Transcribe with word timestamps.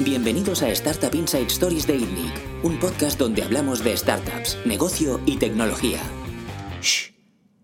Bienvenidos 0.00 0.62
a 0.62 0.68
Startup 0.70 1.14
Inside 1.14 1.46
Stories 1.46 1.86
de 1.86 1.96
ITNIC, 1.96 2.64
un 2.64 2.78
podcast 2.78 3.18
donde 3.18 3.42
hablamos 3.42 3.82
de 3.82 3.96
startups, 3.96 4.58
negocio 4.64 5.20
y 5.26 5.36
tecnología. 5.38 5.98
Shh. 6.80 7.12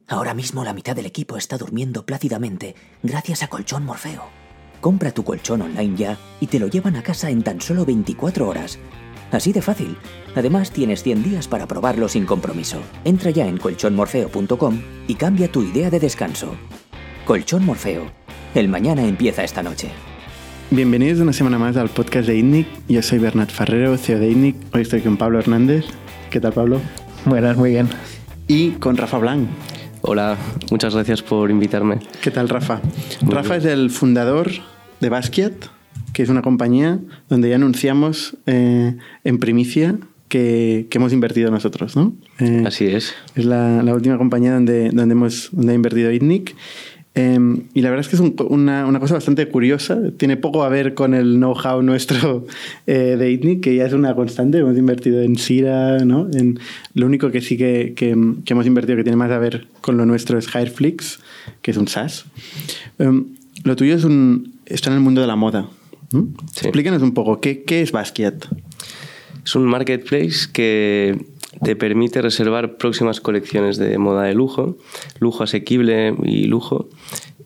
Ahora 0.08 0.34
mismo 0.34 0.64
la 0.64 0.72
mitad 0.72 0.96
del 0.96 1.06
equipo 1.06 1.36
está 1.36 1.58
durmiendo 1.58 2.04
plácidamente 2.04 2.74
gracias 3.02 3.42
a 3.42 3.48
Colchón 3.48 3.84
Morfeo. 3.84 4.24
Compra 4.80 5.12
tu 5.12 5.22
colchón 5.22 5.62
online 5.62 5.96
ya 5.96 6.18
y 6.40 6.46
te 6.46 6.58
lo 6.58 6.66
llevan 6.68 6.96
a 6.96 7.02
casa 7.02 7.30
en 7.30 7.42
tan 7.42 7.60
solo 7.60 7.84
24 7.84 8.48
horas. 8.48 8.78
Así 9.32 9.52
de 9.52 9.62
fácil. 9.62 9.96
Además, 10.34 10.70
tienes 10.70 11.02
100 11.02 11.22
días 11.22 11.48
para 11.48 11.66
probarlo 11.66 12.08
sin 12.08 12.26
compromiso. 12.26 12.80
Entra 13.04 13.30
ya 13.30 13.46
en 13.46 13.58
colchonmorfeo.com 13.58 14.80
y 15.06 15.14
cambia 15.14 15.50
tu 15.50 15.62
idea 15.62 15.90
de 15.90 16.00
descanso. 16.00 16.56
Colchón 17.26 17.64
Morfeo. 17.64 18.10
El 18.54 18.68
mañana 18.68 19.04
empieza 19.04 19.44
esta 19.44 19.62
noche. 19.62 19.88
Bienvenidos 20.70 21.20
una 21.20 21.32
semana 21.32 21.58
más 21.58 21.76
al 21.76 21.88
podcast 21.88 22.28
de 22.28 22.36
ITNIC. 22.38 22.66
Yo 22.88 23.02
soy 23.02 23.18
Bernat 23.18 23.50
Ferrero, 23.50 23.96
CEO 23.96 24.18
de 24.18 24.30
ITNIC. 24.30 24.56
Hoy 24.72 24.82
estoy 24.82 25.00
con 25.00 25.16
Pablo 25.16 25.38
Hernández. 25.38 25.84
¿Qué 26.30 26.40
tal, 26.40 26.52
Pablo? 26.52 26.80
Buenas, 27.24 27.56
muy 27.56 27.70
bien. 27.70 27.88
Y 28.46 28.70
con 28.72 28.96
Rafa 28.96 29.18
Blanc. 29.18 29.48
Hola, 30.02 30.36
muchas 30.70 30.94
gracias 30.94 31.22
por 31.22 31.50
invitarme. 31.50 31.98
¿Qué 32.22 32.30
tal, 32.30 32.48
Rafa? 32.48 32.80
Rafa 33.22 33.56
es 33.56 33.64
el 33.64 33.90
fundador 33.90 34.50
de 35.00 35.08
Basquiat, 35.08 35.52
que 36.20 36.24
es 36.24 36.28
una 36.28 36.42
compañía 36.42 37.00
donde 37.30 37.48
ya 37.48 37.54
anunciamos 37.54 38.36
eh, 38.44 38.94
en 39.24 39.38
primicia 39.38 39.96
que, 40.28 40.86
que, 40.90 40.98
hemos 40.98 41.14
invertido 41.14 41.50
nosotros, 41.50 41.96
¿no? 41.96 42.12
Eh, 42.38 42.62
Así 42.66 42.84
es. 42.84 43.14
Es 43.34 43.46
la, 43.46 43.82
la, 43.82 43.94
última 43.94 44.18
compañía 44.18 44.52
donde, 44.52 44.90
donde, 44.90 45.12
hemos, 45.12 45.48
donde 45.50 45.72
ha 45.72 45.74
invertido 45.74 46.12
ITNIC. 46.12 46.54
Eh, 47.14 47.38
y 47.72 47.80
la 47.80 47.88
verdad 47.88 48.04
es 48.04 48.08
que 48.10 48.16
es 48.16 48.20
un, 48.20 48.36
una, 48.50 48.84
una, 48.84 49.00
cosa 49.00 49.14
bastante 49.14 49.48
curiosa. 49.48 49.98
Tiene 50.18 50.36
poco 50.36 50.62
a 50.62 50.68
ver 50.68 50.92
con 50.92 51.14
el 51.14 51.36
know-how 51.36 51.80
nuestro 51.80 52.46
eh, 52.86 53.16
de 53.18 53.30
ITNIC, 53.30 53.62
que 53.62 53.76
ya 53.76 53.86
es 53.86 53.94
una 53.94 54.14
constante. 54.14 54.58
Hemos 54.58 54.76
invertido 54.76 55.22
en 55.22 55.38
Sira, 55.38 56.04
¿no? 56.04 56.28
En, 56.34 56.60
lo 56.92 57.06
único 57.06 57.30
que 57.30 57.40
sí 57.40 57.56
que, 57.56 57.94
que, 57.96 58.14
que, 58.44 58.52
hemos 58.52 58.66
invertido 58.66 58.98
que 58.98 59.04
tiene 59.04 59.16
más 59.16 59.30
a 59.30 59.38
ver 59.38 59.68
con 59.80 59.96
lo 59.96 60.04
nuestro 60.04 60.36
es 60.36 60.54
Hireflix, 60.54 61.18
que 61.62 61.70
es 61.70 61.78
un 61.78 61.88
SaaS. 61.88 62.26
Um, 62.98 63.24
lo 63.64 63.74
tuyo 63.74 63.94
es 63.94 64.04
un, 64.04 64.52
está 64.66 64.90
en 64.90 64.96
el 64.96 65.00
mundo 65.00 65.22
de 65.22 65.26
la 65.26 65.36
moda. 65.36 65.66
¿No? 66.12 66.28
Sí. 66.52 66.66
Explícanos 66.66 67.02
un 67.02 67.14
poco, 67.14 67.40
¿qué, 67.40 67.62
¿qué 67.62 67.82
es 67.82 67.92
Basquiat? 67.92 68.46
Es 69.44 69.54
un 69.54 69.64
marketplace 69.64 70.50
que 70.52 71.18
te 71.62 71.76
permite 71.76 72.22
reservar 72.22 72.76
próximas 72.76 73.20
colecciones 73.20 73.76
de 73.76 73.98
moda 73.98 74.24
de 74.24 74.34
lujo, 74.34 74.76
lujo 75.18 75.42
asequible 75.42 76.14
y 76.22 76.44
lujo, 76.44 76.88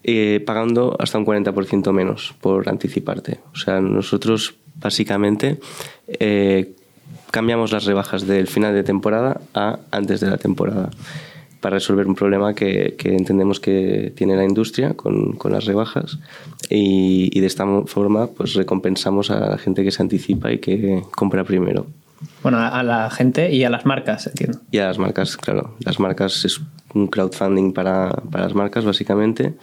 eh, 0.02 0.42
pagando 0.44 0.96
hasta 0.98 1.18
un 1.18 1.24
40% 1.24 1.92
menos 1.92 2.34
por 2.40 2.68
anticiparte. 2.68 3.40
O 3.54 3.56
sea, 3.56 3.80
nosotros 3.80 4.54
básicamente 4.76 5.58
eh, 6.06 6.74
cambiamos 7.30 7.72
las 7.72 7.84
rebajas 7.84 8.26
del 8.26 8.46
final 8.46 8.74
de 8.74 8.82
temporada 8.82 9.40
a 9.54 9.78
antes 9.90 10.20
de 10.20 10.28
la 10.28 10.36
temporada 10.36 10.90
para 11.64 11.76
resolver 11.76 12.06
un 12.06 12.14
problema 12.14 12.52
que, 12.52 12.94
que 12.98 13.16
entendemos 13.16 13.58
que 13.58 14.12
tiene 14.14 14.36
la 14.36 14.44
industria 14.44 14.92
con, 14.92 15.32
con 15.32 15.50
las 15.50 15.64
rebajas 15.64 16.18
y, 16.68 17.30
y, 17.32 17.40
de 17.40 17.46
esta 17.46 17.64
forma 17.86 18.26
pues 18.26 18.52
recompensamos 18.52 19.30
a 19.30 19.40
la 19.40 19.56
gente 19.56 19.82
que 19.82 19.90
se 19.90 20.02
anticipa 20.02 20.52
y 20.52 20.58
que 20.58 21.02
compra 21.16 21.42
primero. 21.42 21.86
Bueno, 22.42 22.58
a 22.58 22.82
la 22.82 23.08
gente 23.08 23.50
y 23.50 23.64
a 23.64 23.70
las 23.70 23.86
marcas, 23.86 24.26
entiendo. 24.26 24.58
Y 24.70 24.76
a 24.76 24.88
las 24.88 24.98
marcas, 24.98 25.38
claro. 25.38 25.74
Las 25.80 25.98
marcas 25.98 26.44
es 26.44 26.60
un 26.92 27.06
crowdfunding 27.06 27.72
para, 27.72 28.10
para 28.30 28.44
las 28.44 28.54
marcas, 28.54 28.84
básicamente, 28.84 29.54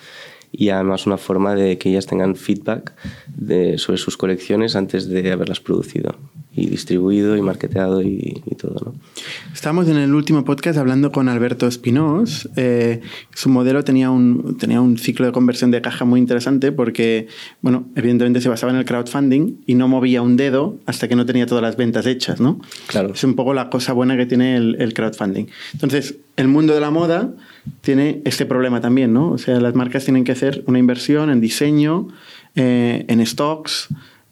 y 0.51 0.69
además 0.69 1.05
una 1.05 1.19
forma 1.19 1.53
de 1.53 1.77
que 1.77 1.89
ellas 1.89 2.07
tengan 2.07 2.35
feedback 2.35 2.93
de, 3.27 3.77
sobre 3.77 3.99
sus 3.99 4.17
colecciones 4.17 4.75
antes 4.75 5.07
de 5.07 5.31
haberlas 5.31 5.59
producido 5.59 6.15
y 6.53 6.67
distribuido 6.67 7.37
y 7.37 7.41
marketeado 7.41 8.01
y, 8.01 8.41
y 8.45 8.55
todo. 8.55 8.75
¿no? 8.85 8.93
Estamos 9.53 9.87
en 9.87 9.97
el 9.97 10.13
último 10.13 10.43
podcast 10.43 10.77
hablando 10.77 11.11
con 11.11 11.29
Alberto 11.29 11.65
Espinós. 11.65 12.49
Eh, 12.57 13.01
su 13.33 13.49
modelo 13.49 13.83
tenía 13.83 14.11
un, 14.11 14.57
tenía 14.57 14.81
un 14.81 14.97
ciclo 14.97 15.25
de 15.25 15.31
conversión 15.31 15.71
de 15.71 15.81
caja 15.81 16.03
muy 16.03 16.19
interesante 16.19 16.71
porque, 16.71 17.27
bueno, 17.61 17.85
evidentemente 17.95 18.41
se 18.41 18.49
basaba 18.49 18.73
en 18.73 18.79
el 18.79 18.85
crowdfunding 18.85 19.61
y 19.65 19.75
no 19.75 19.87
movía 19.87 20.21
un 20.21 20.35
dedo 20.35 20.77
hasta 20.85 21.07
que 21.07 21.15
no 21.15 21.25
tenía 21.25 21.45
todas 21.45 21.61
las 21.61 21.77
ventas 21.77 22.05
hechas, 22.05 22.41
¿no? 22.41 22.59
Claro. 22.87 23.13
Es 23.13 23.23
un 23.23 23.35
poco 23.35 23.53
la 23.53 23.69
cosa 23.69 23.93
buena 23.93 24.17
que 24.17 24.25
tiene 24.25 24.57
el, 24.57 24.75
el 24.79 24.93
crowdfunding. 24.93 25.45
Entonces, 25.73 26.17
el 26.35 26.47
mundo 26.49 26.73
de 26.73 26.81
la 26.81 26.91
moda 26.91 27.33
tiene 27.81 28.21
este 28.25 28.45
problema 28.45 28.81
también, 28.81 29.13
¿no? 29.13 29.31
O 29.31 29.37
sea, 29.37 29.59
las 29.61 29.75
marcas 29.75 30.03
tienen 30.03 30.23
que 30.23 30.31
hacer 30.31 30.63
una 30.67 30.79
inversión 30.79 31.29
en 31.29 31.39
diseño, 31.39 32.07
eh, 32.55 33.05
en 33.07 33.25
stocks, 33.25 33.87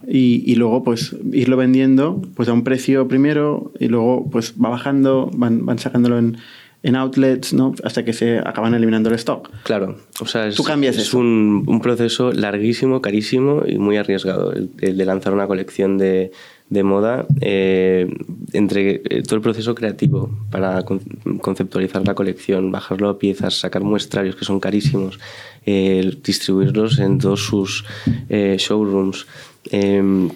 y, 0.07 0.43
y, 0.49 0.55
luego 0.55 0.83
pues 0.83 1.15
irlo 1.33 1.57
vendiendo 1.57 2.21
pues 2.35 2.47
a 2.49 2.53
un 2.53 2.63
precio 2.63 3.07
primero 3.07 3.71
y 3.79 3.87
luego 3.87 4.29
pues 4.29 4.53
va 4.53 4.69
bajando, 4.69 5.29
van, 5.33 5.65
van 5.65 5.77
sacándolo 5.77 6.17
en, 6.17 6.37
en 6.83 6.95
outlets, 6.95 7.53
¿no? 7.53 7.73
Hasta 7.83 8.05
que 8.05 8.13
se 8.13 8.39
acaban 8.39 8.73
eliminando 8.73 9.09
el 9.09 9.15
stock. 9.15 9.49
Claro, 9.63 9.97
o 10.21 10.25
sea, 10.25 10.47
es, 10.47 10.55
Tú 10.55 10.63
cambias 10.63 10.97
es. 10.97 11.13
Un, 11.13 11.65
un, 11.67 11.81
proceso 11.81 12.31
larguísimo, 12.31 13.01
carísimo 13.01 13.63
y 13.67 13.77
muy 13.77 13.97
arriesgado 13.97 14.53
el, 14.53 14.69
el 14.79 14.97
de 14.97 15.05
lanzar 15.05 15.33
una 15.33 15.47
colección 15.47 15.97
de, 15.97 16.31
de 16.69 16.83
moda 16.83 17.25
eh, 17.41 18.07
entre 18.53 18.99
todo 19.23 19.35
el 19.35 19.41
proceso 19.41 19.73
creativo 19.73 20.29
para 20.51 20.83
con, 20.83 20.99
conceptualizar 21.41 22.05
la 22.05 22.13
colección, 22.13 22.71
bajarlo 22.71 23.09
a 23.09 23.17
piezas, 23.17 23.59
sacar 23.59 23.83
muestrarios 23.83 24.35
que 24.35 24.45
son 24.45 24.59
carísimos, 24.59 25.19
eh, 25.65 26.17
distribuirlos 26.23 26.99
en 26.99 27.17
todos 27.17 27.43
sus 27.43 27.85
eh, 28.29 28.55
showrooms 28.59 29.25
eh, 29.71 30.29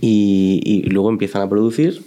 y, 0.00 0.60
y, 0.64 0.82
luego 0.90 1.10
empiezan 1.10 1.42
a 1.42 1.48
producir 1.48 2.02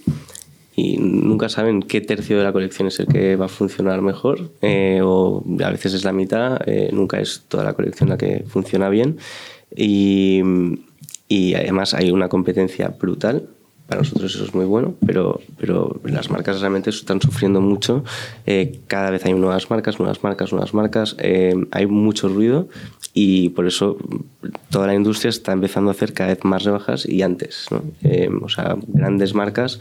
y 0.75 0.97
nunca 0.97 1.49
saben 1.49 1.81
qué 1.81 2.01
tercio 2.01 2.37
de 2.37 2.43
la 2.43 2.53
colección 2.53 2.87
es 2.87 2.99
el 2.99 3.07
que 3.07 3.35
va 3.35 3.45
a 3.45 3.49
funcionar 3.49 4.01
mejor 4.01 4.51
eh, 4.61 5.01
o 5.03 5.43
a 5.63 5.69
veces 5.71 5.93
es 5.93 6.03
la 6.03 6.13
mitad, 6.13 6.59
eh, 6.65 6.89
nunca 6.93 7.19
es 7.19 7.43
toda 7.47 7.63
la 7.63 7.73
colección 7.73 8.09
la 8.09 8.17
que 8.17 8.45
funciona 8.47 8.89
bien 8.89 9.17
y, 9.75 10.41
y 11.27 11.53
además 11.53 11.93
hay 11.93 12.11
una 12.11 12.29
competencia 12.29 12.89
brutal 12.89 13.49
para 13.89 14.01
nosotros 14.01 14.35
eso 14.35 14.45
es 14.45 14.53
muy 14.53 14.65
bueno, 14.65 14.93
pero, 15.03 15.41
pero 15.57 15.99
las 16.03 16.29
marcas 16.29 16.61
realmente 16.61 16.91
están 16.91 17.19
sufriendo 17.19 17.59
mucho. 17.59 18.03
Eh, 18.45 18.81
cada 18.85 19.09
vez 19.09 19.25
hay 19.25 19.33
nuevas 19.33 19.71
marcas, 19.71 19.97
nuevas 19.97 20.23
marcas, 20.23 20.51
nuevas 20.51 20.75
marcas. 20.75 21.15
Eh, 21.17 21.55
hay 21.71 21.87
mucho 21.87 22.29
ruido 22.29 22.69
y 23.21 23.49
por 23.49 23.67
eso 23.67 23.97
toda 24.69 24.87
la 24.87 24.93
industria 24.93 25.27
está 25.27 25.51
empezando 25.51 25.89
a 25.89 25.93
hacer 25.93 26.13
cada 26.13 26.29
vez 26.29 26.45
más 26.45 26.63
rebajas 26.63 27.05
y 27.05 27.21
antes. 27.21 27.65
¿no? 27.69 27.83
Eh, 28.01 28.29
o 28.41 28.47
sea, 28.47 28.77
grandes 28.87 29.33
marcas 29.33 29.77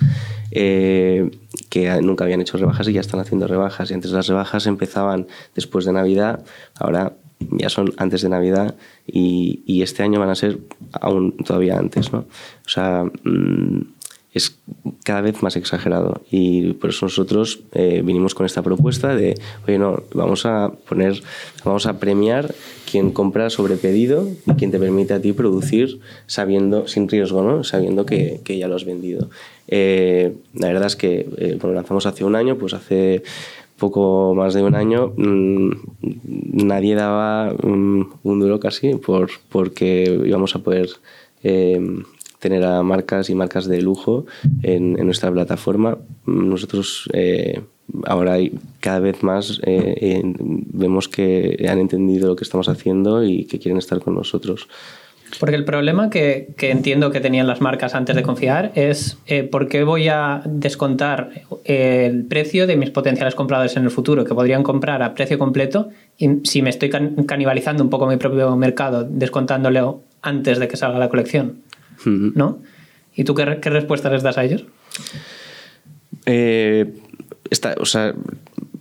que 0.51 2.01
nunca 2.03 2.25
habían 2.25 2.41
hecho 2.41 2.59
rebajas 2.59 2.89
y 2.89 2.95
ya 2.95 3.01
están 3.01 3.21
haciendo 3.21 3.47
rebajas. 3.47 3.93
Y 3.93 3.95
antes 3.95 4.11
las 4.11 4.27
rebajas 4.27 4.67
empezaban 4.67 5.29
después 5.55 5.85
de 5.85 5.93
Navidad, 5.93 6.45
ahora 6.75 7.13
ya 7.39 7.69
son 7.69 7.93
antes 7.97 8.23
de 8.23 8.29
Navidad 8.29 8.75
y, 9.07 9.63
y 9.67 9.83
este 9.83 10.03
año 10.03 10.19
van 10.19 10.31
a 10.31 10.35
ser 10.35 10.59
aún 10.91 11.37
todavía 11.37 11.79
antes. 11.79 12.13
¿no? 12.13 12.27
O 12.67 12.69
sea. 12.69 13.05
Mmm, 13.23 13.98
es 14.35 14.59
cada 15.05 15.21
vez 15.23 15.43
más 15.43 15.57
exagerado. 15.57 16.21
Y 16.31 16.75
por 16.75 16.91
eso 16.91 17.07
nosotros 17.07 17.61
eh, 17.73 18.03
vinimos 18.05 18.35
con 18.35 18.47
esta 18.47 18.63
propuesta 18.63 19.15
de 19.15 19.35
oye 19.67 19.79
no 19.79 20.03
vamos 20.15 20.45
a 20.47 20.73
poner 20.89 21.23
vamos 21.65 21.87
a 21.87 21.99
premiar 21.99 22.55
quien 22.91 23.11
compra 23.11 23.51
sobre 23.51 23.77
pedido 23.77 24.29
y 24.47 24.53
quien 24.53 24.71
te 24.71 24.79
permite 24.79 25.15
a 25.15 25.21
ti 25.21 25.33
producir 25.33 26.01
sabiendo 26.27 26.87
sin 26.89 27.09
riesgo 27.09 27.43
no 27.43 27.65
sabiendo 27.65 28.05
que, 28.07 28.41
que 28.45 28.59
ya 28.59 28.69
lo 28.69 28.77
has 28.77 28.85
vendido 28.85 29.31
eh, 29.67 30.35
la 30.55 30.69
verdad 30.69 30.87
es 30.87 30.97
que 30.97 31.27
eh, 31.39 31.59
bueno, 31.61 31.75
lanzamos 31.75 32.07
hace 32.07 32.25
un 32.25 32.37
año 32.37 32.57
pues 32.57 32.75
hace 32.75 33.23
poco 33.79 34.35
más 34.35 34.55
de 34.55 34.63
un 34.63 34.75
año 34.75 35.13
mmm, 35.17 35.71
nadie 36.53 36.95
daba 36.95 37.55
mmm, 37.63 38.03
un 38.23 38.41
duro 38.41 38.61
casi 38.61 38.95
por 38.95 39.31
porque 39.49 40.21
íbamos 40.25 40.55
a 40.55 40.61
poder 40.61 40.91
tener 42.39 42.65
a 42.65 42.83
marcas 42.83 43.31
y 43.31 43.35
marcas 43.35 43.67
de 43.67 43.83
lujo 43.83 44.27
en, 44.63 44.95
nuestra 44.95 45.31
plataforma. 45.31 45.99
Nosotros 46.27 47.09
eh, 47.13 47.63
ahora 48.05 48.37
cada 48.81 49.01
vez 49.01 49.23
más 49.23 49.61
eh, 49.65 50.23
vemos 50.25 51.09
que 51.09 51.67
han 51.69 51.79
entendido 51.79 52.29
lo 52.29 52.37
que 52.37 52.45
estamos 52.45 52.69
haciendo 52.69 53.25
y 53.25 53.45
que 53.45 53.59
quieren 53.59 53.79
estar 53.79 54.01
con 54.01 54.15
nosotros. 54.15 54.69
Porque 55.39 55.57
el 55.57 55.65
problema 55.65 56.11
que, 56.11 56.55
entiendo 56.59 57.11
que 57.11 57.21
tenían 57.21 57.47
las 57.47 57.61
marcas 57.61 57.95
antes 57.95 58.17
de 58.17 58.23
confiar 58.23 58.73
es 58.75 59.19
eh, 59.27 59.43
por 59.45 59.69
qué 59.69 59.85
voy 59.85 60.09
a 60.09 60.43
descontar 60.45 61.31
el 61.65 62.25
precio 62.25 62.67
de 62.67 62.77
mis 62.77 62.91
potenciales 62.91 63.35
compradores 63.35 63.77
en 63.77 63.85
el 63.85 63.91
futuro, 63.91 64.25
que 64.25 64.35
podrían 64.35 64.63
comprar 64.63 65.03
a 65.03 65.15
precio 65.15 65.39
completo, 65.39 65.91
y 66.17 66.41
si 66.45 66.63
me 66.63 66.71
estoy 66.71 66.91
can 66.91 67.25
canibalizando 67.25 67.83
un 67.83 67.91
poco 67.91 68.07
mi 68.07 68.17
propio 68.17 68.57
mercado, 68.57 69.05
descontándole 69.05 69.83
antes 70.23 70.59
de 70.59 70.67
que 70.67 70.77
salga 70.77 70.99
la 70.99 71.09
colección. 71.09 71.68
¿No? 72.05 72.63
¿Y 73.15 73.25
tú 73.25 73.35
qué, 73.35 73.59
qué, 73.61 73.71
respuesta 73.71 74.11
les 74.11 74.23
das 74.23 74.39
a 74.39 74.45
ellos? 74.45 74.65
Eh, 76.27 76.93
está, 77.51 77.75
o 77.81 77.85
sea, 77.85 78.15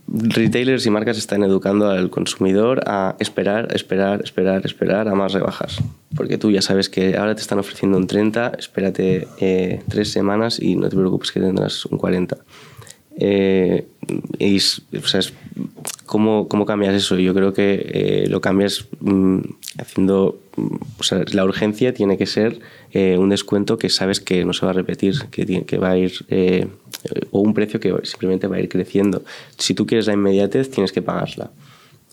retailers 0.08 0.86
y 0.86 0.90
marcas 0.90 1.18
están 1.18 1.44
educando 1.44 1.90
al 1.90 2.10
consumidor 2.10 2.82
a 2.86 3.16
esperar, 3.20 3.74
esperar, 3.74 4.22
esperar, 4.24 4.66
esperar 4.66 5.08
a 5.08 5.16
más 5.16 5.34
rebajas. 5.34 5.78
Porque 6.16 6.38
tú 6.38 6.52
ya 6.52 6.62
sabes 6.62 6.90
que 6.90 7.18
ahora 7.18 7.36
te 7.36 7.42
están 7.42 7.60
ofreciendo 7.60 7.98
un 7.98 8.08
30, 8.08 8.54
espérate 8.58 9.28
eh, 9.40 9.82
tres 9.88 10.12
semanas 10.12 10.60
y 10.60 10.76
no 10.76 10.90
te 10.90 10.96
preocupes 10.96 11.32
que 11.32 11.40
tendrás 11.40 11.86
un 11.86 11.98
40. 11.98 12.38
Eh, 13.18 13.88
y, 14.40 14.58
o 14.58 15.08
sea, 15.08 15.22
¿cómo, 16.06 16.48
¿cómo, 16.48 16.66
cambias 16.66 16.94
eso? 16.94 17.18
Yo 17.18 17.34
creo 17.34 17.54
que 17.54 17.74
eh, 17.94 18.28
lo 18.30 18.42
cambias 18.42 18.88
mm, 19.00 19.40
haciendo... 19.80 20.40
O 21.00 21.04
sea, 21.04 21.24
la 21.34 21.44
urgencia 21.44 21.94
tiene 21.94 22.18
que 22.18 22.26
ser 22.26 22.60
eh, 22.92 23.18
un 23.18 23.30
descuento 23.30 23.78
que 23.78 23.90
sabes 23.90 24.20
que 24.20 24.44
no 24.44 24.54
se 24.54 24.66
va 24.66 24.72
a 24.72 24.74
repetir, 24.74 25.16
que, 25.30 25.66
que 25.66 25.78
va 25.78 25.92
a 25.92 25.98
ir... 25.98 26.14
o 27.32 27.40
un 27.42 27.54
precio 27.54 27.80
que 27.80 27.94
simplemente 28.04 28.48
va 28.48 28.58
a 28.58 28.60
ir 28.60 28.70
creciendo. 28.70 29.24
Si 29.58 29.74
tú 29.74 29.86
quieres 29.86 30.08
la 30.08 30.14
inmediatez, 30.14 30.72
tienes 30.72 30.92
que 30.92 31.02
pagarla. 31.02 31.52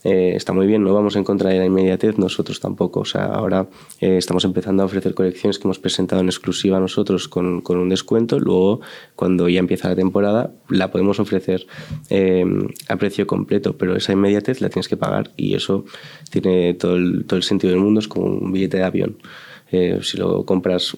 Eh, 0.04 0.34
está 0.36 0.52
muy 0.52 0.66
bien, 0.66 0.84
no 0.84 0.92
vamos 0.92 1.16
en 1.16 1.24
contra 1.24 1.48
de 1.48 1.58
la 1.58 1.64
inmediatez, 1.64 2.18
nosotros 2.18 2.60
tampoco. 2.60 3.00
O 3.00 3.04
sea, 3.06 3.24
ahora 3.24 3.66
eh, 4.00 4.18
estamos 4.18 4.44
empezando 4.44 4.82
a 4.82 4.86
ofrecer 4.86 5.14
colecciones 5.14 5.58
que 5.58 5.66
hemos 5.66 5.78
presentado 5.78 6.20
en 6.20 6.28
exclusiva 6.28 6.78
nosotros 6.78 7.26
con, 7.26 7.62
con 7.62 7.78
un 7.78 7.88
descuento. 7.88 8.38
Luego, 8.38 8.80
cuando 9.16 9.48
ya 9.48 9.60
empieza 9.60 9.88
la 9.88 9.96
temporada, 9.96 10.52
la 10.68 10.90
podemos 10.90 11.18
ofrecer 11.20 11.66
eh, 12.10 12.44
a 12.88 12.96
precio 12.96 13.26
completo, 13.26 13.78
pero 13.78 13.96
esa 13.96 14.12
inmediatez 14.12 14.60
la 14.60 14.68
tienes 14.68 14.88
que 14.88 14.98
pagar 14.98 15.32
y 15.36 15.54
eso 15.54 15.86
tiene 16.30 16.74
todo 16.74 16.96
el, 16.96 17.24
todo 17.24 17.38
el 17.38 17.42
sentido 17.42 17.72
del 17.72 17.80
mundo, 17.80 18.00
es 18.00 18.08
como 18.08 18.26
un 18.26 18.52
billete 18.52 18.76
de 18.76 18.84
avión. 18.84 19.16
si 20.02 20.18
lo 20.18 20.44
compras 20.44 20.96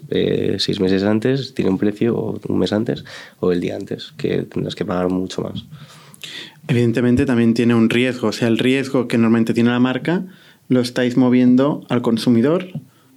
seis 0.58 0.80
meses 0.80 1.02
antes, 1.04 1.54
tiene 1.54 1.70
un 1.70 1.78
precio, 1.78 2.16
o 2.16 2.40
un 2.48 2.58
mes 2.58 2.72
antes, 2.72 3.04
o 3.40 3.52
el 3.52 3.60
día 3.60 3.76
antes, 3.76 4.12
que 4.18 4.42
tendrás 4.42 4.74
que 4.74 4.84
pagar 4.84 5.08
mucho 5.08 5.42
más. 5.42 5.64
Evidentemente 6.68 7.26
también 7.26 7.54
tiene 7.54 7.74
un 7.74 7.90
riesgo, 7.90 8.28
o 8.28 8.32
sea, 8.32 8.48
el 8.48 8.58
riesgo 8.58 9.06
que 9.06 9.18
normalmente 9.18 9.54
tiene 9.54 9.70
la 9.70 9.78
marca 9.78 10.24
lo 10.68 10.80
estáis 10.80 11.16
moviendo 11.16 11.84
al 11.88 12.02
consumidor, 12.02 12.66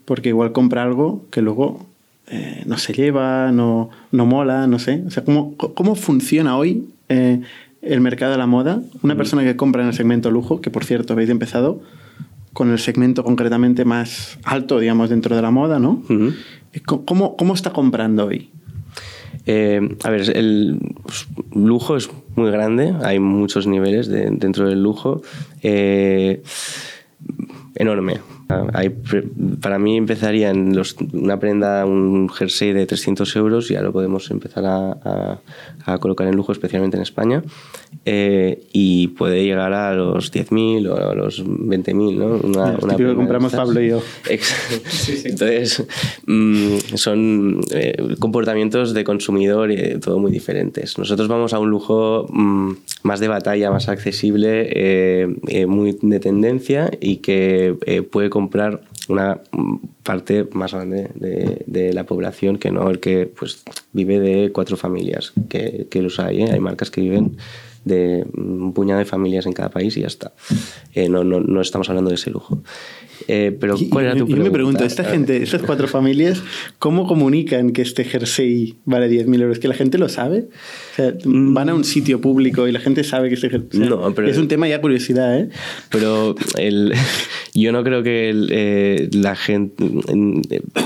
porque 0.06 0.30
igual 0.30 0.52
compra 0.52 0.84
algo 0.84 1.26
que 1.32 1.42
luego 1.42 1.88
eh, 2.28 2.64
no 2.68 2.78
se 2.78 2.94
lleva, 2.94 3.52
no, 3.52 3.90
no 4.12 4.26
mola, 4.26 4.68
no 4.68 4.78
sé. 4.78 5.04
O 5.08 5.10
sea, 5.10 5.24
¿cómo, 5.24 5.56
cómo 5.58 5.96
funciona 5.96 6.58
hoy 6.58 6.90
eh, 7.10 7.42
el 7.82 8.02
mercado 8.02 8.32
de 8.32 8.38
la 8.38 8.46
moda? 8.46 8.82
Una 9.02 9.16
persona 9.16 9.44
que 9.44 9.56
compra 9.56 9.82
en 9.82 9.88
el 9.88 9.94
segmento 9.96 10.30
lujo, 10.30 10.62
que 10.62 10.70
por 10.70 10.86
cierto 10.86 11.14
habéis 11.14 11.30
empezado 11.30 11.82
con 12.54 12.72
el 12.72 12.80
segmento 12.80 13.24
concretamente 13.24 13.84
más 13.86 14.38
alto, 14.44 14.80
digamos, 14.80 15.10
dentro 15.10 15.36
de 15.36 15.42
la 15.42 15.52
moda, 15.52 15.80
¿no? 15.80 16.04
¿Cómo, 16.86 17.36
¿Cómo 17.36 17.54
está 17.54 17.72
comprando 17.72 18.26
hoy? 18.26 18.50
Eh, 19.46 19.98
a 20.04 20.10
ver, 20.10 20.38
el 20.38 20.80
lujo 21.54 21.96
es 21.96 22.10
muy 22.36 22.52
grande, 22.52 22.94
hay 23.04 23.20
muchos 23.20 23.68
niveles 23.68 24.10
dentro 24.10 24.68
del 24.68 24.82
lujo. 24.82 25.22
Eh, 25.62 26.42
enorme. 27.76 28.20
Para 29.62 29.78
mí 29.78 29.96
empezaría 29.96 30.50
en 30.50 30.76
los, 30.76 30.96
una 31.14 31.40
prenda, 31.40 31.86
un 31.86 32.30
jersey 32.30 32.74
de 32.74 32.88
300 32.88 33.36
euros, 33.36 33.70
ya 33.70 33.84
lo 33.84 33.92
podemos 33.92 34.32
empezar 34.32 34.66
a, 34.66 35.40
a, 35.86 35.98
colocar 36.00 36.28
en 36.28 36.36
lujo, 36.36 36.52
especialmente 36.52 36.98
en 36.98 37.04
España, 37.04 37.44
eh, 38.06 38.64
y 38.74 39.10
puede 39.10 39.44
llegar 39.44 39.74
a 39.74 39.94
los 39.94 40.34
10.000 40.34 40.90
o 40.90 40.96
a 40.96 41.14
los 41.14 41.46
20.000, 41.46 42.16
¿no? 42.16 42.26
Una, 42.38 42.76
una 42.82 42.96
que 42.96 43.14
compramos 43.14 43.54
Pablo 43.54 43.82
y 43.82 43.90
yo. 43.90 44.02
Entonces, 45.26 45.86
mm, 46.26 46.78
son 46.96 47.62
eh, 47.72 48.16
comportamientos 48.18 48.96
de 48.96 49.04
consumidor 49.04 49.72
y 49.72 50.00
todo 50.00 50.18
muy 50.18 50.32
diferentes. 50.32 50.98
Nosotros 50.98 51.28
vamos 51.28 51.54
a 51.54 51.60
un 51.60 51.70
lujo 51.70 52.26
mm, 52.32 52.72
más 53.04 53.20
de 53.20 53.28
batalla, 53.28 53.70
más 53.70 53.90
accesible, 53.90 54.70
eh, 54.72 55.66
muy 55.68 56.00
de 56.02 56.20
tendencia 56.20 56.90
y 57.00 57.18
que 57.18 57.76
puede 58.10 58.32
comprar 58.40 58.82
una 59.10 59.42
parte 60.04 60.48
más 60.54 60.74
grande 60.74 61.10
de, 61.16 61.94
la 61.94 62.06
población 62.06 62.58
que 62.58 62.72
no 62.72 62.90
el 62.90 63.02
que 63.02 63.26
pues 63.26 63.64
vive 63.92 64.20
de 64.20 64.52
cuatro 64.54 64.78
familias, 64.78 65.34
que, 65.50 65.88
que 65.92 66.02
los 66.02 66.20
hay, 66.20 66.44
¿eh? 66.44 66.52
hay 66.54 66.60
marcas 66.62 66.90
que 66.90 67.02
viven 67.02 67.36
de 67.86 68.26
un 68.36 68.74
puñado 68.74 69.00
de 69.00 69.06
familias 69.06 69.46
en 69.46 69.54
cada 69.54 69.70
país 69.70 69.96
y 69.98 70.02
ya 70.02 70.08
está. 70.08 70.34
Eh, 70.94 71.10
no, 71.10 71.24
no, 71.24 71.40
no, 71.40 71.62
estamos 71.62 71.90
hablando 71.90 72.10
de 72.10 72.16
ese 72.16 72.30
lujo. 72.30 72.62
Eh, 73.28 73.56
pero 73.60 73.76
¿cuál 73.90 74.06
era 74.06 74.16
tu 74.16 74.26
pregunta? 74.26 74.38
Yo 74.38 74.44
me 74.44 74.52
pregunto, 74.52 74.84
esta 74.84 75.04
gente, 75.04 75.44
estas 75.44 75.62
cuatro 75.62 75.88
familias, 75.88 76.42
¿cómo 76.80 77.08
comunican 77.08 77.72
que 77.72 77.82
este 77.82 78.04
jersey 78.04 78.78
vale 78.86 79.10
10.000 79.10 79.42
euros? 79.42 79.60
¿Que 79.60 79.68
la 79.68 79.74
gente 79.74 79.98
lo 79.98 80.10
sabe? 80.10 80.48
O 80.94 80.96
sea, 80.96 81.14
mm. 81.24 81.54
van 81.54 81.70
a 81.70 81.76
un 81.76 81.84
sitio 81.84 82.22
público 82.22 82.68
y 82.68 82.72
la 82.72 82.80
gente 82.80 83.04
sabe 83.04 83.30
que 83.30 83.36
este 83.36 83.50
jersey... 83.50 83.80
no, 83.82 84.14
pero, 84.14 84.30
es 84.30 84.38
un 84.38 84.48
tema 84.48 84.68
ya 84.68 84.82
curiosidad, 84.82 85.38
¿eh? 85.38 85.50
Pero 85.92 86.36
el, 86.58 86.94
yo 87.54 87.72
no 87.72 87.84
creo 87.84 88.04
que 88.04 88.30
el, 88.30 88.50
eh, 88.52 89.10
la 89.14 89.36
gente... 89.36 89.84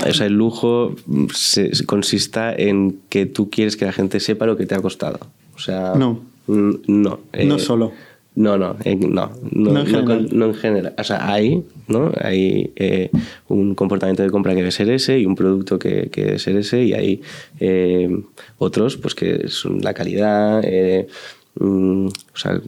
o 0.06 0.12
sea, 0.12 0.26
el 0.26 0.34
lujo 0.34 0.94
se, 1.32 1.70
consista 1.86 2.54
en 2.54 2.98
que 3.08 3.26
tú 3.26 3.50
quieres 3.50 3.76
que 3.76 3.84
la 3.84 3.92
gente 3.92 4.20
sepa 4.20 4.46
lo 4.46 4.56
que 4.56 4.66
te 4.66 4.74
ha 4.74 4.80
costado. 4.80 5.20
O 5.54 5.58
sea... 5.58 5.94
No. 5.94 6.33
No. 6.46 6.78
no 6.86 7.20
eh, 7.32 7.58
solo. 7.58 7.92
No, 8.36 8.58
no, 8.58 8.76
no, 8.84 9.30
no, 9.52 10.46
en 10.46 10.54
general. 10.54 10.94
O 10.98 11.04
sea, 11.04 11.32
hay, 11.32 11.62
¿no? 11.86 12.10
Hay 12.20 12.72
eh, 12.74 13.10
un 13.46 13.76
comportamiento 13.76 14.24
de 14.24 14.30
compra 14.30 14.52
que 14.54 14.58
debe 14.58 14.72
ser 14.72 14.90
ese 14.90 15.20
y 15.20 15.26
un 15.26 15.36
producto 15.36 15.78
que, 15.78 16.10
que 16.10 16.24
debe 16.24 16.38
ser 16.40 16.56
ese 16.56 16.82
y 16.82 16.94
hay 16.94 17.22
eh, 17.60 18.08
otros, 18.58 18.96
pues 18.96 19.14
que 19.14 19.48
son 19.48 19.80
la 19.82 19.94
calidad, 19.94 20.64
mm, 21.60 22.06
o 22.06 22.36
sea, 22.36 22.60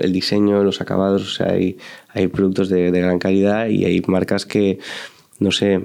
el 0.00 0.12
diseño, 0.12 0.62
los 0.62 0.82
acabados, 0.82 1.22
o 1.22 1.30
sea, 1.30 1.52
hay, 1.52 1.78
hay 2.10 2.26
productos 2.26 2.68
de, 2.68 2.92
de 2.92 3.00
gran 3.00 3.18
calidad 3.18 3.68
y 3.68 3.86
hay 3.86 4.02
marcas 4.06 4.44
que, 4.44 4.78
no 5.38 5.50
sé, 5.50 5.80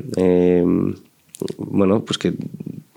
bueno, 1.58 2.04
pues 2.04 2.18
que 2.18 2.34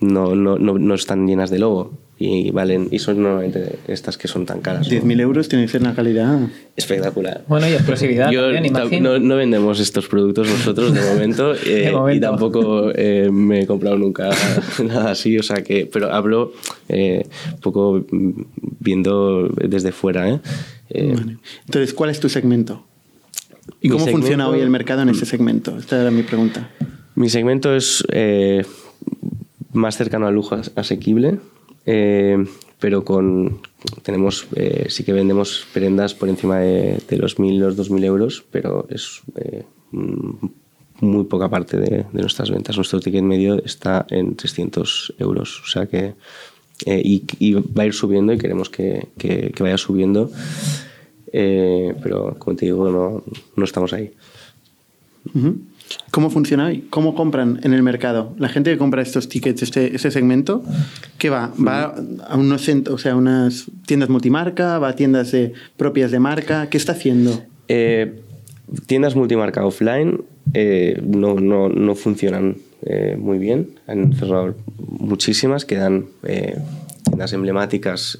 no, 0.00 0.34
no, 0.34 0.58
no, 0.58 0.78
no 0.78 0.94
están 0.94 1.28
llenas 1.28 1.50
de 1.50 1.60
logo 1.60 2.01
y 2.22 2.52
valen 2.52 2.86
y 2.92 3.00
son 3.00 3.20
normalmente 3.20 3.78
estas 3.88 4.16
que 4.16 4.28
son 4.28 4.46
tan 4.46 4.60
caras. 4.60 4.88
10.000 4.88 5.20
euros 5.20 5.48
tiene 5.48 5.64
que 5.64 5.72
ser 5.72 5.80
una 5.80 5.92
calidad 5.92 6.38
espectacular. 6.76 7.42
Bueno, 7.48 7.68
y 7.68 7.72
explosividad. 7.72 8.30
no, 8.30 9.18
no, 9.18 9.36
vendemos 9.36 9.80
estos 9.80 10.06
productos 10.06 10.48
nosotros 10.48 10.94
de 10.94 11.00
momento, 11.00 11.52
eh, 11.66 11.92
y 12.14 12.20
tampoco 12.20 12.92
eh, 12.94 13.28
me 13.32 13.62
he 13.62 13.66
comprado 13.66 13.98
nunca 13.98 14.30
nada 14.84 15.10
así, 15.10 15.36
o 15.36 15.42
sea 15.42 15.64
que, 15.64 15.88
pero 15.92 16.12
hablo 16.12 16.52
eh, 16.88 17.26
un 17.54 17.60
poco 17.60 18.06
viendo 18.78 19.48
desde 19.48 19.90
fuera. 19.90 20.40
Entonces, 20.90 21.92
¿cuál 21.92 22.10
es 22.10 22.20
tu 22.20 22.28
segmento? 22.28 22.84
¿Y 23.80 23.88
cómo 23.88 24.06
funciona 24.06 24.48
hoy 24.48 24.60
el 24.60 24.70
mercado 24.70 25.02
en 25.02 25.08
ese 25.08 25.26
segmento? 25.26 25.76
Esta 25.76 26.00
era 26.00 26.12
mi 26.12 26.22
pregunta. 26.22 26.70
Mi 27.16 27.28
segmento 27.28 27.74
es 27.74 28.04
más 29.72 29.96
cercano 29.96 30.28
al 30.28 30.34
lujo 30.34 30.60
asequible 30.76 31.38
eh, 31.86 32.44
pero 32.78 33.04
con 33.04 33.60
tenemos 34.02 34.46
eh, 34.54 34.86
sí 34.88 35.04
que 35.04 35.12
vendemos 35.12 35.66
prendas 35.72 36.14
por 36.14 36.28
encima 36.28 36.58
de, 36.58 37.00
los 37.16 37.38
1.000, 37.38 37.58
los 37.58 37.76
2.000 37.76 38.04
euros, 38.04 38.44
pero 38.50 38.86
es 38.88 39.22
eh, 39.36 39.64
muy 41.00 41.24
poca 41.24 41.48
parte 41.48 41.76
de, 41.78 42.06
nuestras 42.12 42.50
ventas. 42.50 42.76
Nuestro 42.76 43.00
ticket 43.00 43.22
medio 43.22 43.62
está 43.64 44.06
en 44.10 44.36
300 44.36 45.14
euros, 45.18 45.62
o 45.62 45.66
sea 45.66 45.86
que 45.86 46.14
y, 46.84 47.54
va 47.54 47.84
a 47.84 47.86
ir 47.86 47.94
subiendo 47.94 48.32
y 48.32 48.38
queremos 48.38 48.68
que, 48.68 49.08
que, 49.16 49.54
vaya 49.60 49.78
subiendo, 49.78 50.30
pero 51.30 52.34
como 52.38 52.56
te 52.56 52.66
digo, 52.66 52.90
no, 52.90 53.22
no 53.54 53.64
estamos 53.64 53.92
ahí. 53.92 54.12
¿Cómo 56.10 56.30
funciona 56.30 56.66
hoy? 56.66 56.84
¿Cómo 56.90 57.14
compran 57.14 57.60
en 57.62 57.72
el 57.72 57.82
mercado? 57.82 58.34
La 58.38 58.48
gente 58.48 58.70
que 58.70 58.78
compra 58.78 59.02
estos 59.02 59.28
tickets, 59.28 59.62
este, 59.62 59.94
este 59.94 60.10
segmento, 60.10 60.62
¿qué 61.18 61.30
va? 61.30 61.52
¿Va 61.56 61.94
a 62.28 62.36
unos 62.36 62.68
o 62.90 62.98
sea, 62.98 63.16
unas 63.16 63.66
tiendas 63.86 64.08
multimarca? 64.08 64.78
¿Va 64.78 64.88
a 64.88 64.96
tiendas 64.96 65.34
propias 65.76 66.10
de 66.10 66.18
marca? 66.18 66.68
¿Qué 66.68 66.76
está 66.76 66.92
haciendo? 66.92 67.42
Eh, 67.68 68.20
tiendas 68.86 69.16
multimarca 69.16 69.64
offline 69.64 70.24
eh, 70.54 71.00
no, 71.04 71.34
no, 71.34 71.68
no, 71.68 71.94
funcionan 71.94 72.56
eh, 72.82 73.16
muy 73.18 73.38
bien. 73.38 73.78
Han 73.86 74.12
cerrado 74.12 74.54
muchísimas, 74.78 75.64
quedan 75.64 76.06
tiendas 77.12 77.32
emblemáticas, 77.34 78.18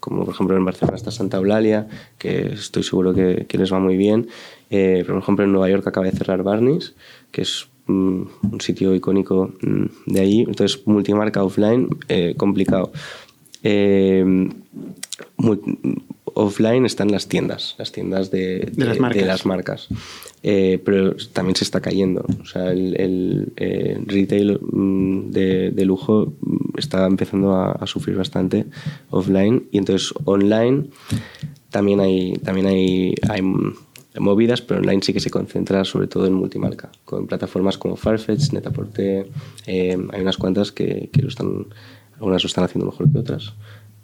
como 0.00 0.24
por 0.24 0.34
ejemplo 0.34 0.56
en 0.56 0.64
Barcelona 0.64 0.96
está 0.96 1.12
Santa 1.12 1.36
Eulalia, 1.36 1.86
que 2.18 2.54
estoy 2.54 2.82
seguro 2.82 3.14
que, 3.14 3.46
les 3.48 3.72
va 3.72 3.78
muy 3.78 3.96
bien. 3.96 4.28
Eh, 4.70 5.04
por 5.06 5.16
ejemplo, 5.18 5.44
en 5.44 5.52
Nueva 5.52 5.70
York 5.70 5.86
acaba 5.86 6.06
de 6.06 6.12
cerrar 6.12 6.42
Barney's, 6.42 6.94
que 7.30 7.42
es 7.42 7.68
mm, 7.86 8.22
un 8.52 8.60
sitio 8.60 8.94
icónico 8.94 9.52
mm, 9.60 9.84
de 10.06 10.20
ahí. 10.20 10.40
Entonces, 10.40 10.86
multimarca 10.86 11.44
offline, 11.44 11.88
eh, 12.08 12.34
complicado. 12.36 12.92
Eh, 13.62 14.24
offline 16.36 16.84
están 16.84 17.10
las 17.10 17.28
tiendas, 17.28 17.74
las 17.78 17.92
tiendas 17.92 18.30
de, 18.30 18.70
las 18.76 19.46
marcas. 19.46 19.88
pero 20.42 21.16
también 21.32 21.56
se 21.56 21.64
está 21.64 21.80
cayendo. 21.80 22.24
O 22.40 22.44
sea, 22.44 22.70
el, 22.70 23.52
retail 24.06 24.60
mm, 24.60 25.30
de, 25.30 25.84
lujo 25.84 26.34
está 26.76 27.06
empezando 27.06 27.54
a, 27.54 27.72
a, 27.72 27.86
sufrir 27.86 28.16
bastante 28.16 28.66
offline 29.10 29.66
y 29.72 29.78
entonces 29.78 30.12
online 30.24 30.88
también 31.70 32.00
hay, 32.00 32.34
también 32.34 32.66
hay, 32.66 33.14
hay 33.28 33.42
movidas, 34.20 34.62
pero 34.62 34.80
online 34.80 35.02
sí 35.02 35.12
que 35.12 35.20
se 35.20 35.30
concentra 35.30 35.84
sobre 35.84 36.06
todo 36.06 36.26
en 36.26 36.34
multimarca, 36.34 36.90
con 37.04 37.26
plataformas 37.26 37.78
como 37.78 37.96
Farfetch, 37.96 38.52
Netaporte, 38.52 39.30
eh, 39.66 39.98
hay 40.12 40.20
unas 40.20 40.36
cuantas 40.36 40.72
que, 40.72 41.10
que 41.12 41.22
lo 41.22 41.28
están, 41.28 41.66
algunas 42.14 42.42
lo 42.42 42.46
están 42.46 42.64
haciendo 42.64 42.86
mejor 42.86 43.10
que 43.10 43.18
otras, 43.18 43.54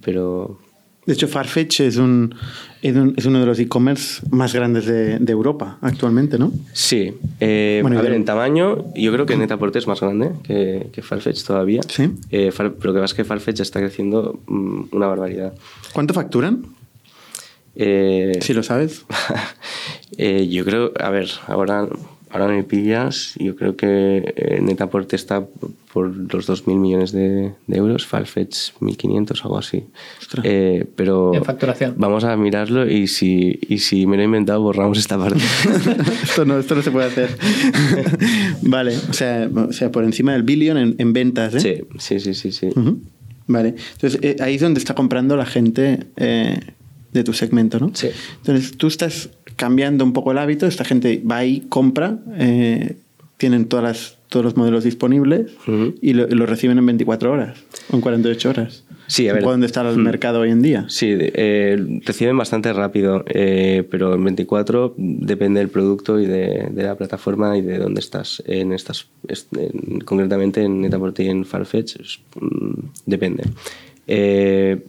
pero 0.03 0.59
de 1.04 1.12
hecho, 1.12 1.26
Farfetch 1.26 1.80
es, 1.80 1.97
un, 1.97 2.35
es 2.80 3.26
uno 3.26 3.40
de 3.40 3.47
los 3.47 3.59
e-commerce 3.59 4.23
más 4.30 4.54
grandes 4.54 4.87
de, 4.87 5.18
de, 5.18 5.32
Europa 5.32 5.78
actualmente, 5.80 6.38
¿no? 6.38 6.52
Sí. 6.73 7.14
Eh, 7.40 7.80
bueno, 7.82 7.99
a 7.99 8.02
ver, 8.02 8.12
en 8.12 8.25
tamaño, 8.25 8.92
yo 8.94 9.12
creo 9.12 9.26
que 9.26 9.37
Netaporte 9.37 9.80
es 9.80 9.88
más 9.88 10.00
grande 10.00 10.30
que, 10.44 10.90
que 10.92 11.02
Farfetch 11.02 11.42
todavía. 11.42 11.80
Sí. 11.88 12.11
Eh, 12.30 12.52
pero 12.56 12.68
lo 12.80 12.92
que 12.94 13.00
pasa 13.00 13.04
es 13.04 13.14
que 13.14 13.25
Farfetch 13.25 13.61
está 13.61 13.80
creciendo 13.80 14.40
mm, 14.47 14.85
una 14.92 15.09
barbaridad. 15.09 15.54
¿Cuánto 15.92 16.14
facturan? 16.14 16.66
Eh, 17.75 18.38
si 18.40 18.54
lo 18.54 18.62
sabes. 18.62 19.04
eh, 20.18 20.47
yo 20.49 20.64
creo, 20.64 20.92
a 21.00 21.11
ver, 21.11 21.28
ahora 21.47 21.88
ahora 22.33 22.49
me 22.49 22.65
pillas, 22.65 23.35
yo 23.39 23.55
creo 23.57 23.77
que 23.77 24.33
eh, 24.37 24.61
Netaporte 24.62 25.17
está 25.17 25.45
por 25.93 26.17
los 26.17 26.49
2.000 26.49 26.79
millones 26.79 27.12
de, 27.12 27.53
de, 27.67 27.77
euros, 27.77 28.07
Farfetch 28.07 28.73
1.500, 28.81 29.43
algo 29.45 29.59
así. 29.59 29.85
Eh, 30.43 30.87
pero 30.97 31.35
en 31.35 31.45
facturación. 31.45 31.95
Vamos 31.99 32.25
a 32.25 32.35
mirarlo 32.37 32.91
y 32.91 33.07
si, 33.07 33.61
y 33.69 33.79
si 33.79 34.07
me 34.07 34.17
lo 34.17 34.23
he 34.23 34.25
inventado, 34.25 34.62
borramos 34.62 34.99
esta 34.99 35.19
parte. 35.19 35.41
esto, 36.23 36.47
no, 36.47 36.59
esto 36.59 36.75
no 36.75 36.83
se 36.83 36.91
puede 36.91 37.07
hacer. 37.09 37.37
vale, 38.62 38.97
o 38.97 39.12
sea, 39.12 39.51
o 39.55 39.73
sea, 39.73 39.93
por 39.93 40.05
encima 40.05 40.33
del 40.33 40.43
billón 40.43 40.79
en, 40.79 40.95
en 40.97 41.12
ventas, 41.12 41.55
¿eh? 41.55 41.61
Sí, 41.99 42.19
sí, 42.19 42.21
sí, 42.21 42.35
sí. 42.35 42.53
sí. 42.53 42.67
Uh 42.69 42.81
-huh. 42.81 42.99
Vale, 43.47 43.75
entonces 43.93 44.19
eh, 44.23 44.37
ahí 44.41 44.55
es 44.55 44.62
donde 44.62 44.79
está 44.79 44.95
comprando 44.95 45.37
la 45.37 45.45
gente 45.45 46.07
eh, 46.17 46.59
de 47.12 47.25
tu 47.25 47.35
segmento, 47.35 47.79
¿no? 47.79 47.91
Sí. 47.93 48.09
Entonces 48.39 48.77
tú 48.77 48.87
estás 48.87 49.31
cambiando 49.56 50.04
un 50.04 50.12
poco 50.12 50.32
el 50.32 50.38
hábito, 50.38 50.66
esta 50.66 50.85
gente 50.85 51.23
va 51.28 51.38
ahí, 51.38 51.64
compra, 51.68 52.18
eh, 52.37 52.97
tienen 53.37 53.66
todas 53.66 53.85
las, 53.85 54.18
todos 54.28 54.44
los 54.44 54.56
modelos 54.56 54.85
disponibles 54.85 55.52
Uh 55.66 55.71
-huh. 55.71 55.94
y 56.00 56.12
lo, 56.14 56.26
lo, 56.28 56.47
reciben 56.47 56.78
en 56.78 56.87
24 56.87 57.32
horas 57.32 57.59
o 57.90 57.97
en 57.97 58.00
48 58.00 58.50
horas. 58.50 58.85
Sí, 59.12 59.28
a 59.28 59.35
ver. 59.35 59.42
¿Dónde 59.42 59.66
está 59.66 59.88
el 59.88 59.99
mercado 59.99 60.40
hoy 60.40 60.50
en 60.50 60.62
día? 60.62 60.87
Sí, 60.88 61.14
eh, 61.18 62.00
reciben 62.06 62.38
bastante 62.38 62.73
rápido, 62.73 63.25
eh, 63.26 63.87
pero 63.90 64.14
en 64.14 64.25
24 64.25 64.94
depende 64.97 65.61
del 65.61 65.68
producto 65.68 66.18
y 66.18 66.26
de, 66.26 66.68
de, 66.71 66.82
la 66.82 66.94
plataforma 66.94 67.59
y 67.59 67.61
de 67.61 67.76
dónde 67.76 68.00
estás. 68.00 68.42
En 68.47 68.73
estas, 68.73 69.09
en, 69.28 70.00
concretamente 70.00 70.62
en 70.62 70.80
Netaporte 70.80 71.25
y 71.25 71.28
en 71.28 71.44
Farfetch, 71.44 71.97
es, 72.00 72.21
mm, 72.40 72.73
depende. 73.04 73.44
Eh, 74.06 74.82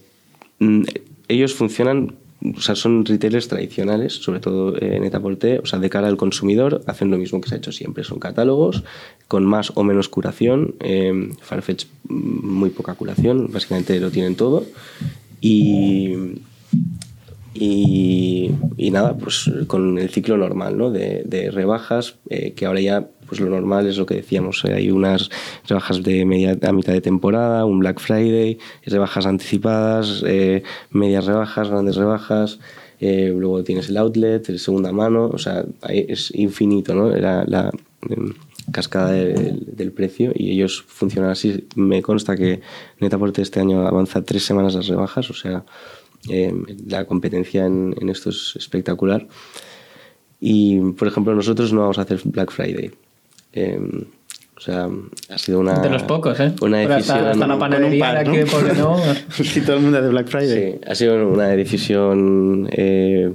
mm, 0.59 0.83
ellos 1.27 1.53
funcionan 1.53 2.15
o 2.57 2.61
sea, 2.61 2.75
son 2.75 3.05
retailers 3.05 3.47
tradicionales, 3.47 4.13
sobre 4.13 4.39
todo 4.39 4.79
en 4.81 5.01
Netaporte, 5.03 5.59
o 5.59 5.65
sea, 5.65 5.79
de 5.79 5.89
cara 5.89 6.07
al 6.07 6.17
consumidor, 6.17 6.81
hacen 6.87 7.09
lo 7.09 7.17
mismo 7.17 7.39
que 7.39 7.49
se 7.49 7.55
ha 7.55 7.57
hecho 7.57 7.71
siempre. 7.71 8.03
Son 8.03 8.19
catálogos 8.19 8.83
con 9.27 9.45
más 9.45 9.71
o 9.75 9.83
menos 9.83 10.09
curación. 10.09 10.75
Eh, 10.79 11.31
Farfetch, 11.41 11.85
muy 12.09 12.69
poca 12.69 12.95
curación, 12.95 13.49
básicamente 13.51 13.99
lo 13.99 14.11
tienen 14.11 14.35
todo. 14.35 14.65
Y, 15.39 16.13
y, 17.53 18.51
nada, 18.91 19.15
pues 19.17 19.49
con 19.67 19.97
el 19.97 20.09
ciclo 20.09 20.37
normal, 20.37 20.77
¿no? 20.77 20.91
De, 20.91 21.23
de 21.25 21.51
rebajas, 21.51 22.15
eh, 22.29 22.53
que 22.53 22.65
ahora 22.65 22.81
ya 22.81 23.07
pues 23.33 23.41
lo 23.41 23.49
normal 23.49 23.87
es 23.87 23.97
lo 23.97 24.05
que 24.05 24.13
decíamos, 24.13 24.63
hay 24.65 24.91
unas 24.91 25.31
rebajas 25.67 26.03
de 26.03 26.23
media 26.23 26.55
a 26.61 26.71
mitad 26.71 26.93
de 26.93 27.01
temporada, 27.01 27.65
un 27.65 27.79
Black 27.79 27.99
Friday, 27.99 28.59
rebajas 28.85 29.25
anticipadas, 29.25 30.23
eh, 30.27 30.61
medias 30.91 31.25
rebajas, 31.25 31.67
grandes 31.67 31.95
rebajas, 31.95 32.59
eh, 32.99 33.33
luego 33.35 33.63
tienes 33.63 33.89
el 33.89 33.97
outlet, 33.97 34.47
el 34.49 34.59
segunda 34.59 34.91
mano, 34.91 35.31
o 35.33 35.39
sea, 35.39 35.65
es 35.89 36.29
infinito, 36.35 36.93
¿no? 36.93 37.09
La, 37.09 37.43
la 37.47 37.71
eh, 38.07 38.15
cascada 38.71 39.11
del, 39.13 39.91
precio 39.93 40.31
y 40.35 40.51
ellos 40.51 40.83
funcionan 40.87 41.31
así. 41.31 41.67
Me 41.75 42.03
consta 42.03 42.35
que 42.35 42.61
Netaporte 42.99 43.41
este 43.41 43.59
año 43.59 43.87
avanza 43.87 44.21
tres 44.21 44.43
semanas 44.43 44.75
las 44.75 44.85
rebajas, 44.85 45.27
o 45.31 45.33
sea, 45.33 45.65
la 46.87 47.05
competencia 47.05 47.65
en, 47.65 47.95
en 47.99 48.09
esto 48.09 48.29
es 48.29 48.53
espectacular. 48.57 49.27
Y, 50.39 50.77
por 50.91 51.07
ejemplo, 51.07 51.33
nosotros 51.33 51.73
no 51.73 51.81
vamos 51.81 51.97
a 51.97 52.03
hacer 52.03 52.21
Black 52.25 52.51
Friday. 52.51 52.91
Eh, 53.53 53.79
o 54.55 54.61
sea, 54.61 54.87
ha 55.29 55.37
sido 55.37 55.59
una. 55.59 55.79
De 55.79 55.89
los 55.89 56.03
pocos, 56.03 56.39
¿eh? 56.39 56.53
Una 56.61 56.77
decisión. 56.79 57.17
Hasta, 57.17 57.31
hasta 57.31 57.47
la 57.47 57.59
panadería 57.59 57.99
par, 57.99 58.13
¿no? 58.25 58.31
aquí 58.31 58.37
de 58.37 58.45
Poblenou. 58.45 58.97
sí, 59.29 59.61
todo 59.61 59.75
el 59.75 59.81
mundo 59.81 60.01
de 60.01 60.09
Black 60.09 60.27
Friday. 60.27 60.73
Sí, 60.73 60.79
ha 60.87 60.95
sido 60.95 61.27
una 61.27 61.47
decisión 61.49 62.69
eh, 62.71 63.33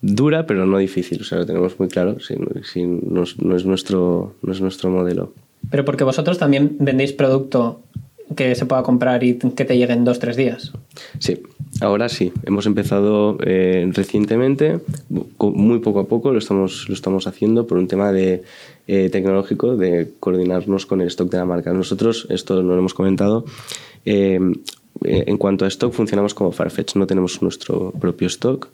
dura, 0.00 0.46
pero 0.46 0.66
no 0.66 0.78
difícil. 0.78 1.20
O 1.20 1.24
sea, 1.24 1.38
lo 1.38 1.46
tenemos 1.46 1.78
muy 1.78 1.88
claro. 1.88 2.20
Sí, 2.20 2.34
sí, 2.64 2.84
no, 2.84 3.24
no, 3.38 3.56
es 3.56 3.66
nuestro, 3.66 4.34
no 4.42 4.52
es 4.52 4.60
nuestro 4.60 4.90
modelo. 4.90 5.32
Pero 5.70 5.84
porque 5.84 6.04
vosotros 6.04 6.38
también 6.38 6.76
vendéis 6.78 7.12
producto 7.12 7.80
que 8.34 8.54
se 8.54 8.66
pueda 8.66 8.82
comprar 8.82 9.22
y 9.22 9.34
que 9.34 9.64
te 9.64 9.76
llegue 9.76 9.92
en 9.92 10.04
dos, 10.04 10.18
tres 10.18 10.36
días. 10.36 10.72
Sí, 11.18 11.42
ahora 11.80 12.08
sí. 12.08 12.32
Hemos 12.44 12.66
empezado 12.66 13.38
eh, 13.44 13.88
recientemente, 13.92 14.80
muy 15.38 15.78
poco 15.78 16.00
a 16.00 16.06
poco 16.06 16.32
lo 16.32 16.38
estamos, 16.38 16.88
lo 16.88 16.94
estamos 16.94 17.26
haciendo 17.26 17.66
por 17.66 17.78
un 17.78 17.86
tema 17.86 18.12
de, 18.12 18.42
eh, 18.88 19.08
tecnológico 19.10 19.76
de 19.76 20.10
coordinarnos 20.18 20.86
con 20.86 21.00
el 21.00 21.08
stock 21.08 21.30
de 21.30 21.38
la 21.38 21.44
marca. 21.44 21.72
Nosotros, 21.72 22.26
esto 22.30 22.62
no 22.62 22.72
lo 22.72 22.78
hemos 22.78 22.94
comentado, 22.94 23.44
eh, 24.04 24.40
en 25.04 25.36
cuanto 25.36 25.64
a 25.66 25.68
stock 25.68 25.92
funcionamos 25.92 26.34
como 26.34 26.52
Farfetch, 26.52 26.96
no 26.96 27.06
tenemos 27.06 27.42
nuestro 27.42 27.92
propio 27.92 28.28
stock, 28.28 28.68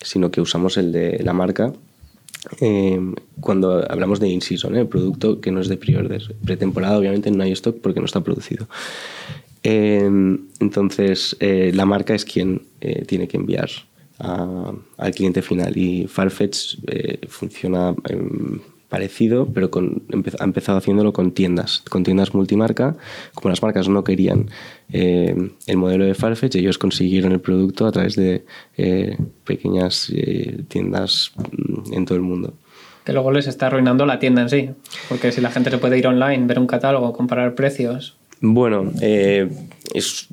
sino 0.00 0.30
que 0.30 0.40
usamos 0.40 0.76
el 0.76 0.92
de 0.92 1.20
la 1.24 1.32
marca 1.32 1.72
eh, 2.60 3.00
cuando 3.40 3.84
hablamos 3.90 4.20
de 4.20 4.28
in-season, 4.28 4.76
¿eh? 4.76 4.84
producto 4.84 5.40
que 5.40 5.50
no 5.50 5.60
es 5.60 5.68
de 5.68 5.76
pre-order. 5.76 6.34
Pretemporada, 6.44 6.98
obviamente, 6.98 7.30
no 7.30 7.42
hay 7.42 7.52
stock 7.52 7.78
porque 7.80 8.00
no 8.00 8.06
está 8.06 8.22
producido. 8.22 8.68
Eh, 9.62 10.08
entonces, 10.60 11.36
eh, 11.40 11.72
la 11.74 11.86
marca 11.86 12.14
es 12.14 12.24
quien 12.24 12.62
tiene 13.06 13.26
que 13.26 13.36
enviar 13.36 13.68
a, 14.18 14.72
al 14.96 15.12
cliente 15.12 15.42
final 15.42 15.76
y 15.76 16.06
Farfetch 16.06 16.78
funciona 17.28 17.94
em, 18.08 18.60
parecido, 18.88 19.46
pero 19.52 19.70
con, 19.70 20.02
ha 20.38 20.44
empezado 20.44 20.78
haciéndolo 20.78 21.12
con 21.12 21.32
tiendas, 21.32 21.82
con 21.88 22.04
tiendas 22.04 22.34
multimarca. 22.34 22.96
Como 23.34 23.50
las 23.50 23.62
marcas 23.62 23.88
no 23.88 24.04
querían 24.04 24.48
eh, 24.92 25.50
el 25.66 25.76
modelo 25.76 26.04
de 26.04 26.14
Farfetch, 26.14 26.56
ellos 26.56 26.78
consiguieron 26.78 27.32
el 27.32 27.40
producto 27.40 27.86
a 27.86 27.92
través 27.92 28.16
de 28.16 28.44
eh, 28.76 29.16
pequeñas 29.44 30.10
eh, 30.14 30.62
tiendas 30.68 31.32
en 31.90 32.04
todo 32.04 32.16
el 32.16 32.22
mundo. 32.22 32.54
Que 33.04 33.12
luego 33.12 33.30
les 33.32 33.46
está 33.46 33.68
arruinando 33.68 34.06
la 34.06 34.18
tienda 34.18 34.42
en 34.42 34.48
sí, 34.48 34.70
porque 35.08 35.32
si 35.32 35.40
la 35.40 35.50
gente 35.50 35.70
se 35.70 35.78
puede 35.78 35.98
ir 35.98 36.06
online, 36.06 36.46
ver 36.46 36.58
un 36.58 36.66
catálogo, 36.66 37.12
comparar 37.12 37.54
precios. 37.54 38.16
Bueno, 38.40 38.92
es, 39.00 40.28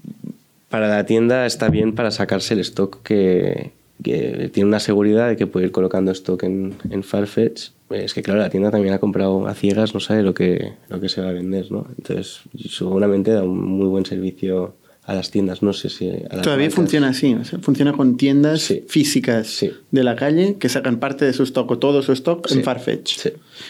para 0.69 0.87
la 0.87 1.05
tienda 1.05 1.45
está 1.45 1.69
bien 1.69 1.93
para 1.93 2.11
sacarse 2.11 2.55
el 2.55 2.59
stock 2.61 3.01
que, 3.03 3.71
que 4.03 4.49
tiene 4.51 4.67
una 4.67 4.79
seguridad 4.79 5.29
de 5.29 5.37
que 5.37 5.47
puede 5.47 5.67
ir 5.67 5.71
colocando 5.71 6.11
stock 6.11 6.43
en, 6.43 6.73
en 6.89 7.03
Farfetch 7.03 7.69
es 7.93 8.13
que 8.13 8.21
claro, 8.21 8.39
la 8.39 8.49
tienda 8.49 8.71
también 8.71 8.93
ha 8.93 8.99
comprado 8.99 9.47
a 9.47 9.53
ciegas, 9.53 9.93
no 9.93 9.99
sabe 9.99 10.23
lo 10.23 10.33
que, 10.33 10.73
lo 10.89 10.99
que 10.99 11.09
se 11.09 11.21
va 11.21 11.29
a 11.29 11.33
vender, 11.33 11.71
¿no? 11.71 11.87
Entonces, 11.97 12.41
seguramente 12.69 13.31
da 13.31 13.43
un 13.43 13.61
muy 13.61 13.87
buen 13.87 14.05
servicio 14.05 14.75
a 15.05 15.13
las 15.13 15.31
tiendas, 15.31 15.61
no 15.61 15.73
sé 15.73 15.89
si... 15.89 16.09
Todavía 16.29 16.65
marcas. 16.65 16.75
funciona 16.75 17.09
así, 17.09 17.33
o 17.33 17.43
sea, 17.43 17.59
funciona 17.59 17.91
con 17.91 18.15
tiendas 18.15 18.61
sí. 18.61 18.83
físicas 18.87 19.47
sí. 19.47 19.71
de 19.91 20.03
la 20.03 20.15
calle 20.15 20.55
que 20.57 20.69
sacan 20.69 20.99
parte 20.99 21.25
de 21.25 21.33
su 21.33 21.43
stock 21.43 21.69
o 21.71 21.77
todo 21.77 22.01
su 22.01 22.13
stock 22.13 22.47
sí. 22.47 22.59
en 22.59 22.63
Farfetch. 22.63 23.17
Sí. 23.17 23.29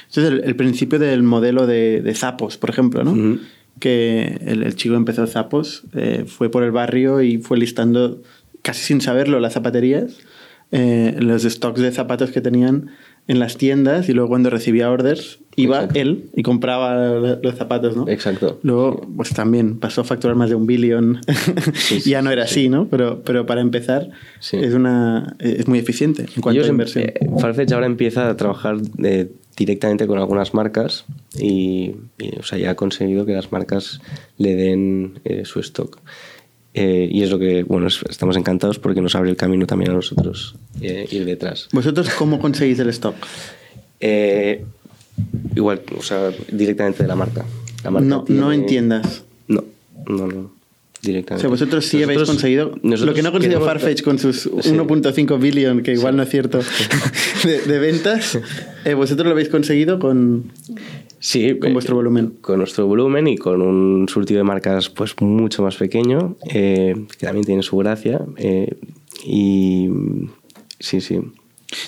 Entonces, 0.10 0.32
el, 0.32 0.44
el, 0.44 0.56
principio 0.56 1.00
del 1.00 1.24
modelo 1.24 1.66
de, 1.66 2.02
de 2.02 2.14
Zapos, 2.14 2.58
por 2.58 2.70
ejemplo, 2.70 3.04
¿no? 3.04 3.12
Uh 3.12 3.16
-huh. 3.16 3.40
Que 3.80 4.40
el, 4.46 4.62
el, 4.62 4.76
chico 4.76 4.94
empezó 4.96 5.26
Zapos, 5.26 5.84
eh, 5.96 6.26
fue 6.28 6.52
por 6.52 6.62
el 6.64 6.72
barrio 6.72 7.22
y 7.22 7.40
fue 7.40 7.58
listando, 7.58 8.22
casi 8.62 8.84
sin 8.84 9.02
saberlo, 9.02 9.40
las 9.40 9.54
zapaterías, 9.54 10.18
eh, 10.72 11.16
los 11.20 11.44
stocks 11.44 11.82
de 11.82 11.92
zapatos 11.92 12.32
que 12.32 12.42
tenían 12.42 12.92
en 13.28 13.40
las 13.40 13.58
tiendas 13.58 14.10
y 14.10 14.14
luego 14.14 14.30
cuando 14.30 14.50
recibía 14.50 14.92
orders 14.92 15.40
iba 15.56 15.78
Exacto. 15.78 16.00
él 16.00 16.30
y 16.36 16.44
compraba 16.44 17.38
los 17.42 17.56
zapatos, 17.56 17.96
¿no? 17.96 18.08
Exacto. 18.10 18.60
Luego, 18.64 19.08
pues 19.16 19.30
también 19.30 19.80
pasó 19.80 20.02
a 20.02 20.04
facturar 20.04 20.36
más 20.36 20.50
de 20.50 20.56
un 20.56 20.66
billón. 20.66 21.22
Sí, 21.74 22.00
sí, 22.00 22.10
ya 22.10 22.22
no 22.22 22.32
era 22.32 22.48
sí. 22.48 22.62
así, 22.62 22.70
¿no? 22.70 22.88
Pero, 22.88 23.24
pero 23.24 23.46
para 23.46 23.62
empezar 23.62 24.10
es, 24.40 24.74
una, 24.74 25.36
es 25.40 25.68
muy 25.68 25.80
eficiente 25.80 26.26
en 26.36 26.42
cuanto 26.42 26.60
Ellos, 26.60 26.68
a 26.68 26.72
inversión. 26.72 27.06
Eh, 27.06 27.30
Farfetch 27.40 27.72
ahora 27.72 27.86
empieza 27.86 28.30
a 28.30 28.38
trabajar 28.38 28.78
eh, 29.04 29.32
directamente 29.56 30.08
con 30.08 30.18
algunas 30.18 30.54
marcas 30.54 31.06
y, 31.38 31.96
y, 32.18 32.40
o 32.40 32.44
sea, 32.44 32.58
ya 32.58 32.72
ha 32.72 32.76
conseguido 32.76 33.26
que 33.26 33.34
las 33.34 33.52
marcas 33.52 34.02
le 34.38 34.56
den 34.56 35.20
eh, 35.24 35.46
su 35.46 35.60
stock. 35.60 36.00
Eh, 36.76 37.08
y 37.12 37.22
es 37.22 37.30
lo 37.30 37.38
que, 37.38 37.62
bueno, 37.64 37.88
estamos 37.88 38.36
encantados 38.36 38.80
porque 38.80 39.00
nos 39.02 39.14
abre 39.16 39.30
el 39.30 39.36
camino 39.36 39.68
también 39.68 39.92
a 39.92 39.94
nosotros 39.94 40.56
eh, 40.82 41.08
ir 41.12 41.24
detrás. 41.26 41.68
¿Vosotros 41.72 42.10
cómo 42.18 42.40
conseguís 42.40 42.80
el 42.80 42.90
stock? 42.90 43.16
Eh, 44.00 44.66
igual, 45.56 45.82
o 45.98 46.02
sea, 46.02 46.32
directamente 46.52 47.04
de 47.04 47.08
la 47.10 47.16
marca. 47.16 47.46
La 47.84 47.92
marca 47.92 48.08
no, 48.08 48.24
tiene... 48.24 48.42
no 48.42 48.52
entiendas. 48.52 49.24
No, 49.48 49.64
no, 50.08 50.28
no. 50.28 50.52
directamente. 51.02 51.36
O 51.36 51.40
sea, 51.42 51.50
vosotros 51.50 51.86
sí 51.86 52.02
habéis 52.02 52.24
conseguido 52.24 52.76
lo 52.82 53.14
que 53.14 53.22
no 53.22 53.30
ha 53.30 53.32
conseguido 53.32 53.62
Farfetch 53.62 54.02
con 54.02 54.18
sus 54.18 54.42
Sí. 54.42 54.50
1.5 54.72 55.40
billion, 55.40 55.84
que 55.84 55.92
igual 55.94 56.16
no 56.16 56.24
es 56.24 56.30
cierto, 56.30 56.60
de, 57.44 57.62
de 57.62 57.80
ventas. 57.80 58.40
eh, 58.86 58.94
vosotros 58.96 59.26
lo 59.28 59.34
habéis 59.34 59.50
conseguido 59.50 60.00
con, 60.00 60.52
Sí, 61.26 61.58
con 61.58 61.70
eh, 61.70 61.74
vuestro 61.74 61.96
volumen. 61.96 62.34
Con 62.42 62.58
nuestro 62.58 62.86
volumen 62.86 63.28
y 63.30 63.38
con 63.38 63.62
un 63.62 64.10
surtido 64.10 64.40
de 64.40 64.44
marcas 64.44 64.90
pues 64.90 65.16
mucho 65.22 65.64
más 65.64 65.78
pequeño, 65.78 66.36
eh, 66.50 66.96
que 67.18 67.26
también 67.26 67.46
tiene 67.46 67.64
su 67.64 67.78
gracia. 67.78 68.20
eh, 68.36 68.76
y 69.26 69.88
sí, 70.82 71.00
sí. 71.00 71.18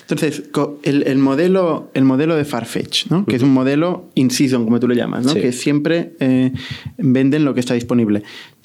Entonces, 0.00 0.44
el, 0.84 1.02
el 1.02 1.18
modelo, 1.18 1.90
el 1.92 2.04
modelo 2.04 2.34
de 2.34 2.46
Farfetch, 2.46 3.08
¿no? 3.10 3.26
que 3.26 3.36
es 3.36 3.42
un 3.42 3.50
modelo 3.52 4.06
in-season, 4.14 4.64
como 4.64 4.80
tú 4.80 4.88
lo 4.88 4.94
llamas, 4.94 5.26
¿no? 5.26 5.32
Sí. 5.32 5.40
que 5.42 5.52
siempre 5.52 6.12
venden 6.96 7.44
lo 7.44 7.52
que 7.52 7.60
está 7.60 7.74
disponible. 7.74 8.22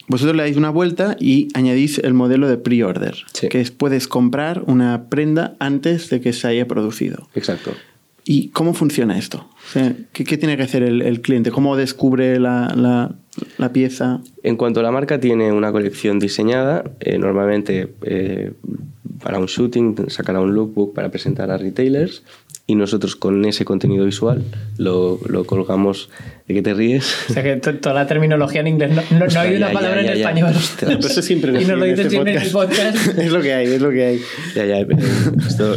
Vosotros 0.07 0.35
le 0.37 0.43
dais 0.43 0.55
una 0.55 0.69
vuelta 0.69 1.17
y 1.19 1.49
añadís 1.53 1.99
el 1.99 2.13
modelo 2.13 2.47
de 2.47 2.57
pre-order, 2.57 3.15
Sí. 3.33 3.49
que 3.49 3.59
es 3.59 3.71
puedes 3.71 4.07
comprar 4.07 4.63
una 4.67 5.09
prenda 5.09 5.55
antes 5.59 6.09
de 6.09 6.21
que 6.21 6.31
se 6.31 6.47
haya 6.47 6.65
producido. 6.65 7.27
Exacto. 7.35 7.71
¿Y 8.23 8.49
cómo 8.49 8.73
funciona 8.73 9.17
esto? 9.17 9.47
¿qué, 10.13 10.23
tiene 10.37 10.57
que 10.57 10.63
hacer 10.63 10.83
el, 10.83 11.21
cliente? 11.21 11.51
¿Cómo 11.51 11.75
descubre 11.75 12.39
la, 12.39 12.73
la- 12.75 13.73
pieza? 13.73 14.21
En 14.43 14.57
cuanto 14.57 14.81
la 14.81 14.91
marca 14.91 15.19
tiene 15.19 15.51
una 15.51 15.71
colección 15.71 16.19
diseñada, 16.19 16.83
eh, 16.99 17.17
normalmente 17.17 17.93
eh, 18.01 18.51
para 19.23 19.39
un 19.39 19.45
shooting 19.45 20.09
sacará 20.09 20.41
un 20.41 20.53
lookbook 20.53 20.93
para 20.93 21.09
presentar 21.09 21.49
a 21.51 21.57
retailers 21.57 22.23
y 22.67 22.75
nosotros 22.75 23.15
con 23.15 23.43
ese 23.45 23.65
contenido 23.65 24.05
visual 24.05 24.43
lo, 24.77 25.19
lo 25.27 25.43
colgamos. 25.45 26.09
¿De 26.47 26.55
qué 26.55 26.61
te 26.61 26.73
ríes? 26.73 27.15
O 27.29 27.33
sea 27.33 27.43
que 27.43 27.55
to- 27.57 27.75
toda 27.75 27.95
la 27.95 28.07
terminología 28.07 28.59
en 28.61 28.67
inglés, 28.67 28.91
no, 28.91 29.01
no- 29.11 29.19
no 29.19 29.25
Hostia, 29.25 29.41
hay 29.41 29.55
una 29.55 29.67
ya, 29.69 29.73
palabra 29.73 30.01
ya, 30.03 30.11
en 30.11 30.17
ya, 30.17 30.21
español. 30.29 30.53
Pero 30.79 30.99
eso 30.99 31.21
siempre 31.21 31.51
y 31.61 31.65
nos 31.65 31.77
lo 31.79 31.85
dices 31.85 31.99
este 31.99 32.09
siempre 32.09 32.35
en 32.35 32.41
el 32.41 32.51
podcast. 32.51 33.07
es 33.17 33.31
lo 33.31 33.41
que 33.41 33.53
hay, 33.53 33.67
es 33.67 33.81
lo 33.81 33.89
que 33.89 34.05
hay. 34.05 34.21
Ya, 34.55 34.65
ya, 34.65 34.79
esto 35.47 35.75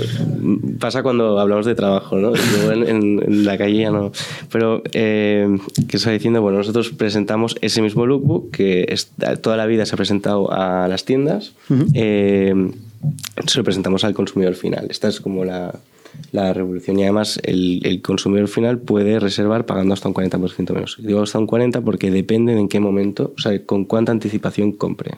pasa 0.81 1.03
cuando 1.03 1.39
hablamos 1.39 1.65
de 1.67 1.75
trabajo, 1.75 2.17
¿no? 2.17 2.33
Luego 2.33 2.73
en, 2.73 2.89
en- 2.89 3.23
en 3.25 3.45
la 3.45 3.57
calle 3.57 3.79
ya 3.83 3.91
no. 3.91 4.11
Pero, 4.51 4.83
eh, 4.93 5.47
¿qué 5.89 5.97
estaba 5.97 6.13
diciendo? 6.15 6.43
Bueno, 6.43 6.59
nosotros 6.59 6.91
presentamos 6.91 7.57
ese 7.61 7.81
mismo 7.83 8.07
lookbook 8.07 8.51
que 8.51 8.87
es- 8.89 9.11
toda 9.43 9.57
la 9.57 9.67
vida 9.67 9.87
se 9.87 9.95
ha 9.95 9.97
presentado 9.97 10.53
a 10.53 10.87
las 10.89 11.05
tiendas. 11.05 11.53
eh, 11.95 12.53
se 13.47 13.59
lo 13.59 13.65
presentamos 13.65 14.03
al 14.05 14.15
consumidor 14.15 14.55
final. 14.55 14.87
Esta 14.91 15.09
es 15.09 15.21
como 15.21 15.45
la, 15.45 15.75
la 16.33 16.53
revolución. 16.53 16.99
Y 16.99 17.03
además, 17.03 17.41
el, 17.45 17.81
el 17.85 18.03
consumidor 18.03 18.49
final 18.49 18.79
puede 18.79 19.21
reservar 19.21 19.67
pagando 19.67 19.95
hasta 19.95 20.09
un 20.09 20.15
40% 20.15 20.73
menos. 20.73 20.97
Digo 21.01 21.23
hasta 21.23 21.39
un 21.39 21.47
40% 21.47 21.83
porque 21.83 22.11
depende 22.11 22.55
de 22.55 22.61
en 22.61 22.69
qué 22.69 22.81
momento, 22.81 23.35
o 23.37 23.41
sea, 23.41 23.65
con 23.65 23.85
cuánta 23.85 24.13
anticipación 24.13 24.73
compre 24.73 25.13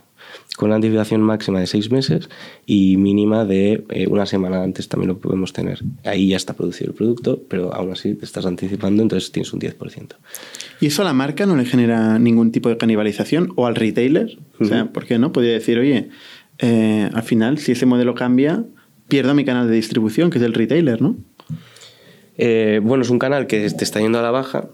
con 0.56 0.68
una 0.68 0.76
anticipación 0.76 1.20
máxima 1.20 1.60
de 1.60 1.66
seis 1.66 1.90
meses 1.90 2.28
y 2.64 2.96
mínima 2.96 3.44
de 3.44 3.84
eh, 3.90 4.06
una 4.08 4.26
semana 4.26 4.62
antes 4.62 4.88
también 4.88 5.08
lo 5.08 5.18
podemos 5.18 5.52
tener. 5.52 5.80
Ahí 6.04 6.28
ya 6.28 6.36
está 6.36 6.54
producido 6.54 6.90
el 6.90 6.96
producto, 6.96 7.42
pero 7.48 7.74
aún 7.74 7.92
así 7.92 8.14
te 8.14 8.24
estás 8.24 8.46
anticipando, 8.46 9.02
entonces 9.02 9.30
tienes 9.30 9.52
un 9.52 9.60
10%. 9.60 10.14
¿Y 10.80 10.86
eso 10.86 11.02
a 11.02 11.04
la 11.04 11.12
marca 11.12 11.46
no 11.46 11.56
le 11.56 11.64
genera 11.66 12.18
ningún 12.18 12.52
tipo 12.52 12.68
de 12.68 12.78
canibalización? 12.78 13.52
¿O 13.56 13.66
al 13.66 13.74
retailer? 13.74 14.38
O 14.58 14.64
sea, 14.64 14.84
Ujú. 14.84 14.92
¿por 14.92 15.06
qué 15.06 15.18
no? 15.18 15.32
Podría 15.32 15.52
decir, 15.52 15.78
oye, 15.78 16.08
eh, 16.58 17.10
al 17.12 17.22
final, 17.22 17.58
si 17.58 17.72
ese 17.72 17.84
modelo 17.84 18.14
cambia, 18.14 18.64
pierdo 19.08 19.34
mi 19.34 19.44
canal 19.44 19.68
de 19.68 19.74
distribución, 19.74 20.30
que 20.30 20.38
es 20.38 20.44
el 20.44 20.54
retailer, 20.54 21.00
¿no? 21.02 21.16
Eh, 22.38 22.80
bueno, 22.82 23.02
es 23.02 23.10
un 23.10 23.18
canal 23.18 23.46
que 23.46 23.68
te 23.70 23.84
está 23.84 24.00
yendo 24.00 24.18
a 24.18 24.22
la 24.22 24.30
baja 24.30 24.68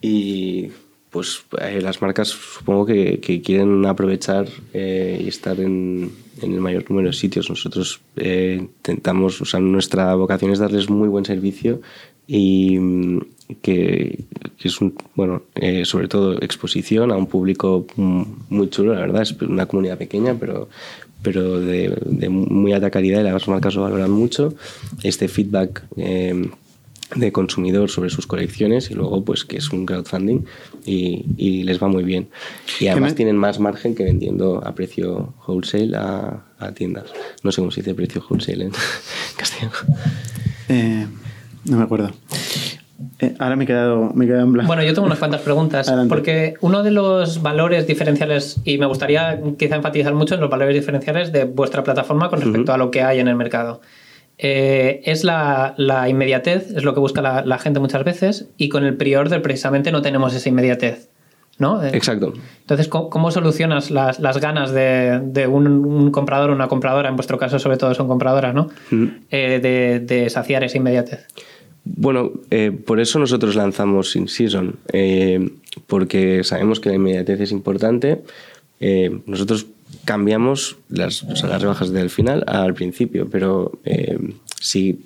y 0.00 0.70
pues 1.10 1.44
eh, 1.60 1.80
las 1.82 2.00
marcas 2.00 2.28
supongo 2.28 2.86
que, 2.86 3.20
que 3.20 3.42
quieren 3.42 3.84
aprovechar 3.84 4.48
eh, 4.72 5.20
y 5.22 5.28
estar 5.28 5.60
en, 5.60 6.10
en 6.40 6.52
el 6.54 6.60
mayor 6.60 6.88
número 6.88 7.08
de 7.08 7.12
sitios. 7.12 7.50
Nosotros 7.50 8.00
eh, 8.16 8.56
intentamos, 8.60 9.40
o 9.42 9.44
sea, 9.44 9.60
nuestra 9.60 10.14
vocación 10.14 10.52
es 10.52 10.58
darles 10.58 10.88
muy 10.88 11.08
buen 11.08 11.26
servicio 11.26 11.82
y 12.26 12.78
mm, 12.78 13.20
que, 13.60 14.24
que 14.58 14.68
es 14.68 14.80
un, 14.80 14.94
bueno, 15.14 15.42
eh, 15.54 15.84
sobre 15.84 16.08
todo 16.08 16.40
exposición 16.40 17.10
a 17.12 17.16
un 17.16 17.26
público 17.26 17.86
mm, 17.96 18.22
muy 18.48 18.70
chulo, 18.70 18.94
la 18.94 19.00
verdad, 19.00 19.22
es 19.22 19.32
una 19.42 19.66
comunidad 19.66 19.98
pequeña, 19.98 20.34
pero 20.38 20.68
pero 21.22 21.60
de, 21.60 21.96
de 22.04 22.28
muy 22.28 22.72
alta 22.72 22.90
calidad 22.90 23.20
y 23.20 23.24
las 23.24 23.48
marcas 23.48 23.74
lo 23.74 23.82
valoran 23.82 24.10
mucho. 24.10 24.54
Este 25.02 25.28
feedback 25.28 25.84
eh, 25.96 26.50
de 27.14 27.32
consumidor 27.32 27.90
sobre 27.90 28.10
sus 28.10 28.26
colecciones 28.26 28.90
y 28.90 28.94
luego 28.94 29.24
pues 29.24 29.44
que 29.44 29.58
es 29.58 29.70
un 29.70 29.86
crowdfunding 29.86 30.44
y, 30.84 31.24
y 31.36 31.62
les 31.62 31.82
va 31.82 31.88
muy 31.88 32.04
bien. 32.04 32.28
Y 32.80 32.86
además 32.88 33.14
tienen 33.14 33.36
más 33.36 33.58
margen 33.60 33.94
que 33.94 34.04
vendiendo 34.04 34.64
a 34.66 34.74
precio 34.74 35.34
wholesale 35.46 35.96
a, 35.96 36.44
a 36.58 36.72
tiendas. 36.72 37.06
No 37.42 37.52
sé 37.52 37.60
cómo 37.60 37.70
se 37.70 37.80
dice 37.80 37.94
precio 37.94 38.24
wholesale 38.28 38.64
en 38.64 38.72
castellano. 39.36 39.72
Eh, 40.68 41.06
no 41.64 41.76
me 41.76 41.84
acuerdo. 41.84 42.10
Eh, 43.20 43.34
ahora 43.38 43.56
me 43.56 43.64
he 43.64 43.66
quedado, 43.66 44.10
me 44.14 44.24
he 44.24 44.28
quedado 44.28 44.44
en 44.44 44.52
blanco. 44.52 44.66
Bueno, 44.68 44.82
yo 44.82 44.94
tengo 44.94 45.06
unas 45.06 45.18
cuantas 45.18 45.40
preguntas, 45.42 45.92
porque 46.08 46.54
uno 46.60 46.82
de 46.82 46.90
los 46.90 47.42
valores 47.42 47.86
diferenciales, 47.86 48.60
y 48.64 48.78
me 48.78 48.86
gustaría 48.86 49.40
quizá 49.58 49.76
enfatizar 49.76 50.14
mucho 50.14 50.34
en 50.34 50.40
los 50.40 50.50
valores 50.50 50.74
diferenciales 50.74 51.32
de 51.32 51.44
vuestra 51.44 51.82
plataforma 51.84 52.28
con 52.30 52.40
respecto 52.40 52.72
a 52.72 52.76
lo 52.78 52.90
que 52.90 53.02
hay 53.02 53.18
en 53.20 53.28
el 53.28 53.36
mercado. 53.36 53.80
Eh, 54.38 55.02
es 55.04 55.24
la, 55.24 55.74
la 55.76 56.08
inmediatez, 56.08 56.70
es 56.72 56.84
lo 56.84 56.94
que 56.94 57.00
busca 57.00 57.22
la, 57.22 57.44
la 57.44 57.58
gente 57.58 57.80
muchas 57.80 58.02
veces, 58.04 58.48
y 58.56 58.68
con 58.68 58.84
el 58.84 58.96
pre-order 58.96 59.40
precisamente 59.42 59.92
no 59.92 60.02
tenemos 60.02 60.34
esa 60.34 60.48
inmediatez. 60.48 61.08
¿no? 61.58 61.82
Eh, 61.84 61.90
Exacto. 61.92 62.32
Entonces, 62.62 62.88
¿cómo, 62.88 63.08
cómo 63.10 63.30
solucionas 63.30 63.90
las, 63.90 64.18
las 64.18 64.38
ganas 64.40 64.72
de, 64.72 65.20
de 65.22 65.46
un, 65.46 65.66
un 65.66 66.10
comprador 66.10 66.50
o 66.50 66.54
una 66.54 66.66
compradora, 66.66 67.08
en 67.08 67.14
vuestro 67.14 67.38
caso 67.38 67.58
sobre 67.58 67.76
todo 67.76 67.94
son 67.94 68.08
compradoras, 68.08 68.54
¿no? 68.54 68.68
Eh, 69.30 70.00
de 70.04 70.30
saciar 70.30 70.64
esa 70.64 70.78
inmediatez? 70.78 71.28
Bueno, 71.84 72.32
eh, 72.50 72.70
por 72.70 73.00
eso 73.00 73.18
nosotros 73.18 73.56
lanzamos 73.56 74.14
In 74.14 74.28
Season, 74.28 74.76
eh, 74.92 75.50
porque 75.86 76.44
sabemos 76.44 76.78
que 76.78 76.90
la 76.90 76.94
inmediatez 76.94 77.40
es 77.40 77.52
importante. 77.52 78.22
Eh, 78.80 79.20
nosotros 79.26 79.66
cambiamos 80.04 80.76
las, 80.88 81.24
o 81.24 81.34
sea, 81.34 81.58
rebajas 81.58 81.90
del 81.90 82.08
final 82.08 82.44
al 82.46 82.74
principio, 82.74 83.28
pero 83.30 83.72
si 84.60 85.00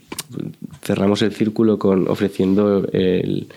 cerramos 0.82 1.22
el 1.22 1.32
círculo 1.32 1.78
con 1.78 2.08
ofreciendo 2.08 2.86
el 2.92 3.48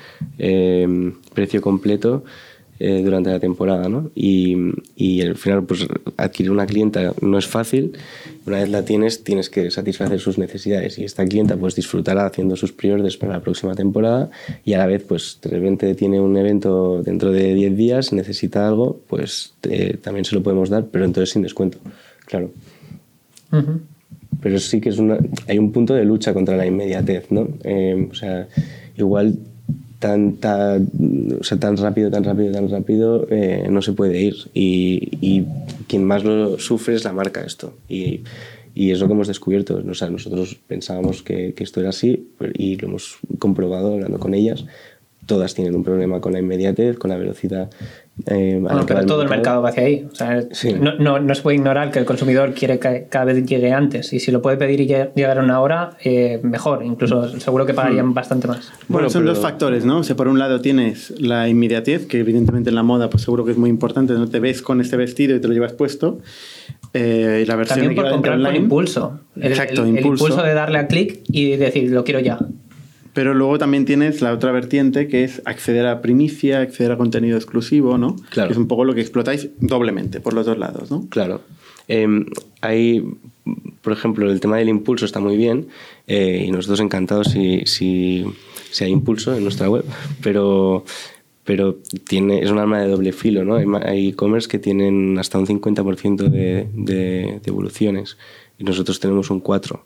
precio 1.34 1.62
completo 1.62 2.24
eh, 2.80 3.02
durante 3.04 3.30
la 3.30 3.40
temporada, 3.40 3.90
¿no? 3.90 4.10
Y, 4.16 4.56
y 4.96 5.22
al 5.22 5.36
final, 5.36 5.66
pues 5.66 5.86
adquirir 6.16 6.52
una 6.52 6.66
clienta 6.66 7.14
no 7.22 7.38
es 7.38 7.46
fácil. 7.46 7.98
Una 8.46 8.60
vez 8.60 8.70
la 8.70 8.86
tienes, 8.86 9.24
tienes 9.24 9.50
que 9.50 9.70
satisfacer 9.70 10.20
sus 10.20 10.38
necesidades 10.38 10.98
y 10.98 11.04
esta 11.04 11.26
clienta 11.26 11.58
pues 11.58 11.76
disfrutará 11.76 12.26
haciendo 12.26 12.56
sus 12.56 12.72
priordes 12.72 13.18
para 13.18 13.34
la 13.34 13.42
próxima 13.42 13.76
temporada 13.76 14.30
y 14.64 14.74
a 14.74 14.78
la 14.78 14.86
vez, 14.86 15.04
pues 15.04 15.40
de 15.42 15.50
repente 15.50 15.94
tiene 15.94 16.22
un 16.22 16.38
evento 16.38 17.04
dentro 17.04 17.32
de 17.32 17.54
10 17.54 17.76
días, 17.76 18.14
necesita 18.14 18.68
algo, 18.68 19.02
pues 19.08 19.54
eh, 19.64 19.98
también 20.02 20.26
se 20.26 20.36
lo 20.36 20.42
podemos 20.42 20.70
dar, 20.70 20.86
pero 20.86 21.06
entonces 21.06 21.32
sin 21.32 21.42
descuento, 21.42 21.80
claro. 22.26 22.52
Ujú. 23.52 23.82
Pero 24.42 24.60
sí 24.60 24.80
que 24.80 24.90
es 24.90 25.00
una, 25.00 25.18
hay 25.48 25.60
un 25.60 25.72
punto 25.72 25.94
de 25.94 26.06
lucha 26.06 26.34
contra 26.34 26.56
la 26.56 26.66
inmediatez, 26.66 27.30
¿no? 27.30 27.50
Eh, 27.64 28.08
o 28.10 28.16
sea, 28.16 28.48
igual 28.96 29.38
tan, 30.00 30.38
tan, 30.38 30.90
o 31.40 31.44
sea, 31.44 31.60
tan 31.60 31.78
rápido, 31.78 32.10
tan 32.10 32.24
rápido, 32.24 32.52
tan 32.54 32.70
rápido 32.70 33.28
eh, 33.30 33.68
no 33.70 33.82
se 33.82 33.94
puede 33.94 34.22
ir. 34.22 34.36
Y, 34.54 35.18
y 35.22 35.46
quien 35.88 36.06
más 36.06 36.24
lo 36.24 36.58
sufre 36.58 36.96
es 36.96 37.04
la 37.04 37.14
marca 37.14 37.42
esto. 37.42 37.74
Y, 37.88 38.22
y 38.74 38.92
es 38.92 39.00
lo 39.00 39.08
que 39.08 39.14
hemos 39.14 39.28
descubierto. 39.28 39.84
O 39.88 39.94
sea, 39.94 40.10
nosotros 40.10 40.56
pensábamos 40.68 41.22
que, 41.22 41.54
que 41.54 41.64
esto 41.64 41.82
era 41.82 41.90
así 41.90 42.30
y 42.54 42.78
lo 42.78 42.88
hemos 42.88 43.18
comprobado 43.38 43.94
hablando 43.94 44.20
con 44.20 44.34
ellas. 44.34 44.66
Todas 45.26 45.54
tienen 45.54 45.76
un 45.76 45.84
problema 45.84 46.22
con 46.22 46.34
la 46.34 46.40
inmediatez, 46.40 46.98
con 46.98 47.10
la 47.10 47.18
velocidad. 47.18 47.70
Eh, 48.26 48.58
Bueno, 48.62 48.86
pero 48.86 49.06
todo 49.06 49.22
el 49.22 49.30
mercado 49.30 49.62
va 49.62 49.70
hacia 49.70 49.84
ahí. 49.84 50.08
O 50.12 50.16
sea, 50.16 50.44
Sí. 50.52 50.74
no, 50.74 50.96
no, 50.98 51.20
no 51.20 51.36
se 51.36 51.42
puede 51.42 51.58
ignorar 51.58 51.92
que 51.92 52.00
el 52.00 52.06
consumidor 52.06 52.54
quiere 52.54 52.80
que 52.80 53.08
cada 53.10 53.26
vez 53.26 53.46
llegue 53.46 53.72
antes. 53.72 54.12
Y 54.14 54.20
si 54.20 54.32
lo 54.32 54.42
puede 54.42 54.58
pedir 54.58 54.80
y 54.82 54.88
lle- 54.88 55.12
llegar 55.16 55.40
a 55.40 55.44
una 55.44 55.60
hora, 55.62 55.92
eh, 56.04 56.40
mejor. 56.44 56.84
Incluso 56.84 57.40
seguro 57.40 57.66
que 57.66 57.74
pagarían 57.74 58.14
bastante 58.14 58.48
más. 58.48 58.60
Bueno, 58.70 58.84
Bueno, 58.88 59.10
son 59.10 59.22
pero- 59.24 59.34
dos 59.34 59.42
factores, 59.44 59.86
¿no? 59.86 60.00
O 60.00 60.04
sea, 60.04 60.16
por 60.16 60.28
un 60.28 60.40
lado 60.40 60.62
tienes 60.62 61.14
la 61.20 61.48
inmediatez, 61.50 62.06
que 62.06 62.20
evidentemente 62.20 62.70
en 62.70 62.76
la 62.76 62.84
moda 62.84 63.10
pues 63.10 63.24
seguro 63.24 63.46
que 63.46 63.52
es 63.52 63.58
muy 63.58 63.70
importante, 63.70 64.14
no 64.14 64.28
te 64.28 64.40
ves 64.40 64.62
con 64.62 64.82
este 64.82 64.98
vestido 64.98 65.36
y 65.36 65.40
te 65.40 65.48
lo 65.48 65.54
llevas 65.54 65.74
puesto. 65.74 66.20
Eh, 66.94 67.42
y 67.44 67.46
la 67.46 67.56
versión 67.56 67.80
También 67.80 67.96
por 67.96 68.10
comprar 68.12 68.36
con 68.38 68.46
online. 68.48 68.64
impulso. 68.64 69.20
El, 69.36 69.52
Exacto, 69.52 69.84
el- 69.84 69.90
el 69.90 69.98
impulso. 69.98 70.26
impulso 70.26 70.44
de 70.46 70.54
darle 70.54 70.80
a 70.80 70.88
clic 70.88 71.20
y 71.28 71.56
decir, 71.56 71.92
lo 71.92 72.04
quiero 72.04 72.20
ya. 72.20 72.40
Pero 73.20 73.34
luego 73.34 73.58
también 73.58 73.84
tienes 73.84 74.22
la 74.22 74.32
otra 74.32 74.54
vertiente 74.54 75.10
que 75.10 75.26
es 75.26 75.42
acceder 75.44 75.86
a 75.88 76.02
primicia, 76.02 76.62
acceder 76.62 76.94
a 76.94 76.98
contenido 76.98 77.36
exclusivo, 77.36 77.98
¿no? 77.98 78.16
Claro. 78.30 78.48
Que 78.48 78.54
es 78.54 78.58
un 78.58 78.70
poco 78.70 78.86
lo 78.86 78.96
que 78.96 79.02
explotáis 79.02 79.50
doblemente 79.60 80.22
por 80.22 80.34
los 80.34 80.46
dos 80.46 80.58
lados, 80.58 80.90
¿no? 80.90 81.06
Claro. 81.10 81.42
Eh, 81.90 82.08
hay, 82.62 83.04
por 83.82 83.92
ejemplo, 83.92 84.32
el 84.32 84.40
tema 84.40 84.56
del 84.56 84.70
impulso 84.70 85.04
está 85.04 85.20
muy 85.20 85.36
bien 85.36 85.68
eh, 86.08 86.46
y 86.48 86.52
nosotros 86.52 86.80
encantados 86.80 87.28
si, 87.28 87.66
si, 87.66 88.24
si 88.72 88.86
hay 88.86 88.92
impulso 88.92 89.36
en 89.36 89.44
nuestra 89.44 89.70
web, 89.70 89.84
pero, 90.24 90.86
pero 91.44 91.76
tiene, 92.08 92.42
es 92.42 92.50
un 92.52 92.60
arma 92.60 92.80
de 92.80 92.88
doble 92.88 93.12
filo, 93.12 93.44
¿no? 93.44 93.58
Hay 93.84 94.08
e-commerce 94.08 94.48
que 94.48 94.60
tienen 94.60 95.20
hasta 95.20 95.38
un 95.38 95.46
50% 95.46 96.30
de, 96.30 96.70
de 96.74 97.42
devoluciones 97.44 98.16
y 98.58 98.64
nosotros 98.64 98.98
tenemos 99.02 99.30
un 99.30 99.44
4%. 99.44 99.78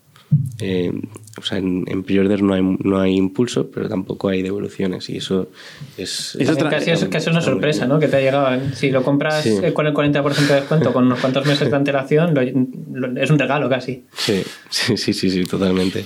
Eh, 0.59 0.91
o 1.37 1.41
sea, 1.41 1.57
en, 1.57 1.83
en 1.87 2.03
pre-order 2.03 2.43
no 2.43 2.53
hay, 2.53 2.61
no 2.61 2.99
hay 2.99 3.15
impulso, 3.15 3.71
pero 3.71 3.89
tampoco 3.89 4.29
hay 4.29 4.43
devoluciones 4.43 5.09
y 5.09 5.17
eso 5.17 5.49
es... 5.97 6.35
es 6.39 6.55
casi, 6.55 6.91
es, 6.91 7.05
casi 7.05 7.29
una 7.29 7.41
sorpresa, 7.41 7.87
¿no? 7.87 7.99
Que 7.99 8.07
te 8.07 8.17
ha 8.17 8.19
llegado. 8.19 8.59
Si 8.75 8.91
lo 8.91 9.03
compras 9.03 9.47
con 9.73 9.87
el 9.87 9.93
40% 9.93 10.47
de 10.47 10.55
descuento, 10.55 10.93
con 10.93 11.05
unos 11.05 11.19
cuantos 11.19 11.45
meses 11.45 11.69
de 11.69 11.75
antelación, 11.75 12.37
es 13.17 13.29
un 13.31 13.39
regalo 13.39 13.67
casi. 13.67 14.03
Sí, 14.15 14.43
sí, 14.69 14.95
sí, 14.97 15.13
sí, 15.13 15.29
sí 15.29 15.45
totalmente. 15.45 16.05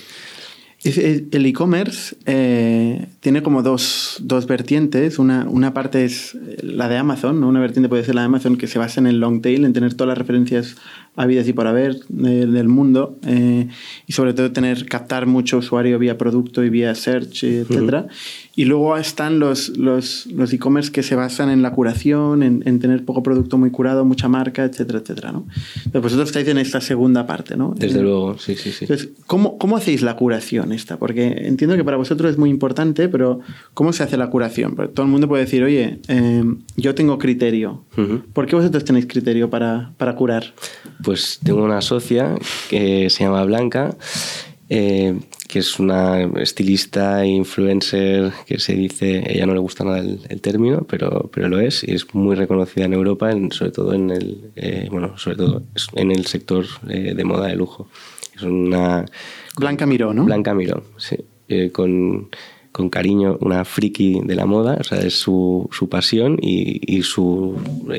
El 0.83 1.45
e-commerce 1.45 2.15
eh, 2.25 3.07
tiene 3.19 3.41
como 3.41 3.63
dos, 3.63 4.17
dos 4.21 4.45
vertientes. 4.45 5.19
Una, 5.19 5.45
una, 5.49 5.73
parte 5.73 6.05
es 6.05 6.37
la 6.61 6.87
de 6.87 6.97
Amazon, 6.97 7.41
¿no? 7.41 7.47
una 7.47 7.59
vertiente 7.59 7.89
puede 7.89 8.03
ser 8.03 8.15
la 8.15 8.21
de 8.21 8.25
Amazon 8.27 8.57
que 8.57 8.67
se 8.67 8.79
basa 8.79 8.99
en 9.01 9.07
el 9.07 9.19
long 9.19 9.41
tail, 9.41 9.65
en 9.65 9.73
tener 9.73 9.95
todas 9.95 10.09
las 10.09 10.17
referencias 10.17 10.75
habidas 11.17 11.47
y 11.47 11.53
por 11.53 11.67
haber 11.67 11.97
del 12.07 12.67
mundo 12.67 13.17
eh, 13.25 13.67
y 14.05 14.13
sobre 14.13 14.33
todo 14.33 14.51
tener 14.51 14.85
captar 14.85 15.25
mucho 15.25 15.57
usuario 15.57 15.97
vía 15.99 16.17
producto 16.17 16.63
y 16.63 16.69
vía 16.69 16.93
search, 16.95 17.43
etcétera. 17.43 18.07
Y 18.55 18.65
luego 18.65 18.95
están 18.97 19.39
los 19.39 19.69
los 19.77 20.27
los 20.27 20.53
e-commerce 20.53 20.91
que 20.91 21.03
se 21.03 21.15
basan 21.15 21.49
en 21.49 21.61
la 21.61 21.71
curación, 21.71 22.43
en, 22.43 22.63
en, 22.65 22.79
tener 22.79 23.03
poco 23.03 23.23
producto 23.23 23.57
muy 23.57 23.71
curado, 23.71 24.05
mucha 24.05 24.29
marca, 24.29 24.63
etcétera, 24.63 24.99
etcétera, 24.99 25.31
¿no? 25.31 25.47
Pero 25.91 26.01
vosotros 26.01 26.29
estáis 26.29 26.47
en 26.47 26.59
esta 26.59 26.81
segunda 26.81 27.25
parte, 27.25 27.57
¿no? 27.57 27.73
Desde 27.75 28.01
luego, 28.01 28.37
sí, 28.37 28.55
sí, 28.55 28.71
sí. 28.71 28.85
Entonces, 28.85 29.09
¿cómo, 29.25 29.57
¿cómo 29.57 29.75
hacéis 29.75 30.03
la 30.03 30.15
curación 30.15 30.71
esta? 30.71 30.97
Porque 30.97 31.25
entiendo 31.47 31.75
que 31.75 31.83
para 31.83 31.97
vosotros 31.97 32.31
es 32.31 32.37
muy 32.37 32.49
importante, 32.49 33.09
pero 33.09 33.39
¿cómo 33.73 33.91
se 33.91 34.03
hace 34.03 34.17
la 34.17 34.29
curación? 34.29 34.75
Porque 34.75 34.93
todo 34.93 35.05
el 35.05 35.11
mundo 35.11 35.27
puede 35.27 35.45
decir, 35.45 35.63
oye, 35.63 35.99
eh, 36.07 36.43
yo 36.75 36.93
tengo 36.95 37.17
criterio. 37.17 37.85
¿Por 38.33 38.45
qué 38.45 38.55
vosotros 38.55 38.85
tenéis 38.85 39.07
criterio 39.07 39.49
para, 39.49 39.93
para 39.97 40.15
curar? 40.15 40.53
Pues 41.07 41.39
tengo 41.41 41.63
una 41.63 41.79
socia 41.79 42.35
que 42.69 43.09
se 43.09 43.23
llama 43.23 43.45
Blanca, 43.45 43.95
eh, 44.67 45.17
que 45.47 45.59
es 45.59 45.79
una 45.79 46.23
estilista 46.41 47.23
e 47.23 47.27
influencer 47.27 48.33
que 48.45 48.59
se 48.59 48.73
dice, 48.73 49.23
ella 49.25 49.45
no 49.45 49.53
le 49.53 49.61
gusta 49.61 49.85
nada 49.85 49.99
el, 49.99 50.41
término, 50.41 50.81
pero, 50.81 51.29
pero 51.33 51.47
lo 51.47 51.61
es 51.61 51.85
y 51.85 51.93
es 51.93 52.13
muy 52.13 52.35
reconocida 52.35 52.83
en 52.83 52.93
Europa, 52.93 53.31
sobre 53.51 53.71
todo 53.71 53.93
en 53.93 54.09
el, 54.09 54.51
eh, 54.57 54.89
bueno, 54.91 55.17
sobre 55.17 55.37
todo 55.37 55.63
en 55.95 56.11
el 56.11 56.25
sector 56.25 56.65
eh, 56.89 57.13
de 57.15 57.23
moda 57.23 57.47
de 57.47 57.55
lujo. 57.55 57.87
Es 58.35 58.41
una 58.41 59.05
Blanca 59.55 59.85
Miró, 59.85 60.13
¿no? 60.13 60.25
Blanca 60.25 60.53
Miró, 60.53 60.83
sí, 60.97 61.15
con 61.71 62.27
con 62.77 62.91
cariño 62.91 63.39
una 63.41 63.65
friki 63.65 64.21
de 64.23 64.35
la 64.35 64.45
moda, 64.45 64.77
o 64.79 64.83
sea, 64.83 64.99
es 64.99 65.15
su, 65.19 65.67
su 65.71 65.89
pasión 65.89 66.37
y, 66.39 66.79
y, 66.95 67.01
su 67.01 67.55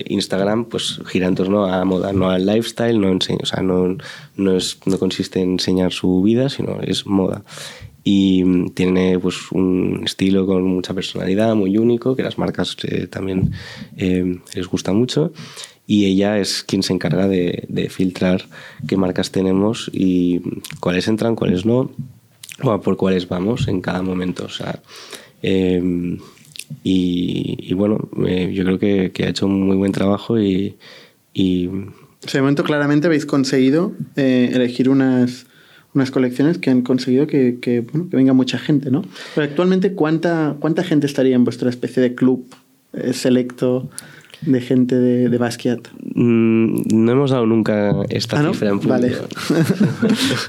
Instagram 0.06 0.66
pues 0.66 1.00
gira 1.06 1.26
en 1.26 1.34
torno 1.34 1.66
a 1.66 1.84
moda, 1.84 2.12
no 2.12 2.30
al 2.30 2.46
lifestyle, 2.46 3.00
no, 3.00 3.08
enseña, 3.08 3.40
o 3.42 3.46
sea, 3.46 3.60
no, 3.60 3.96
no, 4.36 4.56
es, 4.56 4.78
no 4.86 4.96
consiste 5.00 5.40
en 5.40 5.54
enseñar 5.54 5.92
su 5.92 6.22
vida, 6.22 6.48
sino 6.48 6.80
es 6.80 7.06
moda. 7.06 7.42
Y 8.04 8.70
tiene 8.70 9.18
pues 9.18 9.50
un 9.50 10.02
estilo 10.04 10.46
con 10.46 10.62
mucha 10.62 10.94
personalidad, 10.94 11.56
muy 11.56 11.76
único, 11.76 12.14
que 12.14 12.22
las 12.22 12.38
marcas 12.38 12.76
eh, 12.84 13.08
también 13.08 13.50
eh, 13.96 14.38
les 14.54 14.68
gusta 14.68 14.92
mucho 14.92 15.32
y 15.88 16.04
ella 16.04 16.38
es 16.38 16.62
quien 16.62 16.84
se 16.84 16.92
encarga 16.92 17.26
de, 17.26 17.64
de, 17.68 17.88
filtrar 17.88 18.44
qué 18.86 18.96
marcas 18.96 19.32
tenemos 19.32 19.90
y 19.92 20.40
cuáles 20.80 21.08
entran, 21.08 21.34
cuáles 21.34 21.64
no, 21.64 21.90
o 22.62 22.80
por 22.80 22.96
cuáles 22.96 23.28
vamos 23.28 23.68
en 23.68 23.80
cada 23.80 24.02
momento. 24.02 24.44
O 24.44 24.48
sea, 24.48 24.80
eh, 25.42 26.18
y, 26.82 27.72
bueno, 27.74 28.08
eh, 28.26 28.52
yo 28.52 28.64
creo 28.64 28.78
que, 28.78 29.10
que, 29.12 29.24
ha 29.24 29.28
hecho 29.28 29.46
un 29.46 29.62
muy 29.62 29.76
buen 29.76 29.92
trabajo 29.92 30.40
y... 30.40 30.76
y... 31.32 31.68
O 31.68 32.30
de 32.32 32.40
momento 32.40 32.64
claramente 32.64 33.06
habéis 33.06 33.26
conseguido 33.26 33.92
eh, 34.16 34.50
elegir 34.52 34.88
unas, 34.88 35.46
unas 35.94 36.10
colecciones 36.10 36.58
que 36.58 36.68
han 36.68 36.82
conseguido 36.82 37.26
que, 37.26 37.58
que, 37.60 37.86
venga 37.92 38.32
mucha 38.32 38.58
gente, 38.58 38.90
¿no? 38.90 39.02
Pero 39.34 39.46
actualmente, 39.46 39.92
¿cuánta, 39.92 40.56
¿cuánta 40.58 40.82
gente 40.82 41.06
estaría 41.06 41.36
en 41.36 41.44
vuestra 41.44 41.70
especie 41.70 42.02
de 42.02 42.14
club 42.14 42.44
selecto 43.12 43.88
de 44.42 44.60
gente 44.60 44.94
de, 44.94 45.28
de 45.28 45.38
Basquiat? 45.38 45.80
Mm, 46.14 46.82
no 46.94 47.12
hemos 47.12 47.30
dado 47.30 47.46
nunca 47.46 47.94
esta 48.08 48.40
¿Ah, 48.40 48.52
cifra 48.52 48.70
en 48.70 48.80
público. 48.80 49.22
Vale. 49.48 49.66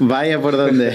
Vaya 0.00 0.40
por 0.40 0.56
dónde. 0.56 0.94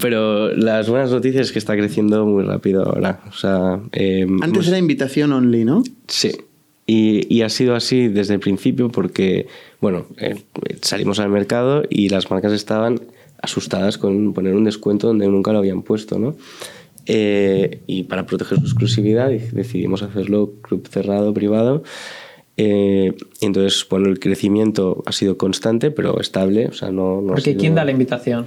Pero 0.00 0.54
las 0.54 0.88
buenas 0.88 1.10
noticias 1.10 1.46
es 1.46 1.52
que 1.52 1.58
está 1.58 1.76
creciendo 1.76 2.24
muy 2.26 2.44
rápido 2.44 2.84
ahora. 2.84 3.20
O 3.28 3.32
sea, 3.32 3.80
eh, 3.92 4.26
Antes 4.40 4.48
hemos... 4.50 4.68
era 4.68 4.78
invitación 4.78 5.32
only, 5.32 5.64
¿no? 5.64 5.82
Sí. 6.08 6.32
Y, 6.86 7.32
y, 7.32 7.42
ha 7.42 7.48
sido 7.48 7.76
así 7.76 8.08
desde 8.08 8.34
el 8.34 8.40
principio 8.40 8.90
porque, 8.90 9.46
bueno, 9.80 10.06
eh, 10.18 10.42
salimos 10.82 11.20
al 11.20 11.28
mercado 11.28 11.84
y 11.88 12.08
las 12.08 12.30
marcas 12.32 12.52
estaban 12.52 13.00
asustadas 13.42 13.96
con 13.96 14.32
poner 14.32 14.54
un 14.54 14.64
descuento 14.64 15.06
donde 15.06 15.28
nunca 15.28 15.52
lo 15.52 15.58
habían 15.58 15.82
puesto, 15.82 16.18
¿no? 16.18 16.36
Eh, 17.06 17.80
y 17.86 18.04
para 18.04 18.26
proteger 18.26 18.58
su 18.58 18.64
exclusividad 18.64 19.30
decidimos 19.30 20.02
hacerlo 20.02 20.52
club 20.62 20.86
cerrado, 20.88 21.34
privado. 21.34 21.82
Eh, 22.56 23.14
entonces, 23.40 23.86
bueno, 23.88 24.08
el 24.08 24.20
crecimiento 24.20 25.02
ha 25.06 25.12
sido 25.12 25.38
constante, 25.38 25.90
pero 25.90 26.20
estable. 26.20 26.66
O 26.66 26.72
sea, 26.72 26.90
no, 26.90 27.20
no 27.20 27.28
Porque 27.28 27.52
sido... 27.52 27.60
¿quién 27.60 27.74
da 27.74 27.84
la 27.84 27.90
invitación? 27.90 28.44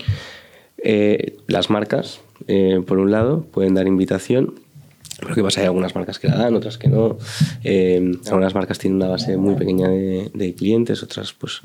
Eh, 0.78 1.38
las 1.48 1.70
marcas, 1.70 2.22
eh, 2.48 2.82
por 2.86 3.00
un 3.00 3.10
lado, 3.10 3.46
pueden 3.52 3.74
dar 3.74 3.88
invitación. 3.88 4.54
Lo 5.28 5.34
que 5.34 5.42
pasa 5.42 5.62
hay 5.62 5.68
algunas 5.68 5.96
marcas 5.96 6.20
que 6.20 6.28
la 6.28 6.36
dan, 6.36 6.56
otras 6.56 6.78
que 6.78 6.90
no. 6.90 7.18
Eh, 7.64 8.18
algunas 8.28 8.54
marcas 8.54 8.78
tienen 8.78 8.98
una 8.98 9.08
base 9.08 9.36
muy 9.38 9.56
pequeña 9.56 9.88
de, 9.88 10.30
de 10.34 10.54
clientes, 10.54 11.02
otras 11.02 11.34
pues... 11.34 11.62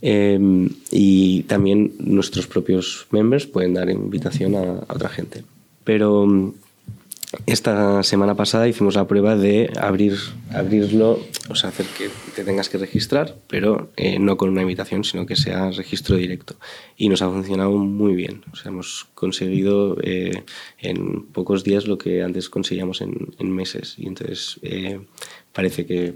y 0.00 1.42
también 1.42 1.92
nuestros 1.98 2.46
propios 2.46 3.06
members 3.10 3.46
pueden 3.46 3.74
dar 3.74 3.90
invitación 3.90 4.54
a, 4.54 4.84
a 4.88 4.94
otra 4.94 5.08
gente. 5.08 5.44
Pero 5.86 6.26
esta 7.46 8.02
semana 8.02 8.34
pasada 8.34 8.66
hicimos 8.66 8.96
la 8.96 9.06
prueba 9.06 9.36
de 9.36 9.70
abrir, 9.80 10.16
abrirlo, 10.50 11.20
o 11.48 11.54
sea, 11.54 11.70
hacer 11.70 11.86
que 11.96 12.10
te 12.34 12.42
tengas 12.42 12.68
que 12.68 12.76
registrar, 12.76 13.36
pero 13.46 13.92
eh, 13.96 14.18
no 14.18 14.36
con 14.36 14.48
una 14.48 14.62
invitación, 14.62 15.04
sino 15.04 15.26
que 15.26 15.36
sea 15.36 15.70
registro 15.70 16.16
directo. 16.16 16.56
Y 16.96 17.08
nos 17.08 17.22
ha 17.22 17.30
funcionado 17.30 17.70
muy 17.70 18.16
bien. 18.16 18.42
O 18.52 18.56
sea, 18.56 18.72
hemos 18.72 19.06
conseguido 19.14 19.96
eh, 20.02 20.42
en 20.80 21.26
pocos 21.26 21.62
días 21.62 21.86
lo 21.86 21.98
que 21.98 22.24
antes 22.24 22.48
conseguíamos 22.48 23.00
en, 23.00 23.14
meses. 23.38 23.94
Y 23.96 24.08
entonces 24.08 24.58
eh, 24.62 24.98
parece 25.52 25.86
que 25.86 26.14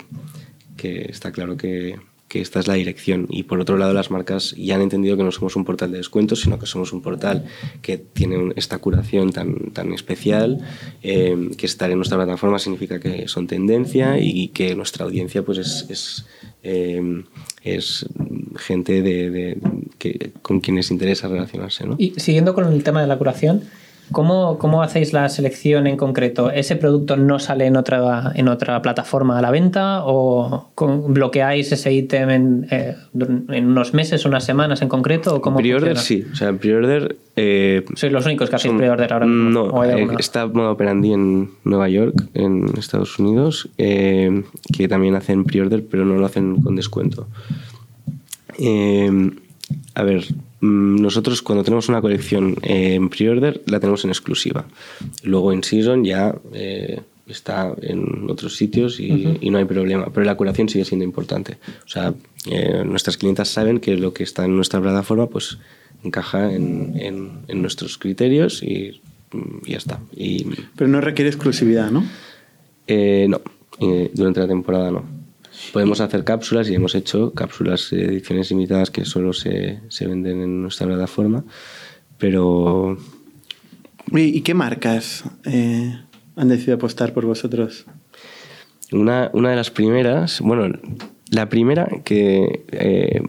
está 0.83 1.31
claro 1.31 1.57
que, 1.57 1.97
que 2.31 2.41
esta 2.41 2.61
es 2.61 2.69
la 2.69 2.75
dirección. 2.75 3.27
Y 3.29 3.43
por 3.43 3.61
otro 3.61 3.77
lado, 3.77 3.93
las 3.93 4.13
marcas 4.13 4.55
ya 4.57 4.77
han 4.77 4.83
entendido 4.83 5.17
que 5.17 5.25
no 5.25 5.33
somos 5.33 5.57
un 5.57 5.65
portal 5.65 5.91
de 5.91 5.99
descuentos, 5.99 6.41
sino 6.41 6.61
que 6.61 6.67
somos 6.67 6.93
un 6.93 7.03
portal 7.03 7.45
que 7.83 7.99
tiene 7.99 8.53
esta 8.55 8.79
curación 8.79 9.33
tan, 9.33 9.73
tan 9.73 9.93
especial, 9.93 10.61
eh, 11.03 11.51
que 11.59 11.67
estar 11.67 11.91
en 11.91 11.97
nuestra 11.97 12.17
plataforma 12.17 12.61
significa 12.61 13.01
que 13.01 13.27
son 13.27 13.49
tendencia 13.49 14.17
y 14.21 14.49
que 14.49 14.77
nuestra 14.77 15.07
audiencia 15.07 15.43
pues 15.43 15.59
es, 15.59 15.87
es, 15.91 16.27
eh, 16.63 17.25
es 17.65 18.07
gente 18.59 19.03
de, 19.03 19.31
de, 19.31 19.59
que, 19.99 20.31
con 20.41 20.61
quienes 20.61 20.93
interesa 20.93 21.27
relacionarse. 21.27 21.85
¿no? 21.85 21.97
Y 21.99 22.15
siguiendo 22.17 22.55
con 22.55 22.73
el 22.73 22.85
tema 22.85 23.01
de 23.01 23.09
la 23.09 23.19
curación, 23.19 23.65
¿Cómo, 24.13 24.59
¿Cómo, 24.59 24.83
hacéis 24.83 25.13
la 25.13 25.29
selección 25.29 25.87
en 25.87 25.97
concreto? 25.97 26.51
¿Ese 26.51 26.77
producto 26.77 27.17
no 27.17 27.39
sale 27.39 27.67
en 27.67 27.77
otra, 27.77 28.33
en 28.35 28.49
otra 28.49 28.83
plataforma 28.83 29.39
a 29.39 29.43
la 29.43 29.51
venta 29.51 30.03
o 30.05 30.71
bloqueáis 31.09 31.71
ese 31.73 31.93
ítem 31.93 32.31
en, 32.31 32.67
eh, 32.71 32.97
en, 33.49 33.67
unos 33.67 33.95
meses, 33.95 34.25
unas 34.25 34.45
semanas 34.45 34.83
en 34.83 34.89
concreto? 34.89 35.37
¿o 35.37 35.41
cómo 35.41 35.59
pre-order 35.59 35.97
sí, 35.97 36.27
o 36.33 36.35
sea, 36.35 36.49
en 36.49 36.59
pre-order... 36.59 37.17
Eh, 37.37 37.85
¿Sois 37.95 38.13
los 38.13 38.27
únicos 38.27 38.51
que 38.51 38.57
hacéis 38.57 38.75
pre-order 38.75 39.13
ahora 39.13 39.27
mismo? 39.27 39.71
No, 39.71 39.85
eh, 39.85 40.09
está 40.19 40.47
Modo 40.47 40.73
Operandi 40.73 41.13
en 41.13 41.51
Nueva 41.65 41.89
York, 41.89 42.29
en 42.35 42.67
Estados 42.77 43.19
Unidos, 43.19 43.71
eh, 43.79 44.43
que 44.77 44.89
también 44.89 45.15
hacen 45.15 45.45
pre-order, 45.45 45.85
pero 45.89 46.05
no 46.05 46.15
lo 46.15 46.27
hacen 46.27 46.61
con 46.61 46.77
descuento. 46.77 47.29
A 49.95 50.03
ver, 50.03 50.25
nosotros 50.61 51.41
cuando 51.43 51.65
tenemos 51.65 51.89
una 51.89 52.01
colección 52.01 52.57
en 52.63 53.09
pre-order 53.09 53.63
la 53.67 53.81
tenemos 53.81 54.05
en 54.05 54.11
exclusiva. 54.11 54.67
Luego 55.23 55.53
en 55.53 55.65
season 55.65 56.05
ya 56.05 56.35
eh, 56.53 57.01
está 57.27 57.73
en 57.81 58.29
otros 58.29 58.57
sitios 58.57 59.01
y, 59.01 59.11
uh 59.11 59.17
-huh. 59.17 59.39
y, 59.41 59.51
no 59.51 59.59
hay 59.59 59.65
problema, 59.65 60.11
pero 60.13 60.27
la 60.27 60.35
curación 60.35 60.69
sigue 60.69 60.85
siendo 60.85 61.05
importante. 61.05 61.57
O 61.87 61.89
sea, 61.89 62.13
eh, 62.51 62.83
nuestras 62.85 63.17
clientas 63.17 63.49
saben 63.49 63.81
que 63.81 63.97
lo 63.97 64.13
que 64.13 64.23
está 64.23 64.45
en 64.45 64.55
nuestra 64.57 64.81
plataforma 64.81 65.27
pues 65.29 65.59
encaja 66.05 66.53
en, 66.53 66.93
en, 66.97 67.31
en 67.49 67.63
nuestros 67.63 67.97
criterios 67.97 68.63
y, 68.63 69.01
y, 69.65 69.71
ya 69.71 69.79
está. 69.79 70.01
Y, 70.15 70.47
pero 70.77 70.89
no 70.89 71.01
requiere 71.01 71.31
exclusividad, 71.31 71.91
¿no? 71.91 72.05
Eh, 72.87 73.27
no, 73.29 73.41
durante 74.13 74.41
la 74.41 74.49
temporada 74.49 74.91
no. 74.91 75.20
Podemos 75.73 76.01
hacer 76.01 76.25
cápsulas 76.25 76.69
y 76.69 76.75
hemos 76.75 76.95
hecho 76.95 77.33
cápsulas 77.33 77.89
de 77.91 78.05
ediciones 78.05 78.51
limitadas 78.51 78.91
que 78.91 79.05
solo 79.05 79.33
se, 79.33 79.81
se 79.89 80.07
venden 80.07 80.43
en 80.43 80.63
nuestra 80.63 80.87
plataforma, 80.87 81.45
pero... 82.19 82.97
¿Y 84.13 84.41
qué 84.41 84.55
marcas 84.55 85.25
eh, 85.45 85.97
han 86.37 86.49
decidido 86.49 86.75
apostar 86.77 87.13
por 87.13 87.27
vosotros? 87.27 87.87
una, 88.93 89.31
una 89.35 89.51
de 89.51 89.57
las 89.57 89.71
primeras, 89.71 90.41
bueno, 90.41 90.77
la 91.31 91.49
primera 91.49 91.89
que 92.05 92.65
eh, 92.73 93.23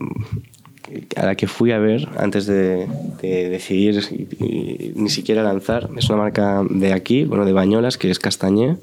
a 1.15 1.25
la 1.27 1.35
que 1.35 1.45
fui 1.47 1.71
a 1.71 1.77
ver 1.77 2.09
antes 2.17 2.47
de, 2.47 2.87
de 3.21 3.49
decidir 3.49 4.01
y- 4.11 4.43
y 4.43 4.93
ni 4.95 5.09
siquiera 5.09 5.43
lanzar 5.43 5.87
es 5.95 6.09
una 6.09 6.17
marca 6.17 6.63
de 6.67 6.93
aquí, 6.93 7.25
bueno, 7.25 7.45
de 7.45 7.53
Bañolas, 7.53 7.97
que 7.99 8.09
es 8.09 8.17
Castañé, 8.17 8.77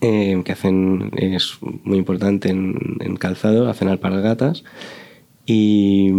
eh, 0.00 0.40
que 0.44 0.52
hacen 0.52 1.10
es 1.16 1.58
muy 1.84 1.98
importante 1.98 2.48
en, 2.50 2.96
en 3.00 3.16
calzado, 3.16 3.68
hacen 3.68 3.88
alpargatas 3.88 4.64
y, 5.46 6.10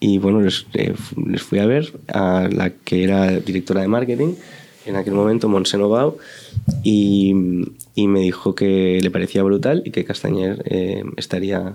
y 0.00 0.18
bueno, 0.18 0.40
les, 0.40 0.66
eh, 0.74 0.94
les 1.26 1.42
fui 1.42 1.58
a 1.58 1.66
ver 1.66 1.92
a 2.08 2.48
la 2.52 2.70
que 2.70 3.04
era 3.04 3.30
directora 3.40 3.80
de 3.82 3.88
marketing 3.88 4.34
en 4.84 4.96
aquel 4.96 5.14
momento, 5.14 5.48
Monse 5.48 5.78
Novao, 5.78 6.18
y, 6.82 7.32
y 7.94 8.08
me 8.08 8.20
dijo 8.20 8.54
que 8.56 8.98
le 9.00 9.10
parecía 9.12 9.44
brutal 9.44 9.82
y 9.84 9.92
que 9.92 10.04
Castañer 10.04 10.60
eh, 10.64 11.04
estaría 11.16 11.74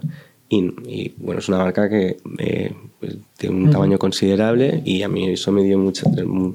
in. 0.50 0.76
Y 0.86 1.13
bueno, 1.18 1.40
es 1.40 1.48
una 1.48 1.60
marca 1.60 1.90
que 1.90 2.18
eh, 2.38 2.74
pues, 3.00 3.16
tiene 3.38 3.56
un 3.56 3.70
tamaño 3.72 3.98
considerable 3.98 4.82
y 4.84 5.04
a 5.04 5.08
mí 5.08 5.30
eso 5.30 5.54
me 5.54 5.63
dio 5.63 5.78
mucha... 5.80 6.04
mu- 6.26 6.54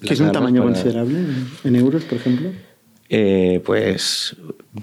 ¿Qué 0.00 0.14
es 0.14 0.20
un 0.20 0.30
tamaño 0.30 0.62
para- 0.62 0.72
considerable 0.74 1.18
en 1.64 1.74
euros, 1.76 2.04
por 2.04 2.18
ejemplo? 2.18 2.50
Eh, 3.14 3.60
pues 3.64 4.34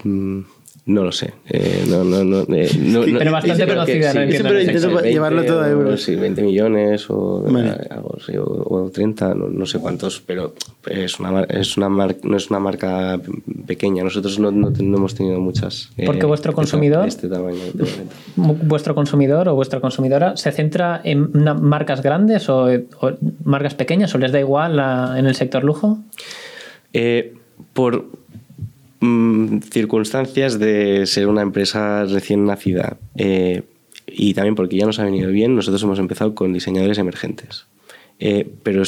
mm, 0.04 0.40
no 0.86 1.04
lo 1.04 1.12
sé. 1.12 1.34
Eh, 1.48 1.84
no, 1.88 2.02
no, 2.04 2.24
no, 2.24 2.40
eh, 2.54 2.68
no- 2.78 3.02
Pero 3.02 3.30
bastante 3.32 3.66
conocida, 3.66 4.12
sí. 4.12 4.18
intento 4.20 5.00
llevarlo 5.02 5.44
todo 5.44 5.60
a 5.62 5.68
euros. 5.68 6.02
Sí, 6.02 6.14
20 6.16 6.42
millones 6.42 7.06
o 7.10 7.42
Vale. 7.42 7.74
algo 7.90 8.16
así, 8.20 8.36
o, 8.36 8.44
o 8.44 8.90
30, 8.90 9.34
no, 9.34 9.48
no 9.48 9.66
sé 9.66 9.78
cuántos, 9.78 10.20
pero 10.20 10.54
es 10.88 11.20
una, 11.20 11.30
mar- 11.32 11.46
es 11.50 11.76
una 11.76 11.88
mar- 11.88 12.16
no 12.24 12.36
es 12.36 12.50
una 12.50 12.58
marca 12.60 13.20
pequeña. 13.66 14.02
Nosotros 14.04 14.38
no, 14.38 14.50
no, 14.50 14.72
ten- 14.72 14.90
no 14.90 14.96
hemos 14.98 15.14
tenido 15.14 15.38
muchas. 15.40 15.90
eh, 15.96 16.06
Porque 16.06 16.26
vuestro 16.26 16.52
consumidor- 16.54 17.06
este 17.06 17.28
tamaño. 17.28 17.58
¿Vuestro 18.36 18.94
consumidor 18.94 19.48
o 19.48 19.54
vuestra 19.54 19.80
consumidora 19.80 20.36
se 20.36 20.50
centra 20.52 21.00
en 21.04 21.30
una- 21.36 21.54
marcas 21.54 22.00
grandes 22.02 22.48
o, 22.48 22.66
o 23.00 23.12
marcas 23.44 23.74
pequeñas 23.74 24.14
o 24.14 24.18
les 24.18 24.32
da 24.32 24.40
igual 24.40 24.78
en 25.18 25.26
el 25.26 25.34
sector 25.34 25.62
lujo? 25.62 25.98
Eh, 26.92 27.34
por 27.72 28.06
mm, 29.00 29.58
circunstancias 29.70 30.58
de 30.58 31.06
ser 31.06 31.26
una 31.26 31.42
empresa 31.42 32.04
recién 32.04 32.44
nacida 32.44 32.96
eh, 33.16 33.62
y 34.06 34.34
también 34.34 34.54
porque 34.54 34.76
ya 34.76 34.86
nos 34.86 34.98
ha 34.98 35.04
venido 35.04 35.30
bien, 35.30 35.54
nosotros 35.54 35.82
hemos 35.82 35.98
empezado 35.98 36.34
con 36.34 36.52
diseñadores 36.52 36.98
emergentes. 36.98 37.66
Eh, 38.18 38.46
pero 38.62 38.82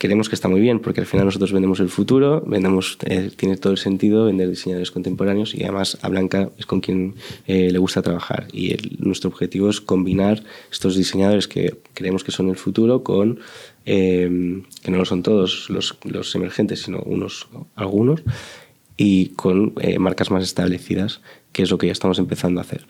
creemos 0.00 0.30
que 0.30 0.34
está 0.34 0.48
muy 0.48 0.62
bien 0.62 0.80
porque 0.80 1.00
al 1.00 1.06
final 1.06 1.26
nosotros 1.26 1.52
vendemos 1.52 1.78
el 1.78 1.90
futuro, 1.90 2.42
vendemos, 2.46 2.96
eh, 3.04 3.30
tiene 3.36 3.58
todo 3.58 3.74
el 3.74 3.78
sentido 3.78 4.24
vender 4.24 4.48
diseñadores 4.48 4.90
contemporáneos 4.90 5.54
y 5.54 5.62
además 5.62 5.98
a 6.00 6.08
Blanca 6.08 6.48
es 6.56 6.64
con 6.64 6.80
quien 6.80 7.16
eh, 7.46 7.70
le 7.70 7.78
gusta 7.78 8.00
trabajar 8.00 8.48
y 8.50 8.74
nuestro 8.98 9.28
objetivo 9.28 9.68
es 9.68 9.82
combinar 9.82 10.42
estos 10.72 10.96
diseñadores 10.96 11.48
que 11.48 11.76
creemos 11.92 12.24
que 12.24 12.32
son 12.32 12.48
el 12.48 12.56
futuro 12.56 13.02
con, 13.02 13.40
eh, 13.84 14.62
que 14.82 14.90
no 14.90 14.96
lo 14.96 15.04
son 15.04 15.22
todos 15.22 15.68
los, 15.68 15.98
los 16.04 16.34
emergentes, 16.34 16.80
sino 16.80 17.00
unos, 17.00 17.48
algunos, 17.74 18.22
y 18.96 19.26
con 19.36 19.74
marcas 19.98 20.30
más 20.30 20.44
establecidas, 20.44 21.20
que 21.52 21.62
es 21.62 21.70
lo 21.70 21.76
que 21.76 21.88
ya 21.88 21.92
estamos 21.92 22.18
empezando 22.18 22.60
a 22.60 22.64
hacer. 22.64 22.86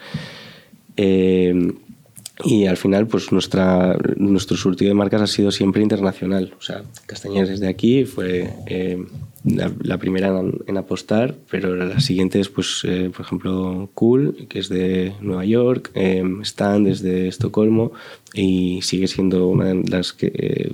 Y 2.44 2.66
al 2.66 2.76
final, 2.76 3.06
pues 3.06 3.32
nuestra, 3.32 3.96
nuestro 4.16 4.56
surtido 4.56 4.90
de 4.90 4.94
marcas 4.94 5.22
ha 5.22 5.26
sido 5.26 5.50
siempre 5.50 5.82
internacional. 5.82 6.54
O 6.58 6.62
sea, 6.62 6.82
Castañeres 7.06 7.50
es 7.50 7.60
de 7.60 7.68
aquí, 7.68 8.04
fue 8.04 8.50
eh, 8.66 9.04
la, 9.44 9.72
la 9.82 9.98
primera 9.98 10.28
en, 10.38 10.58
en 10.66 10.76
apostar, 10.76 11.34
pero 11.50 11.74
la 11.76 12.00
siguiente 12.00 12.40
es, 12.40 12.48
pues, 12.48 12.82
eh, 12.84 13.10
por 13.14 13.24
ejemplo, 13.24 13.90
Cool, 13.94 14.46
que 14.48 14.58
es 14.58 14.68
de 14.68 15.14
Nueva 15.20 15.44
York, 15.44 15.90
eh, 15.94 16.22
Stand 16.42 16.88
es 16.88 17.02
de 17.02 17.28
Estocolmo 17.28 17.92
y 18.34 18.80
sigue 18.82 19.06
siendo 19.08 19.48
una 19.48 19.66
de 19.66 19.88
las 19.88 20.12
que, 20.12 20.32
eh, 20.34 20.72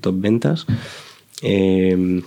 top 0.00 0.20
ventas. 0.20 0.66
Eh, 1.42 2.22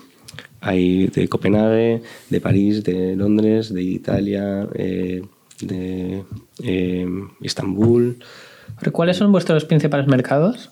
hay 0.61 1.07
de 1.07 1.27
Copenhague, 1.27 2.01
de 2.29 2.41
París, 2.41 2.83
de 2.83 3.15
Londres, 3.15 3.71
de 3.71 3.83
Italia, 3.83 4.67
eh, 4.73 5.21
de 5.61 6.23
Estambul. 7.41 8.17
¿Pero 8.79 8.91
¿Cuáles 8.91 9.17
son 9.17 9.31
vuestros 9.31 9.65
principales 9.65 10.07
mercados? 10.07 10.71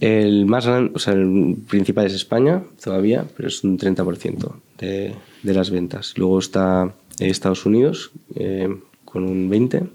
El 0.00 0.46
más 0.46 0.66
el 1.08 1.56
principal 1.68 2.06
es 2.06 2.14
España 2.14 2.62
todavía, 2.82 3.24
pero 3.36 3.48
es 3.48 3.64
un 3.64 3.78
30% 3.78 4.52
de, 4.78 5.14
de 5.42 5.54
las 5.54 5.70
ventas. 5.70 6.14
Luego 6.16 6.38
está 6.38 6.94
Estados 7.18 7.66
Unidos 7.66 8.12
eh, 8.36 8.68
con 9.04 9.24
un 9.24 9.50
20% 9.50 9.88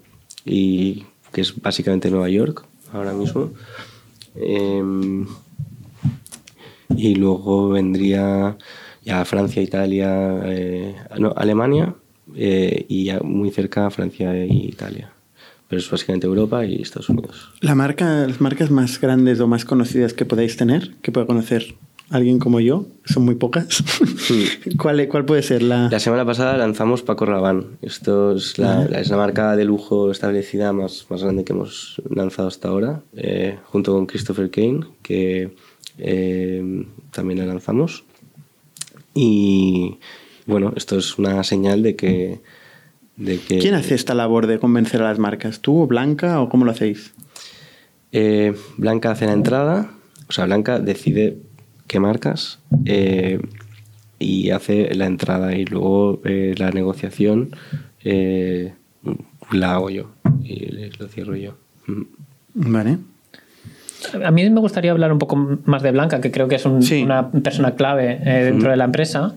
y 0.45 1.05
que 1.31 1.41
es 1.41 1.61
básicamente 1.61 2.11
Nueva 2.11 2.29
York 2.29 2.65
ahora 2.91 3.13
mismo. 3.13 3.51
Em, 4.35 5.25
y 6.95 7.15
luego 7.15 7.69
vendría 7.69 8.57
ya 9.03 9.25
Francia, 9.25 9.61
Italia, 9.61 10.41
eh, 10.45 10.95
no, 11.17 11.33
Alemania 11.35 11.95
eh, 12.35 12.85
y 12.87 13.05
ya 13.05 13.19
muy 13.21 13.51
cerca 13.51 13.89
Francia 13.89 14.35
e 14.35 14.47
Italia. 14.47 15.12
Pero 15.73 15.79
es 15.79 15.89
básicamente 15.89 16.27
Europa 16.27 16.63
y 16.67 16.83
Estados 16.83 17.09
Unidos. 17.09 17.49
La 17.61 17.73
marca, 17.73 18.27
las 18.27 18.39
marcas 18.39 18.69
más 18.69 19.01
grandes 19.01 19.39
o 19.39 19.47
más 19.47 19.65
conocidas 19.65 20.13
que 20.13 20.23
podáis 20.23 20.55
tener, 20.55 20.91
que 21.01 21.11
pueda 21.11 21.25
conocer 21.25 21.73
alguien 22.11 22.37
como 22.37 22.59
yo, 22.59 22.85
son 23.05 23.25
muy 23.25 23.33
pocas. 23.33 23.83
¿Cuál, 24.77 25.07
¿Cuál 25.07 25.25
puede 25.25 25.41
ser 25.41 25.63
la...? 25.63 25.89
La 25.89 25.99
semana 25.99 26.25
pasada 26.27 26.55
lanzamos 26.57 27.01
Paco 27.01 27.25
Rabanne. 27.25 27.63
Esto 27.81 28.35
es 28.35 28.59
la, 28.59 28.85
la- 28.87 28.99
es 29.01 29.09
la 29.09 29.17
marca 29.17 29.55
de 29.55 29.65
lujo 29.65 30.11
establecida 30.11 30.73
más, 30.73 31.07
más 31.09 31.23
grande 31.23 31.43
que 31.43 31.53
hemos 31.53 31.99
lanzado 32.07 32.49
hasta 32.49 32.67
ahora, 32.67 33.01
eh, 33.15 33.57
junto 33.65 33.93
con 33.93 34.05
Christopher 34.05 34.51
Kane, 34.51 34.81
que 35.01 35.55
eh, 35.97 36.85
también 37.11 37.39
la 37.39 37.47
lanzamos. 37.47 38.03
Y 39.15 39.97
bueno, 40.45 40.71
esto 40.75 40.99
es 40.99 41.17
una 41.17 41.43
señal 41.43 41.81
de 41.81 41.95
que... 41.95 42.41
De 43.17 43.39
que 43.39 43.59
¿Quién 43.59 43.75
hace 43.75 43.93
esta 43.95 44.13
labor 44.15 44.47
de 44.47 44.59
convencer 44.59 45.01
a 45.01 45.05
las 45.05 45.19
marcas? 45.19 45.59
¿Tú 45.59 45.81
o 45.81 45.87
Blanca 45.87 46.41
o 46.41 46.49
cómo 46.49 46.65
lo 46.65 46.71
hacéis? 46.71 47.13
Eh, 48.11 48.55
Blanca 48.77 49.11
hace 49.11 49.25
la 49.25 49.33
entrada, 49.33 49.91
o 50.29 50.31
sea, 50.31 50.45
Blanca 50.45 50.79
decide 50.79 51.37
qué 51.87 51.99
marcas 51.99 52.59
eh, 52.85 53.39
y 54.19 54.49
hace 54.51 54.93
la 54.95 55.05
entrada 55.05 55.55
y 55.55 55.65
luego 55.65 56.21
eh, 56.25 56.55
la 56.57 56.71
negociación 56.71 57.55
eh, 58.03 58.73
la 59.51 59.73
hago 59.75 59.89
yo 59.89 60.11
y 60.43 60.65
lo 60.99 61.07
cierro 61.07 61.35
yo. 61.35 61.55
Vale. 62.53 62.97
A 64.23 64.31
mí 64.31 64.49
me 64.49 64.59
gustaría 64.59 64.91
hablar 64.91 65.11
un 65.13 65.19
poco 65.19 65.35
más 65.65 65.81
de 65.81 65.91
Blanca, 65.91 66.19
que 66.21 66.29
creo 66.31 66.47
que 66.47 66.55
es 66.55 66.65
un- 66.65 66.83
Sí. 66.83 67.03
una 67.03 67.31
persona 67.31 67.75
clave 67.75 68.19
eh, 68.25 68.43
dentro 68.43 68.69
de 68.69 68.77
la 68.77 68.85
empresa. 68.85 69.35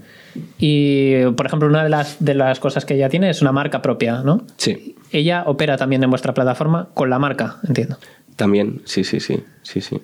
Y, 0.59 1.25
por 1.37 1.47
ejemplo, 1.47 1.69
una 1.69 1.83
de 1.83 1.91
las, 1.91 2.17
de 2.25 2.35
las 2.35 2.61
cosas 2.61 2.85
que 2.85 2.95
ella 2.95 3.09
tiene 3.09 3.31
es 3.31 3.43
una 3.43 3.53
marca 3.53 3.83
propia, 3.83 4.23
¿no? 4.23 4.45
Sí, 4.57 4.97
Ella 5.13 5.45
opera 5.47 5.77
también 5.77 6.03
en 6.03 6.11
vuestra 6.11 6.35
plataforma 6.35 6.89
con 6.95 7.11
la 7.11 7.19
marca, 7.19 7.57
entiendo. 7.67 7.97
también, 8.37 8.83
sí, 8.85 9.05
sí, 9.05 9.21
sí, 9.21 9.43
sí, 9.63 9.81
sí. 9.81 10.01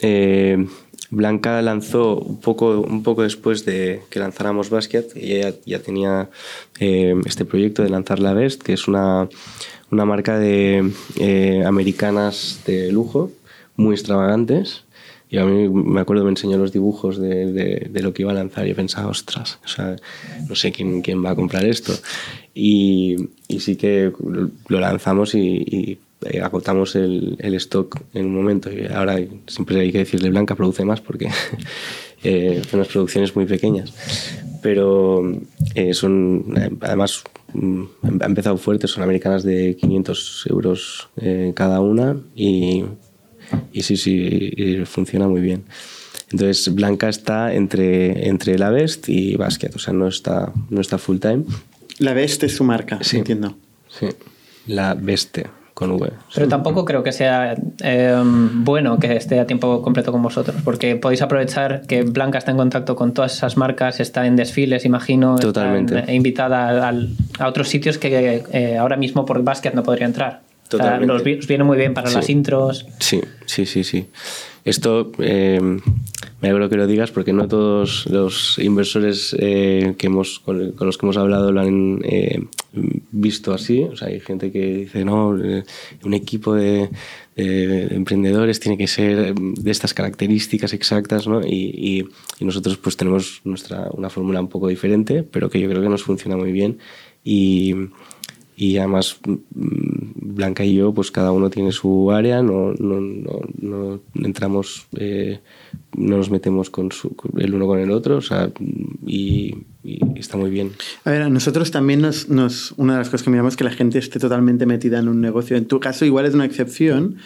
Eh, 0.00 0.66
Blanca 1.10 1.62
lanzó 1.62 2.16
un 2.16 2.40
poco, 2.40 2.80
un 2.80 3.02
poco 3.02 3.22
después 3.22 3.64
de 3.64 4.02
que 4.10 4.20
lanzáramos 4.20 4.70
y 5.14 5.32
ella 5.32 5.54
ya 5.64 5.78
tenía 5.78 6.28
eh, 6.80 7.14
este 7.24 7.44
proyecto 7.44 7.82
de 7.82 7.88
lanzar 7.88 8.18
la 8.18 8.34
Best, 8.34 8.62
que 8.62 8.74
es 8.74 8.88
una, 8.88 9.28
una 9.90 10.04
marca 10.04 10.38
de 10.38 10.92
eh, 11.18 11.62
americanas 11.64 12.60
de 12.66 12.92
lujo, 12.92 13.30
muy 13.76 13.94
extravagantes. 13.94 14.84
Y 15.30 15.36
a 15.38 15.44
mí 15.44 15.68
me 15.68 16.00
acuerdo, 16.00 16.24
me 16.24 16.30
enseñó 16.30 16.56
los 16.56 16.72
dibujos 16.72 17.18
de, 17.18 17.52
de- 17.52 17.88
de 17.90 18.02
lo 18.02 18.14
que 18.14 18.22
iba 18.22 18.30
a 18.30 18.34
lanzar 18.34 18.66
y 18.66 18.70
yo 18.70 18.76
pensaba, 18.76 19.08
ostras, 19.08 19.58
o 19.64 19.68
sea, 19.68 19.96
no 20.48 20.54
sé 20.54 20.72
quién, 20.72 21.02
quién 21.02 21.22
va 21.24 21.30
a 21.30 21.34
comprar 21.36 21.64
esto. 21.66 21.92
Y, 22.54 23.16
y 23.46 23.60
sí 23.60 23.76
que 23.76 24.10
lo 24.68 24.80
lanzamos 24.80 25.34
y, 25.34 25.40
y, 25.66 25.98
eh, 26.26 26.40
agotamos 26.40 26.96
el, 26.96 27.36
el 27.40 27.54
stock 27.54 28.00
en 28.14 28.26
un 28.26 28.34
momento. 28.34 28.72
Y 28.72 28.86
ahora 28.86 29.18
siempre 29.46 29.80
hay 29.80 29.92
que 29.92 29.98
decirle 29.98 30.30
Blanca, 30.30 30.54
produce 30.56 30.84
más 30.84 31.00
porque 31.00 31.28
eh, 32.24 32.62
son 32.68 32.80
unas 32.80 32.88
producciones 32.92 33.36
muy 33.36 33.44
pequeñas. 33.46 33.92
Pero 34.62 35.22
eh, 35.74 35.94
son, 35.94 36.46
además, 36.80 37.22
mm, 37.52 37.82
ha 38.20 38.26
empezado 38.26 38.56
fuerte, 38.56 38.88
son 38.88 39.04
americanas 39.04 39.44
de 39.44 39.76
500 39.76 40.46
euros 40.50 41.08
eh, 41.20 41.52
cada 41.54 41.80
una 41.80 42.16
y, 42.34 42.84
y 43.72 43.82
sí, 43.82 43.96
sí, 43.96 44.52
y 44.56 44.84
funciona 44.84 45.28
muy 45.28 45.40
bien. 45.40 45.64
Entonces, 46.30 46.74
Blanca 46.74 47.08
está 47.08 47.54
entre, 47.54 48.28
entre 48.28 48.58
la 48.58 48.70
Best 48.70 49.08
y 49.08 49.36
Basquiat, 49.36 49.74
o 49.74 49.78
sea, 49.78 49.94
no 49.94 50.08
está, 50.08 50.52
no 50.68 50.80
está 50.80 50.98
full 50.98 51.18
time. 51.18 51.44
La 51.98 52.12
Best 52.12 52.44
es 52.44 52.54
su 52.56 52.64
marca, 52.64 52.98
Sí. 53.02 53.18
entiendo. 53.18 53.56
Sí. 53.88 54.06
La 54.66 54.92
Beste, 54.94 55.46
con 55.72 55.90
V. 55.92 56.10
Pero 56.34 56.48
tampoco 56.48 56.84
creo 56.84 57.02
que 57.02 57.12
sea 57.12 57.56
eh, 57.82 58.20
bueno 58.24 58.98
que 58.98 59.16
esté 59.16 59.40
a 59.40 59.46
tiempo 59.46 59.80
completo 59.80 60.12
con 60.12 60.22
vosotros, 60.22 60.56
porque 60.64 60.96
podéis 60.96 61.22
aprovechar 61.22 61.82
que 61.86 62.02
Blanca 62.02 62.36
está 62.38 62.50
en 62.50 62.58
contacto 62.58 62.94
con 62.94 63.14
todas 63.14 63.32
esas 63.34 63.56
marcas, 63.56 63.98
está 64.00 64.26
en 64.26 64.36
desfiles, 64.36 64.84
imagino, 64.84 65.36
Totalmente. 65.38 66.00
está 66.00 66.12
invitada 66.12 66.92
a 67.38 67.48
otros 67.48 67.68
sitios 67.68 67.96
que 67.96 68.44
eh, 68.52 68.76
ahora 68.76 68.96
mismo 68.98 69.24
por 69.24 69.42
Basket 69.42 69.72
no 69.72 69.82
podría 69.82 70.06
entrar. 70.06 70.42
O 70.68 70.70
sea, 70.70 70.78
Totalmente. 70.78 71.06
nos 71.14 71.24
vi- 71.24 71.38
os 71.38 71.46
viene 71.46 71.64
muy 71.64 71.76
bien 71.78 71.94
para 71.94 72.08
Sí. 72.10 72.14
las 72.16 72.28
intros. 72.30 72.86
Sí, 73.00 73.20
sí, 73.46 73.64
sí, 73.66 73.84
sí. 73.84 74.06
Esto 74.64 75.12
eh, 75.18 75.58
me 75.62 76.48
alegro 76.48 76.68
que 76.68 76.76
lo 76.76 76.86
digas 76.86 77.10
porque 77.10 77.32
no 77.32 77.48
todos 77.48 78.04
los 78.06 78.58
inversores 78.58 79.34
eh, 79.38 79.94
que 79.96 80.08
hemos, 80.08 80.40
con, 80.40 80.72
con 80.72 80.86
los 80.86 80.98
que 80.98 81.06
hemos 81.06 81.16
hablado 81.16 81.52
lo 81.52 81.60
han 81.62 82.00
eh, 82.04 82.42
visto 83.10 83.54
así. 83.54 83.82
O 83.84 83.96
sea, 83.96 84.08
hay 84.08 84.20
gente 84.20 84.52
que 84.52 84.76
dice, 84.76 85.06
no, 85.06 85.42
eh, 85.42 85.64
un 86.04 86.12
equipo 86.12 86.54
de, 86.54 86.90
de 87.34 87.86
emprendedores 87.94 88.60
tiene 88.60 88.76
que 88.76 88.88
ser 88.88 89.34
de 89.34 89.70
estas 89.70 89.94
características 89.94 90.74
exactas, 90.74 91.26
¿no? 91.26 91.40
Y, 91.40 91.72
y- 91.74 92.04
y 92.40 92.44
nosotros 92.44 92.76
pues 92.76 92.98
tenemos 92.98 93.40
nuestra, 93.44 93.88
una 93.92 94.10
fórmula 94.10 94.40
un 94.40 94.48
poco 94.48 94.68
diferente, 94.68 95.22
pero 95.22 95.48
que 95.48 95.60
yo 95.60 95.68
creo 95.70 95.80
que 95.80 95.88
nos 95.88 96.02
funciona 96.02 96.36
muy 96.36 96.52
bien. 96.52 96.76
Y, 97.24 97.74
y 98.60 98.76
además 98.78 99.18
mm, 99.24 99.36
Blanca 100.34 100.64
y 100.64 100.74
yo 100.74 100.92
pues 100.92 101.10
cada 101.10 101.30
uno 101.32 101.48
tiene 101.50 101.70
su 101.72 102.10
área 102.12 102.42
no, 102.42 102.72
no, 102.78 103.00
no, 103.00 104.00
no 104.14 104.26
entramos 104.26 104.86
eh, 104.96 105.40
no 105.96 106.16
nos 106.16 106.30
metemos 106.30 106.68
con 106.70 106.90
su, 106.92 107.14
el 107.38 107.54
uno 107.54 107.66
con 107.66 107.78
el 107.78 107.90
otro 107.90 108.16
o 108.16 108.20
sea 108.20 108.50
y, 109.06 109.54
y 109.84 109.98
está 110.18 110.36
muy 110.36 110.50
bien 110.50 110.72
A 111.04 111.10
ver, 111.10 111.22
a 111.22 111.28
nosotros 111.30 111.70
también 111.70 112.00
nos, 112.02 112.28
nos- 112.28 112.72
Una 112.76 112.92
de 112.94 112.98
las 113.00 113.08
cosas 113.08 113.22
que 113.24 113.30
miramos 113.30 113.54
es 113.54 113.56
que 113.56 113.64
la 113.64 113.70
gente 113.70 113.98
esté 113.98 114.18
totalmente 114.18 114.66
metida 114.66 114.98
en 114.98 115.08
un 115.08 115.20
negocio. 115.20 115.56
En 115.56 115.66
tu 115.66 115.80
caso, 115.80 116.04
igual 116.04 116.26
es 116.26 116.34
una 116.34 116.44
excepción, 116.44 117.16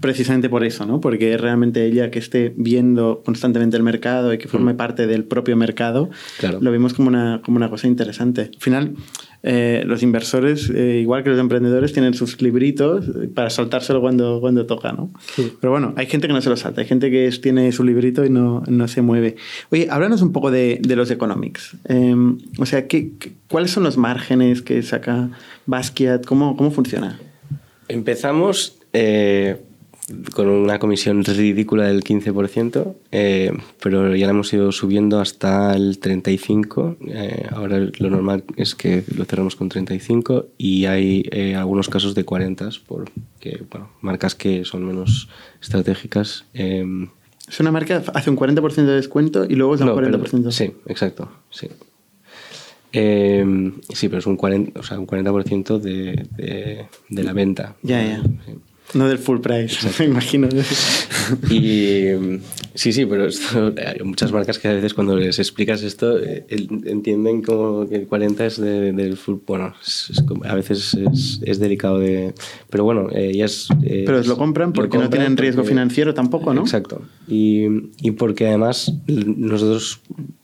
precisamente 0.00 0.48
por 0.48 0.62
eso, 0.64 0.86
¿no? 0.86 1.00
Porque 1.00 1.36
realmente 1.36 1.84
ella 1.86 2.10
que 2.10 2.18
esté 2.20 2.52
viendo 2.56 3.22
constantemente 3.24 3.76
el 3.76 3.82
mercado 3.82 4.32
y 4.32 4.38
que 4.38 4.46
forme 4.48 4.74
parte 4.74 5.06
del 5.06 5.24
propio 5.24 5.56
mercado, 5.56 6.10
Claro. 6.38 6.58
lo 6.60 6.70
vemos 6.70 6.94
como 6.94 7.08
una, 7.08 7.40
como 7.44 7.56
una 7.56 7.68
cosa 7.70 7.86
interesante. 7.88 8.42
Al 8.54 8.60
final, 8.60 8.94
eh, 9.44 9.82
los 9.86 10.02
inversores, 10.02 10.70
eh, 10.70 10.98
igual 11.02 11.24
que 11.24 11.30
los 11.30 11.38
emprendedores, 11.40 11.92
tienen 11.92 12.14
sus 12.14 12.40
libritos 12.40 13.06
para 13.34 13.50
saltárselo 13.50 14.00
cuando, 14.00 14.40
cuando 14.40 14.66
toca, 14.66 14.92
¿no? 14.92 15.10
Pero 15.60 15.70
bueno, 15.72 15.94
hay 15.96 16.06
gente 16.06 16.26
que 16.28 16.32
no 16.32 16.40
se 16.40 16.48
lo 16.48 16.56
salta, 16.56 16.80
hay 16.80 16.86
gente 16.86 17.10
que 17.10 17.26
es- 17.26 17.40
tiene 17.40 17.72
su 17.72 17.82
librito 17.84 18.24
y 18.24 18.30
no, 18.30 18.62
no 18.68 18.86
se 18.88 19.02
mueve. 19.02 19.36
Oye, 19.70 19.88
háblanos 19.90 20.22
un 20.22 20.32
poco 20.32 20.50
de, 20.50 20.78
de 20.80 20.94
los 20.96 21.10
economics. 21.10 21.76
Eh, 21.88 22.14
o 22.58 22.66
sea, 22.66 22.86
¿qué, 22.86 23.10
qué- 23.18 23.32
cuáles 23.48 23.70
son 23.72 23.82
los 23.82 23.96
márgenes 23.96 24.62
que 24.62 24.80
saca 24.82 25.30
Basquiat? 25.66 26.24
¿Cómo, 26.24 26.56
cómo 26.56 26.70
funciona? 26.70 27.18
empezamos 27.88 28.78
eh, 28.92 29.60
con 30.34 30.48
una 30.48 30.78
comisión 30.78 31.24
ridícula 31.24 31.86
del 31.86 32.02
15%, 32.02 32.94
eh, 33.12 33.52
pero 33.80 34.14
ya 34.16 34.26
la 34.26 34.32
hemos 34.32 34.52
ido 34.52 34.72
subiendo 34.72 35.20
hasta 35.20 35.74
el 35.74 36.00
35%. 36.00 36.96
eh, 37.08 37.46
ahora 37.50 37.78
lo 37.78 38.10
normal 38.10 38.44
es 38.56 38.74
que 38.74 39.04
lo 39.16 39.24
cerramos 39.24 39.54
con 39.56 39.70
35% 39.70 40.46
y 40.58 40.86
hay 40.86 41.24
eh, 41.30 41.54
algunos 41.54 41.88
casos 41.88 42.14
de 42.14 42.26
40%, 42.26 42.80
porque 42.86 43.62
bueno, 43.70 43.90
marcas 44.00 44.34
que 44.34 44.64
son 44.64 44.84
menos 44.84 45.28
estratégicas. 45.60 46.44
eh, 46.52 46.84
Es 47.48 47.60
una 47.60 47.70
marca 47.70 48.02
que 48.02 48.10
hace 48.14 48.28
un 48.30 48.36
40% 48.36 48.74
de 48.86 48.94
descuento 48.96 49.44
y 49.48 49.54
luego 49.54 49.74
es 49.76 49.80
un 49.80 49.86
no, 49.88 49.94
pero- 49.94 50.08
40%. 50.18 50.50
sí, 50.50 50.72
exacto. 50.86 51.30
Sí. 51.50 51.68
Eh, 52.92 53.72
sí, 53.94 54.08
pero 54.08 54.18
es 54.18 54.26
un 54.26 54.36
40%, 54.36 54.72
o 54.78 54.82
sea, 54.82 54.98
un 54.98 55.06
40 55.06 55.32
de, 55.78 56.26
de, 56.36 56.86
de 57.08 57.22
la 57.22 57.32
venta. 57.32 57.76
Ya, 57.82 58.02
ya. 58.02 58.22
Sí. 58.22 58.52
No 58.94 59.08
del 59.08 59.18
full 59.18 59.38
price, 59.40 59.78
me 59.98 60.04
imagino. 60.04 60.48
Y 61.50 62.08
sí, 62.74 62.92
sí, 62.92 63.06
pero 63.06 63.26
esto, 63.26 63.72
hay 63.78 64.04
muchas 64.04 64.32
marcas 64.32 64.58
que 64.58 64.68
a 64.68 64.74
veces 64.74 64.92
cuando 64.94 65.16
les 65.16 65.38
explicas 65.38 65.82
esto 65.82 66.18
eh, 66.18 66.44
entienden 66.48 67.42
como 67.42 67.88
que 67.88 67.96
el 67.96 68.06
40 68.06 68.44
es 68.46 68.60
de- 68.60 68.92
del 68.92 69.16
full. 69.16 69.36
Bueno, 69.46 69.74
es- 69.82 70.10
es 70.10 70.22
a 70.44 70.54
veces 70.54 70.94
es, 70.94 71.40
es 71.42 71.58
delicado 71.58 71.98
de. 72.00 72.34
Pero 72.68 72.84
bueno, 72.84 73.08
eh, 73.12 73.30
ellas. 73.32 73.68
eh, 73.82 74.02
Pero 74.06 74.22
lo 74.24 74.36
compran 74.36 74.72
porque 74.72 74.98
no 74.98 75.08
tienen 75.08 75.36
riesgo 75.36 75.62
porque- 75.62 75.70
financiero 75.70 76.12
tampoco, 76.12 76.52
¿no? 76.52 76.60
Exacto. 76.62 77.02
Y, 77.28 77.64
y 78.02 78.10
porque 78.12 78.48
además 78.48 78.92
nosotros 79.06 80.00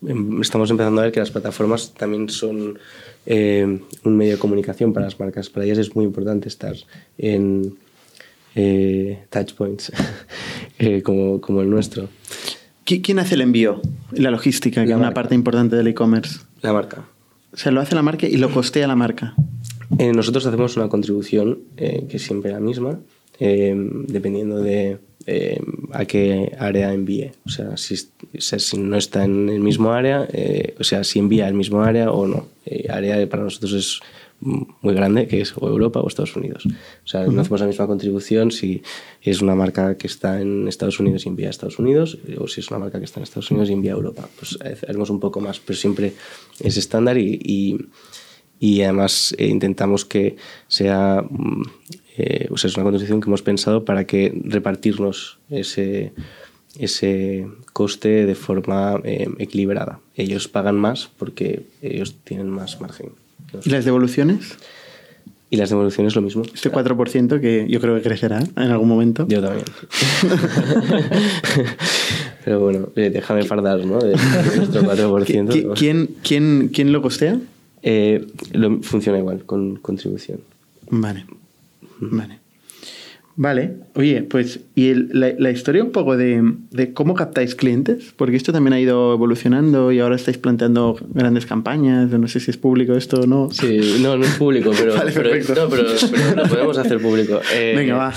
em, 0.06 0.40
estamos 0.40 0.70
empezando 0.70 1.00
a 1.00 1.04
ver 1.04 1.12
que 1.12 1.20
las 1.20 1.30
plataformas 1.30 1.92
también 1.94 2.28
son 2.30 2.78
eh, 3.26 3.78
un 4.04 4.16
medio 4.16 4.32
de 4.32 4.38
comunicación 4.38 4.94
para 4.94 5.04
las 5.06 5.20
marcas. 5.20 5.50
Para 5.50 5.66
ellas 5.66 5.76
es 5.78 5.94
muy 5.94 6.06
importante 6.06 6.48
estar 6.48 6.74
en 7.18 7.74
eh, 8.60 9.24
touch 9.30 9.52
points 9.54 9.92
eh, 10.80 11.00
como, 11.02 11.40
como 11.40 11.60
el 11.62 11.70
nuestro. 11.70 12.08
¿Qui- 12.84 13.00
¿Quién 13.02 13.18
hace 13.20 13.34
el 13.36 13.42
envío? 13.42 13.80
La 14.12 14.30
logística, 14.32 14.82
que 14.82 14.88
La 14.88 14.96
es 14.96 15.00
una 15.00 15.14
parte 15.14 15.34
importante 15.36 15.76
del 15.76 15.86
e-commerce. 15.86 16.40
La 16.62 16.72
marca. 16.72 17.04
O 17.52 17.56
sea, 17.56 17.70
lo 17.70 17.80
hace 17.80 17.94
la 17.94 18.02
marca 18.02 18.26
y 18.26 18.36
lo 18.36 18.50
costea 18.50 18.86
la 18.88 18.96
marca. 18.96 19.34
Eh, 19.98 20.12
nosotros 20.12 20.44
hacemos 20.46 20.76
una 20.76 20.88
contribución 20.88 21.60
eh, 21.76 22.04
que 22.08 22.16
es 22.18 22.22
siempre 22.24 22.50
la 22.50 22.60
misma, 22.60 22.98
dependiendo 23.40 24.60
de 24.60 24.98
eh, 25.30 25.60
a 25.92 26.04
qué 26.06 26.52
área 26.58 26.92
envíe. 26.92 27.30
O 27.46 27.50
sea, 27.50 27.76
si, 27.76 27.94
es- 27.94 28.10
o 28.36 28.40
sea, 28.40 28.58
si 28.58 28.78
no 28.78 28.96
está 28.96 29.24
en 29.24 29.48
el 29.48 29.60
mismo 29.60 29.92
área, 29.92 30.26
eh, 30.32 30.74
o 30.80 30.84
sea, 30.84 31.04
si 31.04 31.18
envía 31.18 31.46
al 31.46 31.54
mismo 31.54 31.82
área 31.82 32.10
o 32.10 32.26
no. 32.26 32.46
Eh, 32.66 32.86
área 32.90 33.14
para 33.28 33.42
nosotros 33.44 33.72
es 33.74 34.00
muy 34.40 34.94
grande, 34.94 35.26
que 35.26 35.40
es 35.40 35.52
o 35.56 35.66
Europa 35.68 35.98
o 36.00 36.06
Estados 36.08 36.36
Unidos. 36.36 36.62
O 36.66 37.06
sea, 37.10 37.24
no 37.26 37.40
hacemos 37.40 37.60
la 37.60 37.66
misma 37.66 37.86
contribución 37.88 38.50
si 38.52 38.82
es 39.20 39.42
una 39.42 39.54
marca 39.56 39.96
que 39.98 40.06
está 40.06 40.40
en 40.40 40.68
Estados 40.68 41.00
Unidos 41.00 41.26
y 41.26 41.28
envía 41.28 41.48
a 41.48 41.50
Estados 41.50 41.78
Unidos, 41.80 42.18
o 42.38 42.46
si 42.46 42.60
es 42.60 42.70
una 42.70 42.78
marca 42.78 42.98
que 43.00 43.04
está 43.04 43.18
en 43.20 43.24
Estados 43.24 43.50
Unidos 43.50 43.68
y 43.68 43.72
envía 43.72 43.92
a 43.92 43.96
Europa. 43.96 44.28
Pues 44.38 44.56
haremos 44.88 45.10
un 45.10 45.18
poco 45.18 45.40
más, 45.40 45.58
pero 45.60 45.76
siempre 45.76 46.12
es 46.60 46.76
estándar 46.76 47.18
y- 47.18 47.38
y 47.44 47.76
y 48.60 48.82
además 48.82 49.34
eh, 49.38 49.46
intentamos 49.46 50.04
que 50.04 50.34
sea, 50.66 51.22
mm, 51.28 51.62
eh, 52.18 52.48
o 52.50 52.58
sea, 52.58 52.68
es 52.68 52.76
una 52.76 52.84
contribución 52.84 53.20
que 53.20 53.28
hemos 53.28 53.42
pensado 53.42 53.84
para 53.84 54.04
que 54.04 54.38
repartirnos 54.44 55.38
ese, 55.50 56.12
ese 56.78 57.46
coste 57.72 58.26
de 58.26 58.34
forma 58.34 59.00
eh, 59.04 59.28
equilibrada. 59.38 60.00
Ellos 60.16 60.48
pagan 60.48 60.76
más 60.76 61.08
porque 61.18 61.62
ellos 61.80 62.16
tienen 62.24 62.48
más 62.50 62.80
margen. 62.80 63.10
¿Y 63.64 63.70
las 63.70 63.84
devoluciones? 63.84 64.56
Y 65.50 65.56
las 65.56 65.70
devoluciones 65.70 66.14
lo 66.14 66.20
mismo. 66.20 66.42
Este 66.52 66.70
4% 66.70 67.40
que 67.40 67.66
yo 67.70 67.80
creo 67.80 67.94
que 67.96 68.02
crecerá 68.02 68.40
en 68.40 68.70
algún 68.70 68.88
momento. 68.88 69.26
Yo 69.28 69.40
también. 69.40 69.64
Pero 72.44 72.60
bueno, 72.60 72.88
eh, 72.96 73.10
déjame 73.10 73.44
fardar, 73.44 73.84
¿no? 73.84 73.98
De, 73.98 74.14
nuestro 74.56 74.82
4%. 74.82 75.48
¿Qui-. 75.48 75.72
¿Quién, 75.74 76.10
quién, 76.22 76.70
quién 76.72 76.92
lo 76.92 77.02
costea? 77.02 77.38
Eh, 77.82 78.26
lo- 78.52 78.80
funciona 78.82 79.18
igual, 79.18 79.44
con 79.44 79.76
contribución. 79.76 80.40
Vale. 80.90 81.24
Vale. 82.00 82.37
Vale. 83.40 83.76
Oye, 83.94 84.24
pues, 84.24 84.58
y 84.74 84.88
el- 84.88 85.10
la, 85.12 85.32
la 85.38 85.50
historia 85.52 85.82
un 85.84 85.92
poco 85.92 86.16
de, 86.16 86.42
de 86.72 86.92
cómo 86.92 87.14
captáis 87.14 87.54
clientes, 87.54 88.12
porque 88.16 88.36
esto 88.36 88.52
también 88.52 88.72
ha 88.72 88.80
ido 88.80 89.12
evolucionando 89.14 89.92
y 89.92 90.00
ahora 90.00 90.16
estáis 90.16 90.38
planteando 90.38 90.96
grandes 91.14 91.46
campañas, 91.46 92.10
no 92.10 92.26
sé 92.26 92.40
si 92.40 92.50
es 92.50 92.56
público 92.56 92.94
esto 92.94 93.20
o 93.20 93.26
no. 93.26 93.48
Sí, 93.52 94.00
no, 94.02 94.16
no 94.16 94.24
es 94.24 94.34
público, 94.34 94.72
pero, 94.76 94.94
Vale, 94.96 95.12
pero- 95.14 95.30
no, 95.36 95.68
pero, 95.70 95.84
pero 96.10 96.36
lo 96.42 96.48
podemos 96.48 96.78
hacer 96.78 97.00
público. 97.00 97.40
Eh, 97.54 97.74
Venga, 97.76 97.94
va. 97.96 98.12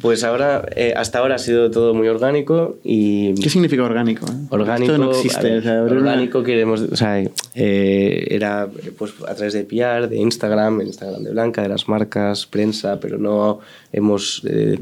Pues 0.00 0.24
ahora, 0.24 0.66
eh, 0.76 0.92
hasta 0.96 1.18
ahora 1.18 1.36
ha 1.36 1.38
sido 1.38 1.70
todo 1.70 1.94
muy 1.94 2.08
orgánico 2.08 2.78
y 2.84 3.34
¿Qué 3.40 3.48
significa 3.48 3.82
orgánico? 3.82 4.26
orgánico. 4.50 4.92
Esto 4.92 5.04
no 5.04 5.10
existe. 5.12 5.42
ver, 5.42 5.58
o 5.58 5.62
sea, 5.62 5.80
abrir 5.80 5.98
una- 5.98 6.10
orgánico 6.10 6.42
queremos, 6.42 6.80
o 6.82 6.96
sea, 6.96 7.22
eh, 7.54 8.26
era 8.30 8.68
pues 8.98 9.12
a 9.26 9.34
través 9.34 9.54
de 9.54 9.64
PR, 9.64 10.08
de 10.08 10.16
Instagram, 10.16 10.80
el 10.82 10.88
Instagram 10.88 11.22
de 11.24 11.30
Blanca, 11.32 11.62
de 11.62 11.68
las 11.68 11.88
marcas, 11.88 12.46
prensa, 12.46 12.98
pero 13.00 13.18
no 13.18 13.60
hemos 14.02 14.42
eh, 14.48 14.78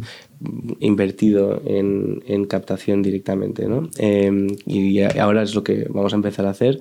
invertido 0.81 1.63
en, 1.67 2.23
en 2.27 2.45
captación 2.47 3.03
directamente, 3.03 3.69
¿no? 3.69 3.89
Eh, 3.99 4.47
y 4.67 5.01
ahora 5.01 5.43
es 5.43 5.55
lo 5.55 5.63
que 5.63 5.87
vamos 5.91 6.13
a 6.13 6.17
empezar 6.17 6.47
a 6.47 6.51
hacer 6.51 6.81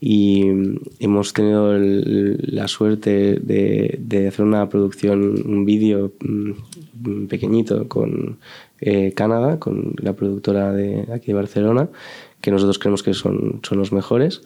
y 0.00 0.44
hemos 1.00 1.32
tenido 1.32 1.74
el- 1.74 2.38
la 2.42 2.68
suerte 2.68 3.38
de, 3.40 3.98
de 4.00 4.28
hacer 4.28 4.44
una 4.44 4.68
producción, 4.68 5.42
un 5.46 5.64
vídeo 5.64 6.12
mm, 6.20 7.26
pequeñito 7.26 7.88
con 7.88 8.38
eh, 8.80 9.12
Canadá, 9.16 9.58
con 9.58 9.94
la 10.00 10.12
productora 10.14 10.72
de 10.72 11.06
aquí 11.12 11.28
de 11.28 11.34
Barcelona, 11.34 11.88
que 12.40 12.50
nosotros 12.52 12.78
creemos 12.78 13.02
que 13.02 13.14
son, 13.14 13.60
son 13.62 13.78
los 13.78 13.90
mejores. 13.92 14.42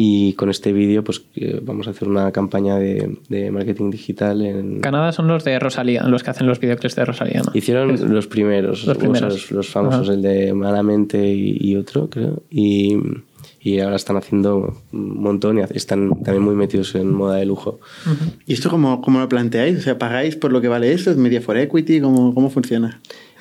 Y 0.00 0.34
con 0.34 0.48
este 0.48 0.72
vídeo 0.72 1.02
pues 1.02 1.22
eh, 1.34 1.58
vamos 1.60 1.88
a 1.88 1.90
hacer 1.90 2.06
una 2.06 2.30
campaña 2.30 2.76
de, 2.76 3.16
de 3.28 3.50
marketing 3.50 3.90
digital 3.90 4.42
en... 4.42 4.80
Canadá 4.80 5.10
son 5.10 5.26
los 5.26 5.42
de 5.42 5.58
Rosalía, 5.58 6.04
los 6.04 6.22
que 6.22 6.30
hacen 6.30 6.46
los 6.46 6.60
videoclips 6.60 6.94
de 6.94 7.04
Rosalía. 7.04 7.42
¿no? 7.44 7.50
Hicieron 7.52 8.14
los 8.14 8.28
primeros, 8.28 8.78
Los 8.78 8.82
o 8.82 8.84
sea, 8.84 8.94
primeros. 8.94 9.32
los, 9.32 9.50
los 9.50 9.68
famosos, 9.68 10.02
Ajá. 10.02 10.12
el 10.12 10.22
de 10.22 10.54
Malamente 10.54 11.32
y, 11.34 11.58
y 11.60 11.74
otro, 11.74 12.08
creo. 12.08 12.44
Y, 12.48 12.94
y 12.94 12.98
y 13.60 13.80
ahora 13.80 13.96
están 13.96 14.16
haciendo 14.16 14.76
un 14.92 15.20
montón 15.20 15.58
y 15.58 15.62
están 15.74 16.10
también 16.22 16.44
muy 16.44 16.54
metidos 16.54 16.94
en 16.94 17.12
moda 17.12 17.34
de 17.34 17.46
lujo. 17.46 17.80
¿Y 18.46 18.52
esto 18.52 18.70
cómo, 18.70 19.00
cómo, 19.02 19.18
lo 19.18 19.28
planteáis? 19.28 19.78
O 19.78 19.80
sea, 19.80 19.98
¿pagáis 19.98 20.36
por 20.36 20.52
lo 20.52 20.60
que 20.60 20.68
vale 20.68 20.92
eso? 20.92 21.10
¿Es 21.10 21.16
media 21.16 21.40
for 21.40 21.58
equity? 21.58 22.00
¿Cómo, 22.00 22.34
cómo 22.34 22.50
funciona? 22.50 23.00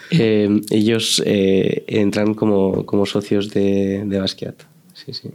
Eh, 0.09 0.59
ellos 0.71 1.21
eh, 1.23 1.83
entran 1.87 2.33
como, 2.33 2.83
como, 2.87 3.05
socios 3.05 3.51
de, 3.51 4.03
de 4.07 4.19
Basquiat. 4.19 4.55
Sí, 4.93 5.13
sí. 5.13 5.29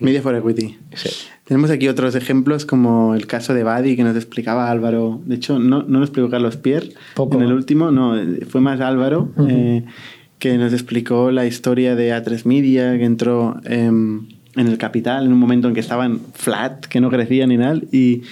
Media 0.00 0.22
for 0.22 0.34
Equity. 0.34 0.76
Sí. 0.94 1.08
Tenemos 1.44 1.70
aquí 1.70 1.88
otros 1.88 2.14
ejemplos 2.14 2.66
como 2.66 3.14
el 3.14 3.26
caso 3.26 3.54
de 3.54 3.62
Badi 3.62 3.96
que 3.96 4.04
nos 4.04 4.16
explicaba 4.16 4.70
Álvaro. 4.70 5.20
De 5.24 5.36
hecho, 5.36 5.58
no, 5.58 5.82
no 5.82 6.00
nos 6.00 6.08
explicó 6.08 6.28
Carlos 6.28 6.56
Pierre 6.56 6.90
en 7.16 7.42
el 7.42 7.52
último, 7.52 7.90
no, 7.90 8.14
fue 8.48 8.60
más 8.60 8.80
Álvaro 8.80 9.30
eh, 9.48 9.84
que 10.38 10.58
nos 10.58 10.72
explicó 10.72 11.30
la 11.30 11.46
historia 11.46 11.96
de 11.96 12.12
A3 12.12 12.44
Media 12.44 12.98
que 12.98 13.04
entró 13.04 13.56
en 13.64 14.26
el 14.54 14.78
capital 14.78 15.26
en 15.26 15.32
un 15.32 15.38
momento 15.38 15.68
en 15.68 15.74
que 15.74 15.80
estaban 15.80 16.20
flat, 16.34 16.86
que 16.86 17.00
no 17.00 17.10
crecían 17.10 17.48
ni 17.48 17.56
nada 17.56 17.80
y, 17.92 18.22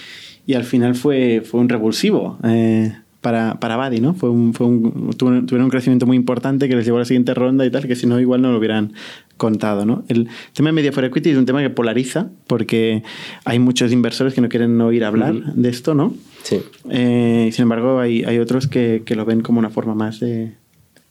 y 0.45 0.53
al 0.53 0.63
final 0.63 0.95
fue, 0.95 1.41
fue 1.41 1.59
un 1.59 1.69
revulsivo. 1.69 2.37
Eh, 2.43 2.93
para, 3.25 3.59
para 3.59 3.75
Badi, 3.75 4.01
¿no? 4.01 4.13
Fue 4.13 4.29
un, 4.29 4.53
fue 4.53 4.67
un, 4.67 5.13
tuvieron 5.17 5.63
un 5.63 5.69
crecimiento 5.71 6.05
muy 6.05 6.15
importante 6.15 6.69
que 6.69 6.75
les 6.75 6.85
llevó 6.85 6.97
a 6.97 6.99
la 6.99 7.05
siguiente 7.05 7.33
ronda 7.33 7.65
y 7.65 7.71
tal, 7.71 7.87
que 7.87 7.95
si 7.95 8.05
no, 8.05 8.19
igual 8.19 8.43
no 8.43 8.51
lo 8.51 8.59
hubieran 8.59 8.93
contado, 9.37 9.85
¿no? 9.85 10.03
El 10.07 10.27
tema 10.53 10.69
de 10.69 10.73
Media 10.73 10.91
for 10.91 11.03
Equity 11.03 11.31
es 11.31 11.37
un 11.37 11.45
tema 11.45 11.61
que 11.61 11.69
polariza 11.69 12.29
porque 12.47 13.03
hay 13.43 13.59
muchos 13.59 13.91
inversores 13.91 14.33
que 14.33 14.41
no 14.41 14.49
quieren 14.49 14.79
oír 14.81 15.03
hablar 15.03 15.33
de 15.33 15.69
esto, 15.69 15.93
¿no? 15.93 16.13
Sí. 16.43 16.61
Eh, 16.89 17.49
sin 17.51 17.63
embargo, 17.63 17.99
hay, 17.99 18.23
hay 18.23 18.39
otros 18.39 18.67
que, 18.67 19.03
que, 19.05 19.15
lo 19.15 19.25
ven 19.25 19.41
como 19.41 19.59
una 19.59 19.69
forma 19.69 19.95
más 19.95 20.19
de... 20.19 20.53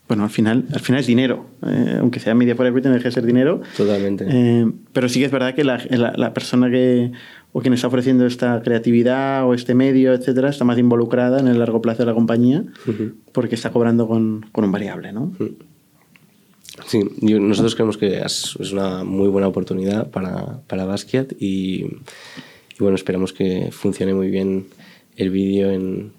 Bueno, 0.07 0.25
al 0.25 0.31
final, 0.31 0.67
al 0.73 0.81
final 0.81 1.01
es 1.01 1.07
dinero. 1.07 1.47
Eh, 1.67 1.97
aunque 1.99 2.21
sea 2.21 2.35
Media 2.35 2.55
for 2.55 2.67
Equity, 2.67 2.89
no 2.89 2.95
deja 2.95 3.09
de 3.09 3.13
ser 3.13 3.25
dinero. 3.25 3.63
Totalmente. 3.77 4.27
Eh, 4.29 4.71
pero 4.93 5.09
sí 5.09 5.19
que 5.19 5.27
es 5.27 5.33
verdad 5.33 5.55
que 5.55 5.65
la, 5.65 5.83
la, 5.91 6.13
la 6.17 6.35
persona 6.35 6.71
que 6.71 7.13
o 7.57 7.61
quien 7.61 7.73
está 7.73 7.87
ofreciendo 7.87 8.27
esta 8.27 8.61
creatividad 8.63 9.47
o 9.47 9.55
este 9.55 9.75
medio, 9.75 10.13
etcétera, 10.13 10.51
está 10.51 10.65
más 10.65 10.77
involucrada 10.77 11.39
en 11.39 11.47
el 11.47 11.61
largo 11.61 11.81
plazo 11.81 12.03
de 12.03 12.07
la 12.07 12.15
compañía 12.15 12.65
porque 13.31 13.55
está 13.55 13.71
cobrando 13.71 14.09
con, 14.09 14.45
con, 14.51 14.65
un 14.65 14.73
variable, 14.73 15.13
¿no? 15.13 15.33
Sí, 16.89 17.01
nosotros 17.21 17.75
creemos 17.75 17.97
que 17.97 18.19
es, 18.19 18.57
una 18.57 19.05
muy 19.05 19.29
buena 19.29 19.47
oportunidad 19.47 20.11
para, 20.11 20.61
para 20.67 20.85
Basquiat 20.85 21.33
y, 21.39 21.85
y, 21.85 22.79
bueno, 22.81 22.97
esperamos 22.97 23.33
que 23.33 23.69
funcione 23.71 24.13
muy 24.13 24.29
bien 24.29 24.67
el 25.17 25.31
vídeo 25.31 25.71
en, 25.71 26.13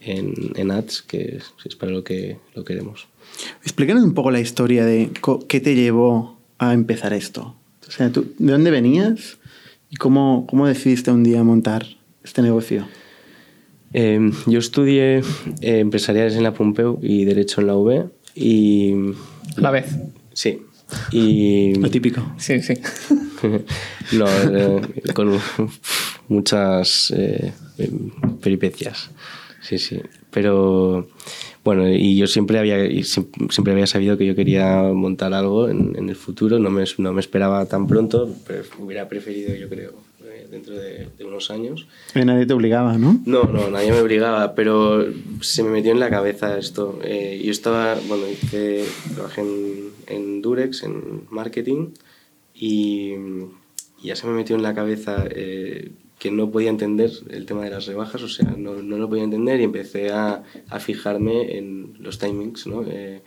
en, 0.00 0.34
en, 0.56 0.70
ads, 0.70 1.02
que 1.02 1.36
es, 1.36 1.54
es, 1.64 1.74
para 1.74 1.90
lo 1.90 2.04
que 2.04 2.36
lo 2.54 2.64
queremos. 2.64 3.08
Explícanos 3.62 4.04
un 4.04 4.12
poco 4.12 4.30
la 4.30 4.40
historia 4.40 4.84
de 4.84 5.10
qué 5.48 5.60
te 5.60 5.74
llevó 5.74 6.38
a 6.58 6.74
empezar 6.74 7.14
esto. 7.14 7.54
O 7.88 7.90
sea, 7.90 8.12
¿tú, 8.12 8.26
¿de 8.38 8.52
dónde 8.52 8.70
venías? 8.70 9.38
¿Y 9.90 9.96
cómo, 9.96 10.46
cómo 10.48 10.66
decidiste 10.66 11.10
un 11.10 11.24
día 11.24 11.42
montar 11.44 11.86
este 12.22 12.42
negocio? 12.42 12.86
Eh, 13.94 14.30
yo 14.46 14.58
estudié 14.58 15.18
eh, 15.18 15.78
empresariales 15.78 16.34
en 16.34 16.42
la 16.42 16.52
Pompeu 16.52 16.98
y 17.00 17.24
Derecho 17.24 17.60
en 17.62 17.66
la 17.68 17.76
UB 17.76 18.10
y... 18.34 18.94
La 19.56 19.70
vez. 19.70 19.86
Sí. 20.32 20.62
Y... 21.10 21.74
Lo 21.76 21.90
típico. 21.90 22.34
Sí, 22.38 22.60
sí. 22.60 22.74
no, 24.12 24.26
eh, 24.28 24.80
con 25.14 25.38
muchas 26.28 27.12
eh, 27.16 27.52
peripecias. 28.40 29.10
Sí, 29.60 29.78
sí. 29.78 30.00
Pero 30.30 31.08
bueno, 31.64 31.88
y 31.88 32.16
yo 32.16 32.26
siempre 32.26 32.58
había, 32.58 32.76
siempre 33.02 33.72
había 33.72 33.86
sabido 33.86 34.18
que 34.18 34.26
yo 34.26 34.34
quería 34.34 34.82
montar 34.82 35.32
algo 35.32 35.70
en, 35.70 35.96
en 35.96 36.10
el 36.10 36.16
futuro, 36.16 36.58
no 36.58 36.68
me, 36.68 36.84
no 36.98 37.12
me, 37.14 37.20
esperaba 37.20 37.64
tan 37.64 37.86
pronto, 37.86 38.34
pero 38.46 38.64
hubiera 38.78 39.08
preferido, 39.08 39.54
yo 39.54 39.70
creo, 39.70 39.94
dentro 40.54 40.74
de, 40.74 41.08
de, 41.16 41.24
unos 41.24 41.50
años. 41.50 41.86
Y 42.14 42.24
nadie 42.24 42.46
te 42.46 42.54
obligaba, 42.54 42.96
¿no? 42.96 43.20
No, 43.26 43.44
no, 43.44 43.68
nadie 43.70 43.92
me 43.92 44.00
obligaba, 44.00 44.54
pero 44.54 45.04
se 45.40 45.62
me 45.62 45.70
metió 45.70 45.92
en 45.92 46.00
la 46.00 46.10
cabeza 46.10 46.58
esto. 46.58 46.98
Eh, 47.04 47.42
yo 47.44 47.50
estaba, 47.50 47.96
bueno, 48.08 48.24
hice, 48.28 48.84
trabajé 49.14 49.42
en, 49.42 49.90
en 50.06 50.42
Durex, 50.42 50.82
en 50.84 51.26
marketing, 51.30 51.90
y, 52.54 53.14
y, 54.00 54.04
ya 54.04 54.16
se 54.16 54.26
me 54.26 54.32
metió 54.32 54.56
en 54.56 54.62
la 54.62 54.74
cabeza... 54.74 55.24
Eh, 55.30 55.92
que 56.18 56.30
no 56.30 56.50
podía 56.50 56.70
entender 56.70 57.10
el 57.30 57.44
tema 57.44 57.64
de 57.64 57.70
las 57.70 57.86
rebajas, 57.86 58.22
o 58.22 58.28
sea, 58.28 58.50
no, 58.56 58.82
no 58.82 58.96
lo 58.96 59.08
podía 59.08 59.24
entender 59.24 59.60
y 59.60 59.64
empecé 59.64 60.10
a, 60.10 60.42
a 60.70 60.80
fijarme 60.80 61.58
en 61.58 61.96
los 61.98 62.18
timings, 62.18 62.66
¿no? 62.66 62.84
Eh, 62.86 63.22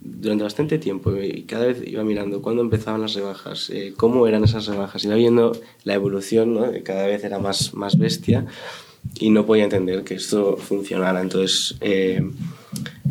durante 0.00 0.44
bastante 0.44 0.78
tiempo 0.78 1.14
y 1.16 1.42
cada 1.42 1.66
vez 1.66 1.82
iba 1.86 2.04
mirando 2.04 2.42
cuándo 2.42 2.62
empezaban 2.62 3.00
las 3.00 3.14
rebajas, 3.14 3.70
eh, 3.70 3.94
cómo 3.96 4.26
eran 4.26 4.44
esas 4.44 4.66
rebajas, 4.66 5.04
iba 5.04 5.14
viendo 5.14 5.52
la 5.84 5.94
evolución, 5.94 6.54
¿no? 6.54 6.70
cada 6.84 7.06
vez 7.06 7.24
era 7.24 7.38
más, 7.38 7.74
más 7.74 7.98
bestia 7.98 8.46
y 9.18 9.30
no 9.30 9.46
podía 9.46 9.64
entender 9.64 10.04
que 10.04 10.14
esto 10.14 10.56
funcionara. 10.56 11.20
Entonces 11.20 11.76
eh, 11.80 12.22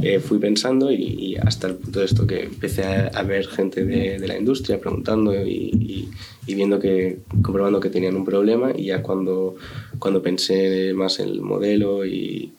eh, 0.01 0.19
fui 0.19 0.39
pensando 0.39 0.91
y, 0.91 1.35
hasta 1.35 1.67
el 1.67 1.75
punto 1.75 1.99
de 1.99 2.05
esto 2.05 2.27
que 2.27 2.43
empecé 2.43 2.83
a, 2.83 3.23
ver 3.23 3.47
gente 3.47 3.85
de, 3.85 4.27
la 4.27 4.37
industria 4.37 4.79
preguntando 4.79 5.33
y, 5.33 6.09
viendo 6.47 6.79
que, 6.79 7.19
comprobando 7.41 7.79
que 7.79 7.89
tenían 7.89 8.15
un 8.15 8.25
problema 8.25 8.71
y 8.75 8.85
ya 8.85 9.01
cuando, 9.01 9.55
cuando 9.99 10.21
pensé 10.21 10.93
más 10.93 11.19
en 11.19 11.29
el 11.29 11.41
modelo 11.41 12.05
y, 12.05 12.53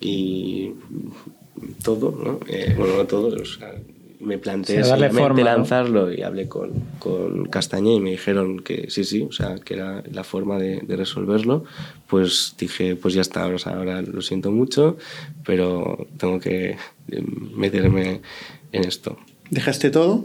y 0.00 0.74
todo, 1.82 2.12
¿no? 2.22 2.40
Eh, 2.48 2.74
bueno, 2.76 2.96
no 2.96 3.06
todo, 3.06 3.28
o 3.28 3.44
sea, 3.44 3.74
me 4.20 4.38
planteé 4.38 4.82
sí, 4.82 4.88
solamente 4.88 5.22
forma, 5.22 5.42
lanzarlo 5.42 6.06
¿no? 6.06 6.12
y 6.12 6.22
hablé 6.22 6.48
con, 6.48 6.72
con 6.98 7.44
Castañé 7.46 7.94
y 7.94 8.00
me 8.00 8.10
dijeron 8.10 8.60
que 8.60 8.90
sí, 8.90 9.04
sí, 9.04 9.22
o 9.22 9.32
sea, 9.32 9.56
que 9.56 9.74
era 9.74 10.02
la 10.10 10.24
forma 10.24 10.58
de, 10.58 10.80
de 10.80 10.96
resolverlo, 10.96 11.64
pues 12.08 12.54
dije, 12.58 12.96
pues 12.96 13.14
ya 13.14 13.20
está, 13.20 13.46
o 13.46 13.58
sea, 13.58 13.74
ahora 13.74 14.02
lo 14.02 14.22
siento 14.22 14.50
mucho, 14.50 14.96
pero 15.44 16.06
tengo 16.18 16.40
que 16.40 16.76
meterme 17.54 18.20
en 18.72 18.84
esto. 18.84 19.18
¿Dejaste 19.50 19.90
todo? 19.90 20.24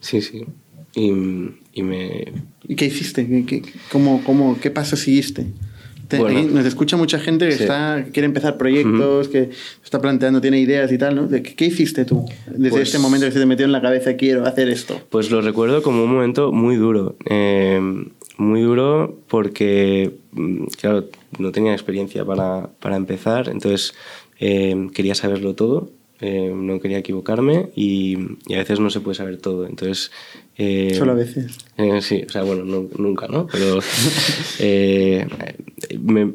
Sí, 0.00 0.22
sí. 0.22 0.44
Y, 0.94 1.10
y 1.72 1.82
me... 1.82 2.32
¿Y 2.68 2.76
qué 2.76 2.86
hiciste? 2.86 3.26
¿Qué, 3.26 3.44
qué, 3.44 3.62
cómo, 3.90 4.22
cómo, 4.24 4.58
¿Qué 4.60 4.70
paso 4.70 4.96
seguiste? 4.96 5.46
Te, 6.12 6.18
bueno, 6.18 6.38
aquí 6.38 6.48
nos 6.48 6.66
escucha 6.66 6.98
mucha 6.98 7.18
gente 7.18 7.48
que, 7.48 7.52
sí. 7.52 7.62
está, 7.62 8.04
quiere 8.12 8.26
empezar 8.26 8.58
proyectos, 8.58 9.26
uh 9.26 9.30
-huh. 9.30 9.32
que 9.32 9.50
está 9.82 10.00
planteando, 10.00 10.42
tiene 10.42 10.60
ideas 10.60 10.92
y 10.92 10.98
tal, 10.98 11.16
¿no? 11.16 11.28
¿Qué, 11.28 11.42
qué 11.42 11.64
hiciste 11.64 12.04
tú 12.04 12.26
desde 12.46 12.70
pues, 12.70 12.82
este 12.82 12.98
momento 12.98 13.26
que 13.26 13.32
se 13.32 13.40
te 13.40 13.46
metió 13.46 13.64
en 13.64 13.72
la 13.72 13.80
cabeza, 13.80 14.14
quiero 14.16 14.44
hacer 14.46 14.68
esto? 14.68 15.00
Pues 15.08 15.30
lo 15.30 15.40
recuerdo 15.40 15.82
como 15.82 16.04
un 16.04 16.12
momento 16.12 16.52
muy 16.52 16.76
duro. 16.76 17.16
Eh, 17.30 17.80
muy 18.36 18.60
duro 18.60 19.18
porque, 19.28 20.12
claro, 20.80 21.08
no 21.38 21.50
tenía 21.52 21.72
experiencia 21.72 22.24
para, 22.24 22.68
para 22.80 22.96
empezar, 22.96 23.48
entonces 23.48 23.94
eh, 24.38 24.88
quería 24.92 25.14
saberlo 25.14 25.54
todo. 25.54 25.90
Eh, 26.24 26.52
no 26.54 26.78
quería 26.78 26.98
equivocarme 26.98 27.70
y, 27.74 28.16
y, 28.46 28.54
a 28.54 28.58
veces 28.58 28.78
no 28.78 28.90
se 28.90 29.00
puede 29.00 29.16
saber 29.16 29.38
todo. 29.38 29.66
Entonces, 29.66 30.12
eh, 30.56 30.94
Solo 30.94 31.12
a 31.12 31.14
veces. 31.14 31.56
Eh, 31.78 32.02
sí, 32.02 32.22
o 32.26 32.30
sea, 32.30 32.42
bueno, 32.42 32.64
no, 32.64 32.86
nunca, 32.98 33.26
¿no? 33.26 33.46
Pero 33.46 33.78
eh, 34.58 35.26
me, 35.98 36.30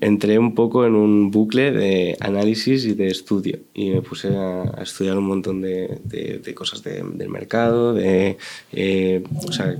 entré 0.00 0.38
un 0.38 0.54
poco 0.54 0.86
en 0.86 0.94
un 0.94 1.30
bucle 1.30 1.72
de 1.72 2.16
análisis 2.20 2.84
y 2.84 2.94
de 2.94 3.08
estudio 3.08 3.58
y 3.74 3.90
me 3.90 4.02
puse 4.02 4.28
a, 4.28 4.62
a 4.62 4.82
estudiar 4.82 5.18
un 5.18 5.26
montón 5.26 5.60
de, 5.60 5.98
de, 6.04 6.38
de 6.38 6.54
cosas 6.54 6.82
de, 6.84 7.02
del 7.14 7.28
mercado, 7.28 7.92
de, 7.92 8.36
o 9.46 9.52
sea, 9.52 9.76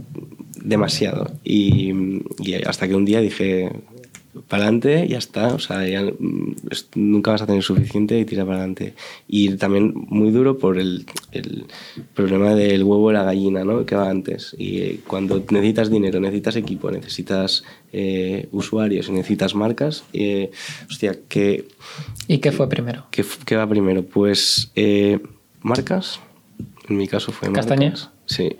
demasiado. 0.62 1.30
Y, 1.44 1.92
y 2.40 2.54
hasta 2.66 2.88
que 2.88 2.94
un 2.96 3.04
día 3.04 3.20
dije, 3.20 3.70
para 4.48 4.64
adelante, 4.64 5.06
ya 5.08 5.18
está, 5.18 5.48
o 5.48 5.58
sea, 5.58 5.86
ya 5.86 6.02
nunca 6.94 7.30
vas 7.30 7.42
a 7.42 7.46
tener 7.46 7.62
suficiente 7.62 8.18
y 8.18 8.24
tira 8.24 8.44
para 8.44 8.58
adelante. 8.58 8.94
Y 9.28 9.56
también 9.56 9.92
muy 9.94 10.30
duro 10.30 10.58
por 10.58 10.78
el, 10.78 11.06
el, 11.32 11.66
problema 12.14 12.54
del 12.54 12.84
huevo 12.84 13.10
y 13.10 13.14
la 13.14 13.24
gallina, 13.24 13.64
¿no? 13.64 13.84
Que 13.86 13.94
va 13.94 14.10
antes. 14.10 14.54
Y 14.58 14.98
cuando 15.06 15.42
necesitas 15.50 15.90
dinero, 15.90 16.20
necesitas 16.20 16.56
equipo, 16.56 16.90
necesitas 16.90 17.64
eh, 17.92 18.48
usuarios, 18.52 19.10
necesitas 19.10 19.54
marcas, 19.54 20.04
eh, 20.12 20.50
hostia, 20.88 21.18
¿qué, 21.28 21.66
¿Y 22.28 22.38
qué 22.38 22.52
fue 22.52 22.68
primero? 22.68 23.06
¿Qué, 23.10 23.24
qué 23.44 23.56
va 23.56 23.68
primero? 23.68 24.04
Pues 24.04 24.70
eh, 24.74 25.20
marcas, 25.62 26.20
en 26.88 26.96
mi 26.96 27.08
caso 27.08 27.32
fue 27.32 27.52
¿Castañas? 27.52 28.04
Marcas. 28.04 28.16
Sí. 28.26 28.56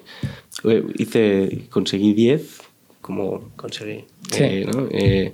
Hice, 0.97 1.67
conseguí 1.71 2.15
10 2.15 2.66
como 3.07 3.51
conseguí. 3.55 4.05
Sí. 4.33 4.43
Eh, 4.43 4.67
¿no? 4.71 4.89
eh, 4.91 5.33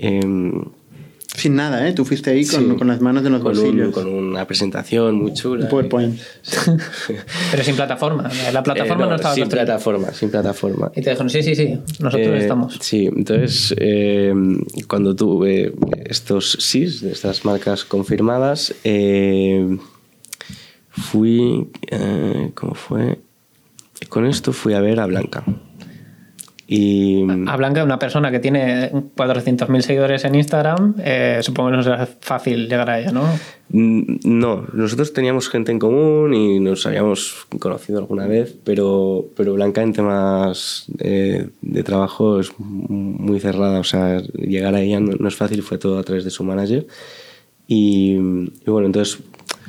eh, 0.00 0.20
Sin 1.36 1.54
nada, 1.54 1.88
¿eh? 1.88 1.92
Tú 1.92 2.04
fuiste 2.04 2.30
ahí 2.30 2.44
con, 2.44 2.72
sí, 2.72 2.76
con 2.76 2.88
las 2.88 3.00
manos 3.00 3.24
en 3.24 3.32
los 3.32 3.42
con 3.42 3.52
bolsillos. 3.54 3.86
Un, 3.86 3.92
con 3.92 4.08
una 4.08 4.44
presentación 4.46 5.14
muy 5.14 5.32
chula. 5.34 5.64
Un 5.64 5.70
PowerPoint. 5.70 6.18
Sí. 6.42 6.56
Pero 7.52 7.62
sin 7.64 7.76
plataforma. 7.76 8.28
La 8.52 8.62
plataforma 8.64 9.04
Eh, 9.04 9.08
no, 9.08 9.14
estaba 9.14 9.34
Sin 9.34 9.48
plataforma, 9.48 10.12
sin 10.12 10.30
plataforma. 10.30 10.90
Y 10.96 11.02
te 11.02 11.10
dijeron, 11.10 11.30
sí, 11.30 11.42
sí, 11.44 11.54
sí, 11.54 11.78
nosotros 12.00 12.26
Eh, 12.28 12.38
estamos. 12.38 12.78
Sí, 12.80 13.06
entonces 13.06 13.72
eh, 13.78 14.32
cuando 14.88 15.14
tuve 15.14 15.72
estos 16.06 16.56
SIS, 16.60 17.00
de 17.02 17.12
estas 17.12 17.44
marcas 17.44 17.84
confirmadas, 17.84 18.74
eh, 18.82 19.78
fui, 20.90 21.68
eh, 21.88 22.50
¿cómo 22.54 22.74
fue? 22.74 23.18
con 24.08 24.26
esto 24.26 24.52
fui 24.52 24.74
a 24.74 24.80
ver 24.80 25.00
a 25.00 25.06
Blanca. 25.06 25.42
Y 26.66 27.22
A 27.46 27.56
Blanca, 27.56 27.84
una 27.84 27.98
persona 27.98 28.30
que 28.30 28.38
tiene 28.38 28.90
400.000 28.90 29.80
seguidores 29.82 30.24
en 30.24 30.34
Instagram, 30.34 30.94
eh, 30.98 31.38
supongo 31.42 31.70
que 31.70 31.76
no 31.76 31.82
será 31.82 32.06
fácil 32.20 32.68
llegar 32.68 32.88
a 32.88 33.00
ella, 33.00 33.12
¿no? 33.12 33.24
Mm, 33.68 34.16
No, 34.24 34.64
nosotros 34.72 35.12
teníamos 35.12 35.50
gente 35.50 35.72
en 35.72 35.78
común 35.78 36.32
y 36.32 36.60
nos 36.60 36.86
habíamos 36.86 37.46
conocido 37.58 37.98
alguna 37.98 38.26
vez, 38.26 38.56
pero, 38.64 39.26
pero 39.36 39.52
Blanca 39.52 39.82
en 39.82 39.92
temas 39.92 40.86
eh, 41.00 41.48
de 41.60 41.82
trabajo 41.82 42.40
es 42.40 42.50
muy 42.58 43.40
cerrada, 43.40 43.80
o 43.80 43.84
sea, 43.84 44.22
llegar 44.32 44.74
a 44.74 44.80
ella 44.80 45.00
no, 45.00 45.12
no 45.18 45.28
es 45.28 45.36
fácil, 45.36 45.62
fue 45.62 45.76
todo 45.76 45.98
a 45.98 46.02
través 46.02 46.24
de 46.24 46.30
su 46.30 46.44
manager. 46.44 46.86
Y, 47.66 48.14
y 48.14 48.70
bueno, 48.70 48.86
entonces 48.86 49.22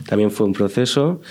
también 0.08 0.32
fue 0.32 0.46
un 0.46 0.54
proceso 0.54 1.22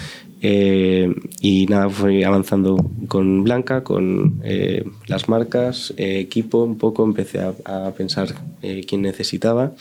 eh, 0.47 1.09
y 1.41 1.65
nada, 1.67 1.89
fui 1.89 2.23
avanzando 2.23 2.77
con 3.09 3.45
Blanca, 3.45 3.83
con 3.83 4.41
eh, 4.45 4.85
las 5.07 5.27
marcas, 5.29 5.95
eh, 5.97 6.19
equipo, 6.21 6.65
un 6.65 6.77
poco 6.77 7.03
empecé 7.03 7.39
a, 7.41 7.55
a 7.65 7.95
pensar 7.95 8.29
eh, 8.61 8.85
quién 8.87 9.01
necesitaba 9.01 9.73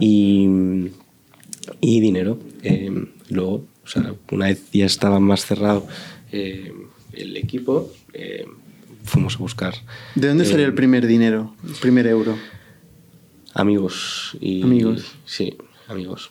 y, 0.00 0.46
y 1.82 2.00
dinero. 2.00 2.38
Eh, 2.62 2.90
luego, 3.28 3.64
o 3.84 3.86
sea, 3.86 4.14
una 4.32 4.46
vez 4.46 4.62
ya 4.72 4.86
estaba 4.86 5.20
más 5.20 5.44
cerrado 5.44 5.86
eh, 6.32 6.72
el 7.12 7.36
equipo, 7.36 7.92
fuimos 9.04 9.36
a 9.36 9.38
buscar 9.38 9.74
¿De 10.14 10.28
dónde 10.28 10.44
salió 10.46 10.64
el 10.66 10.74
primer 10.74 11.06
dinero, 11.06 11.54
el 11.66 11.74
primer 11.74 12.06
euro? 12.06 12.34
amigos 13.54 14.36
y 14.40 14.62
Amigos. 14.62 15.16
sí, 15.26 15.56
amigos. 15.88 16.30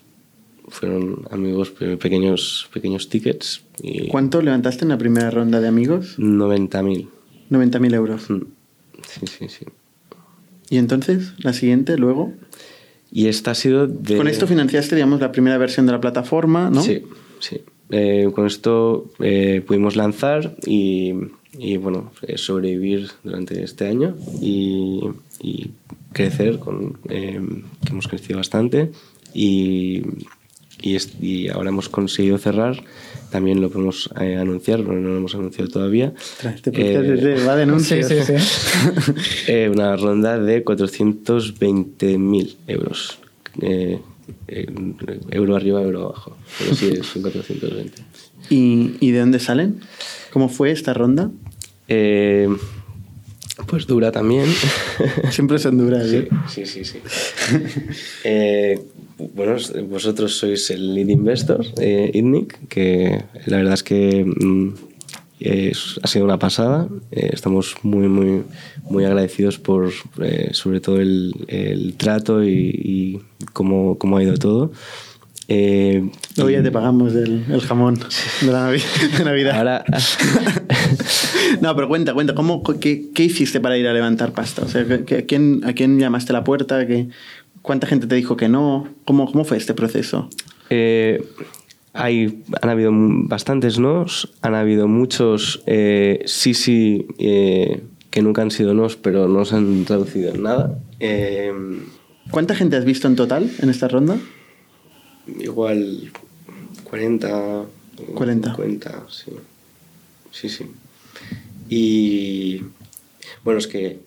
Fueron 0.70 1.28
amigos 1.32 1.72
pe- 1.72 1.97
pequeños 1.97 2.70
pequeños 2.74 3.07
tickets 3.09 3.63
y 3.82 4.07
¿Cuánto 4.07 4.41
levantaste 4.41 4.84
en 4.84 4.89
la 4.89 4.97
primera 4.97 5.32
ronda 5.32 5.61
de 5.61 5.68
amigos? 5.68 6.18
90.000. 6.20 7.07
90.000 7.49 7.93
euros. 7.95 8.30
Mm. 8.30 8.41
Sí, 9.07 9.28
sí, 9.28 9.45
sí. 9.49 9.65
¿Y 10.70 10.78
entonces, 10.78 11.34
la 11.38 11.53
siguiente, 11.53 11.97
luego? 11.97 12.34
Y 13.09 13.28
esta 13.28 13.51
ha 13.51 13.55
sido 13.55 13.88
de 13.88 14.18
Con 14.18 14.28
esto 14.28 14.47
financiaste, 14.47 14.95
digamos, 14.95 15.22
la 15.22 15.32
primera 15.32 15.57
versión 15.57 15.86
de 15.86 15.93
la 15.93 16.01
plataforma, 16.01 16.70
¿no? 16.70 16.82
Sí, 16.82 17.03
sí. 17.39 17.61
Eh, 17.89 18.30
con 18.36 18.45
esto 18.45 19.09
eh, 19.20 19.63
pudimos 19.65 19.95
lanzar 19.95 20.57
y, 20.65 21.13
y, 21.57 21.78
bueno, 21.78 22.11
eh, 22.24 22.38
sobrevivir 22.38 23.07
durante 23.24 23.63
este 23.63 23.88
año 23.88 24.18
y, 24.41 24.99
y 25.41 25.70
crecer, 26.11 26.59
con, 26.59 26.97
eh, 27.07 27.39
que 27.86 27.89
hemos 27.91 28.09
crecido 28.09 28.39
bastante 28.39 28.91
y, 29.34 30.01
y, 30.82 30.95
es- 30.95 31.13
y 31.21 31.49
ahora 31.49 31.69
hemos 31.69 31.89
conseguido 31.89 32.38
cerrar. 32.38 32.84
También 33.32 33.59
lo 33.59 33.69
podemos 33.69 34.09
eh, 34.21 34.38
anunciar, 34.38 34.80
pero 34.84 34.93
no 35.01 35.09
lo 35.09 35.17
hemos 35.17 35.36
anunciado 35.36 35.69
todavía. 35.69 36.13
Este 36.55 36.71
Eh, 36.73 37.43
va 37.45 37.55
de 37.57 37.63
anuncios. 37.63 38.07
Sí, 38.07 38.15
sí, 38.25 38.38
sí. 38.38 39.11
eh, 39.51 39.69
una 39.69 39.97
ronda 39.97 40.39
de 40.39 40.63
420.000 40.63 42.55
euros. 42.67 43.19
Eh, 43.61 43.99
eh, 44.47 44.67
euro 45.32 45.55
arriba, 45.57 45.82
euro 45.82 46.05
abajo. 46.05 46.38
Pero 46.59 46.75
sí, 46.75 46.95
son 47.03 47.21
420. 47.21 48.01
¿Y, 48.49 48.91
y 49.01 49.11
de 49.11 49.19
dónde 49.19 49.39
salen? 49.39 49.82
¿Cómo 50.32 50.47
fue 50.47 50.71
esta 50.71 50.93
ronda? 50.93 51.30
Pues 53.66 53.88
dura 53.88 54.12
también. 54.12 54.45
Siempre 55.32 55.58
son 55.60 55.78
duras, 55.78 56.08
sí, 56.08 56.16
¿eh? 56.18 56.28
sí, 56.47 56.66
sí. 56.66 56.86
sí. 56.86 56.99
Eh, 58.24 58.80
bueno, 59.34 59.55
vosotros 59.89 60.36
sois 60.38 60.70
el 60.70 60.93
lead 60.93 61.08
investor, 61.08 61.66
eh, 61.80 62.12
ITNIC, 62.14 62.68
que 62.68 63.24
la 63.47 63.58
verdad 63.58 63.74
es 63.74 63.82
que 63.84 64.24
mm, 64.26 64.74
es- 65.39 65.99
ha 66.03 66.08
sido 66.08 66.26
una 66.26 66.38
pasada. 66.38 66.88
Eh, 67.12 67.32
estamos 67.34 67.76
muy, 67.82 68.08
muy, 68.08 68.43
muy 68.84 69.05
agradecidos 69.05 69.58
por, 69.58 69.91
eh, 70.22 70.49
sobre 70.51 70.80
todo, 70.82 70.99
el, 71.01 71.34
el 71.47 71.95
trato 71.95 72.43
y, 72.43 72.51
y 72.84 73.20
cómo, 73.53 73.97
cómo 73.97 74.18
ha 74.18 74.24
ido 74.24 74.36
todo. 74.36 74.72
Eh, 75.50 76.10
Luego 76.36 76.50
ya 76.50 76.62
te 76.62 76.72
pagamos 76.72 77.14
el, 77.16 77.45
el 77.50 77.62
jamón 77.62 77.95
de, 77.95 78.52
la 78.52 78.70
Navi- 78.72 79.18
de 79.18 79.24
Navidad. 79.24 79.56
Ahora, 79.58 79.86
No, 81.62 81.76
pero 81.76 81.88
cuenta, 81.88 82.14
cuenta, 82.14 82.36
¿cómo, 82.36 82.62
qué, 82.64 83.06
qué 83.14 83.24
hiciste 83.24 83.60
para 83.60 83.78
ir 83.78 83.88
a 83.88 83.93
levantar 83.93 84.34
pasta? 84.34 84.64
O 84.64 84.68
sea, 84.68 84.86
¿qué- 84.86 85.04
qué- 85.06 85.18
¿a 85.20 85.22
quién, 85.26 85.62
a 85.66 85.74
quién 85.74 86.00
llamaste 86.00 86.32
a 86.32 86.34
la 86.34 86.43
puerta? 86.43 86.86
¿Qué, 86.86 87.08
¿Cuánta 87.62 87.88
gente 87.88 88.08
te 88.08 88.16
dijo 88.16 88.36
que 88.38 88.50
no? 88.50 88.88
¿Cómo, 89.06 89.32
cómo 89.32 89.43
fue 89.45 89.58
este 89.58 89.74
proceso? 89.74 90.30
Eh, 90.70 91.24
hay, 91.93 92.43
han 92.62 92.70
habido 92.70 92.91
bastantes 92.93 93.80
nos, 93.80 94.32
han 94.41 94.54
habido 94.54 94.88
muchos 94.88 95.64
eh, 95.66 96.22
sí, 96.26 96.54
sí, 96.54 97.08
eh, 97.20 97.82
que 98.12 98.22
nunca 98.22 98.41
han 98.41 98.52
sido 98.52 98.74
nos, 98.74 98.95
pero 98.98 99.28
no 99.28 99.45
se 99.45 99.56
han 99.56 99.86
traducido 99.86 100.34
en 100.34 100.43
nada. 100.43 100.78
¿Cuánta 102.32 102.54
gente 102.56 102.76
has 102.76 102.86
visto 102.86 103.08
en 103.08 103.16
total 103.16 103.50
en 103.62 103.70
esta 103.70 103.88
ronda? 103.88 104.18
Igual 105.39 106.11
40, 106.84 107.65
40. 108.15 108.49
50, 108.55 109.03
sí. 109.09 109.32
Sí, 110.32 110.49
sí. 110.49 110.65
Y 111.69 112.61
bueno, 113.43 113.59
es 113.59 113.67
que 113.67 113.99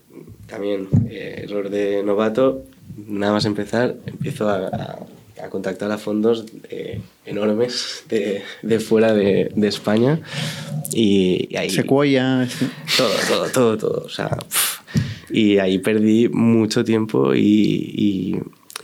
también 0.46 0.88
eh, 1.08 1.42
error 1.44 1.70
de 1.70 2.02
novato, 2.02 2.64
nada 3.06 3.32
más 3.32 3.44
empezar, 3.44 3.96
empiezo 4.06 4.48
a, 4.48 4.66
a- 4.68 5.06
a 5.42 5.48
contactar 5.48 5.90
a 5.90 5.96
fondos 5.96 6.44
eh, 6.68 7.00
enormes 7.24 8.04
de, 8.10 8.42
de 8.60 8.78
fuera 8.78 9.14
de, 9.14 9.50
de 9.56 9.68
España 9.68 10.20
y, 10.92 11.48
y 11.50 11.56
ahí 11.56 11.68
este- 11.68 11.88
todo, 12.98 13.10
todo, 13.26 13.48
todo, 13.50 13.78
todo. 13.78 14.02
O 14.04 14.08
sea, 14.10 14.36
y 15.30 15.56
ahí 15.56 15.78
perdí 15.78 16.28
mucho 16.28 16.84
tiempo 16.84 17.34
y, 17.34 17.40
y 17.40 18.36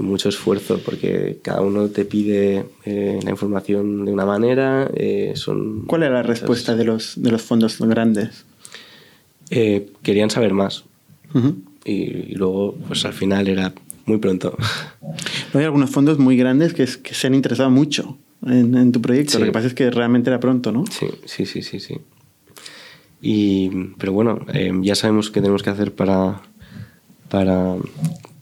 mucho 0.04 0.28
esfuerzo 0.28 0.80
porque 0.84 1.38
cada 1.42 1.60
uno 1.62 1.88
te 1.88 2.04
pide 2.04 2.66
eh, 2.84 3.18
la 3.22 3.30
información 3.30 4.04
de 4.04 4.12
una 4.12 4.26
manera. 4.26 4.90
eh, 4.94 5.32
son 5.36 5.82
¿Cuál 5.86 6.02
era 6.04 6.14
la 6.16 6.22
respuesta 6.22 6.74
de 6.76 6.84
los, 6.84 7.14
de 7.16 7.30
los 7.30 7.42
fondos 7.42 7.78
grandes? 7.80 8.44
Eh, 9.50 9.88
querían 10.02 10.28
saber 10.30 10.52
más 10.52 10.84
y, 11.84 11.92
y 11.92 12.34
luego, 12.34 12.74
pues 12.88 13.04
al 13.04 13.12
final 13.12 13.46
era 13.48 13.72
muy 14.06 14.18
pronto. 14.18 14.56
Hay 15.54 15.64
algunos 15.64 15.90
fondos 15.90 16.18
muy 16.18 16.36
grandes 16.36 16.74
que, 16.74 16.82
es- 16.82 16.96
que 16.96 17.14
se 17.14 17.26
han 17.28 17.34
interesado 17.34 17.70
mucho 17.70 18.18
en, 18.44 18.74
en 18.76 18.92
tu 18.92 19.00
proyecto. 19.00 19.32
Sí. 19.34 19.38
Lo 19.38 19.44
que 19.46 19.52
pasa 19.52 19.66
es 19.68 19.74
que 19.74 19.90
realmente 19.90 20.30
era 20.30 20.40
pronto, 20.40 20.72
¿no? 20.72 20.84
Sí, 20.90 21.06
sí, 21.24 21.46
sí, 21.46 21.62
sí, 21.62 21.80
sí. 21.80 21.96
Y, 23.22 23.70
pero 23.98 24.12
bueno, 24.12 24.40
ya 24.82 24.94
sabemos 24.94 25.30
qué 25.30 25.40
tenemos 25.40 25.62
que 25.62 25.70
hacer 25.70 25.92
para, 25.94 26.42
para 27.30 27.76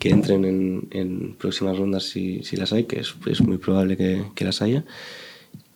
que 0.04 0.10
entren 0.10 0.44
en, 0.44 0.88
en 0.90 1.34
próximas 1.38 1.78
rondas 1.78 2.02
si, 2.02 2.42
si 2.42 2.58
las 2.58 2.74
hay, 2.74 2.84
que 2.84 3.00
es, 3.00 3.14
es 3.24 3.40
muy 3.40 3.56
probable 3.56 3.96
que, 3.96 4.22
que 4.34 4.44
las 4.44 4.60
haya. 4.60 4.84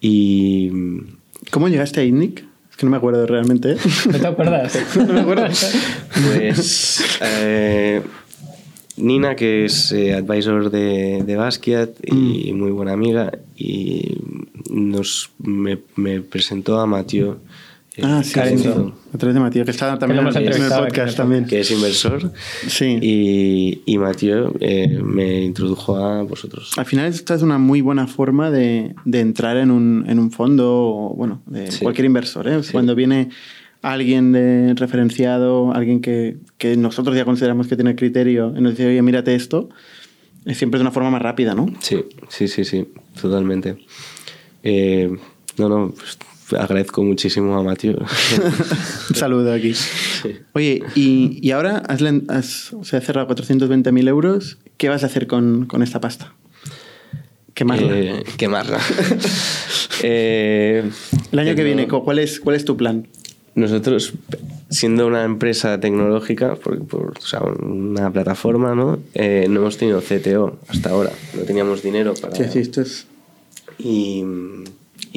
Y 0.03 0.71
¿Cómo 1.51 1.69
llegaste 1.69 2.01
a 2.01 2.05
INNIC? 2.05 2.45
Es 2.71 2.77
que 2.77 2.85
no 2.85 2.91
me 2.91 2.99
acuerdo 2.99 3.27
realmente. 3.27 3.73
¿eh? 3.73 3.77
¿No 4.13 4.19
te 4.19 4.27
acuerdas? 4.27 4.79
no 4.99 5.15
me 5.15 5.21
acuerdo. 5.21 5.47
pues 5.47 7.19
eh, 7.23 8.03
Nina, 8.99 9.35
que 9.35 9.65
es 9.65 9.93
eh, 9.93 10.13
advisor 10.13 10.71
de, 10.71 11.23
de 11.25 11.37
Basquiat 11.37 11.89
y 12.05 12.53
muy 12.53 12.71
buena 12.71 12.93
amiga, 12.93 13.33
y 13.57 14.19
nos, 14.69 15.31
me, 15.39 15.79
me 15.97 16.21
presentó 16.21 16.81
a 16.81 16.87
Mathieu. 16.87 17.39
Ah, 18.03 18.23
sí, 18.23 18.39
sí, 18.49 18.59
sí. 18.59 18.69
A 18.69 19.19
través 19.19 19.35
de 19.35 19.41
Matías, 19.41 19.65
que 19.65 19.71
estaba 19.71 19.99
también 19.99 20.27
en 20.27 20.37
el 20.37 20.69
podcast 20.69 21.17
también. 21.17 21.47
que 21.47 21.61
es 21.61 21.71
inversor. 21.71 22.33
Sí. 22.67 22.99
Y, 23.01 23.83
y 23.87 23.99
Mathieu 23.99 24.53
eh, 24.61 25.01
me 25.03 25.43
introdujo 25.43 25.97
a 25.97 26.23
vosotros. 26.23 26.73
Al 26.77 26.85
final 26.87 27.07
esta 27.07 27.35
es 27.35 27.43
una 27.43 27.59
muy 27.59 27.81
buena 27.81 28.07
forma 28.07 28.51
de, 28.51 28.95
de 29.05 29.21
entrar 29.21 29.57
en 29.57 29.71
un, 29.71 30.05
en 30.09 30.19
un 30.19 30.31
fondo, 30.31 30.69
o, 30.71 31.15
bueno, 31.15 31.43
de 31.47 31.71
Sí. 31.71 31.81
cualquier 31.83 32.05
inversor. 32.07 32.49
¿eh? 32.49 32.63
Sí. 32.63 32.73
Cuando 32.73 32.95
viene 32.95 33.31
alguien 33.83 34.33
de 34.33 34.75
referenciado, 34.75 35.73
alguien 35.73 36.01
que, 36.01 36.37
que 36.59 36.77
nosotros 36.77 37.17
ya 37.17 37.25
consideramos 37.25 37.67
que 37.69 37.77
tiene 37.77 37.95
criterio, 37.97 38.53
y 38.57 38.61
nos 38.61 38.73
dice, 38.73 38.89
oye, 38.89 39.01
mírate 39.03 39.35
esto, 39.35 39.69
siempre 40.53 40.79
es 40.79 40.83
una 40.83 40.91
forma 40.91 41.11
más 41.11 41.23
rápida, 41.23 41.55
¿no? 41.55 41.67
Sí, 41.81 42.05
sí, 42.29 42.49
sí, 42.49 42.65
sí, 42.65 42.89
totalmente. 43.21 43.77
Eh, 44.63 45.17
no, 45.59 45.69
no, 45.69 45.93
pues, 45.97 46.19
agradezco 46.59 47.03
muchísimo 47.03 47.59
a 47.59 47.63
Mathieu. 47.63 47.97
Un 49.11 49.15
saludo 49.17 49.53
aquí. 49.53 49.75
Oye, 50.53 50.83
y, 50.95 51.39
y 51.43 51.51
ahora 51.53 51.79
has, 51.89 52.01
has- 52.29 52.73
se 52.83 52.97
ha 52.97 53.01
cerrado 53.01 53.29
420.000 53.29 54.09
euros. 54.09 54.59
¿Qué 54.77 54.89
vas 54.89 55.03
a 55.03 55.07
hacer 55.07 55.27
con, 55.27 55.67
con 55.67 55.83
esta 55.83 56.01
pasta? 56.01 56.35
Quemarla. 57.55 57.99
Eh, 57.99 58.25
quemarla. 58.37 58.79
Eh, 60.03 60.89
El 61.33 61.39
año 61.41 61.57
que 61.57 61.65
viene, 61.65 61.89
¿cu- 61.89 62.05
¿cuál 62.05 62.21
es, 62.21 62.39
¿cuál 62.39 62.55
es 62.55 62.65
tu 62.65 62.77
plan? 62.77 63.09
Nosotros, 63.57 64.13
siendo 64.71 65.09
una 65.09 65.25
empresa 65.25 65.81
tecnológica, 65.81 66.55
por, 66.55 66.87
por- 66.87 67.15
o 67.19 67.27
sea, 67.27 67.41
una 67.41 68.09
plataforma, 68.13 68.77
¿no? 68.77 69.01
Eh, 69.15 69.47
no 69.51 69.59
hemos 69.59 69.77
tenido 69.77 70.01
CTO 70.01 70.61
hasta 70.69 70.91
ahora. 70.91 71.11
No 71.35 71.43
teníamos 71.43 71.83
dinero 71.83 72.15
para... 72.15 72.37
Sí, 72.37 72.45
sí, 72.53 72.59
esto 72.61 72.81
es... 72.83 73.07
Y, 73.81 74.23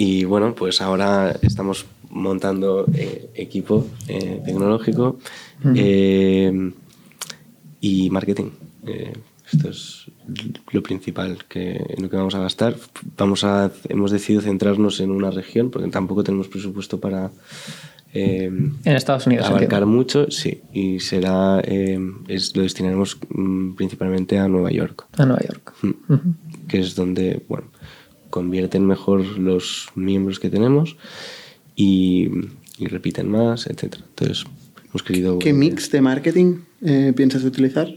y 0.03 0.23
bueno, 0.23 0.55
pues 0.55 0.81
ahora 0.81 1.37
estamos 1.43 1.85
montando 2.09 2.87
eh, 2.91 3.29
equipo 3.35 3.85
eh, 4.07 4.41
tecnológico 4.43 5.19
eh, 5.75 6.71
y 7.79 8.09
marketing. 8.09 8.49
Esto 9.53 9.69
es 9.69 10.05
lo 10.71 10.81
principal 10.81 11.45
que, 11.47 11.85
en 11.87 12.01
lo 12.01 12.09
que 12.09 12.17
vamos 12.17 12.33
a 12.33 12.39
gastar. 12.39 12.77
Vamos 13.15 13.43
a, 13.43 13.71
hemos 13.89 14.09
decidido 14.09 14.41
centrarnos 14.41 14.99
en 15.01 15.11
una 15.11 15.29
región 15.29 15.69
porque 15.69 15.87
tampoco 15.89 16.23
tenemos 16.23 16.47
presupuesto 16.47 16.99
para 16.99 17.29
En 18.11 18.73
Estados 18.83 19.27
Unidos. 19.27 19.45
abarcar 19.45 19.83
entiendo. 19.83 19.85
mucho, 19.85 20.31
sí, 20.31 20.63
y 20.73 20.99
será 20.99 21.59
es, 21.59 22.55
lo 22.55 22.63
destinaremos 22.63 23.19
mm, 23.29 23.75
principalmente 23.75 24.39
a 24.39 24.47
Nueva 24.47 24.71
York, 24.71 25.05
A 25.15 25.27
Nueva 25.27 25.43
York. 25.43 25.73
mm, 25.83 26.67
que 26.67 26.79
es 26.79 26.95
donde 26.95 27.43
bueno 27.47 27.67
convierten 28.31 28.87
mejor 28.87 29.37
los 29.37 29.89
miembros 29.95 30.39
que 30.39 30.49
tenemos 30.49 30.97
y, 31.75 32.27
y 32.79 32.87
repiten 32.87 33.29
más, 33.29 33.67
etcétera. 33.67 34.03
Entonces 34.09 34.45
hemos 34.89 35.03
querido 35.03 35.37
¿Qué 35.37 35.53
mix 35.53 35.91
de 35.91 36.01
marketing 36.01 36.61
eh, 36.81 37.13
piensas 37.15 37.43
utilizar? 37.43 37.87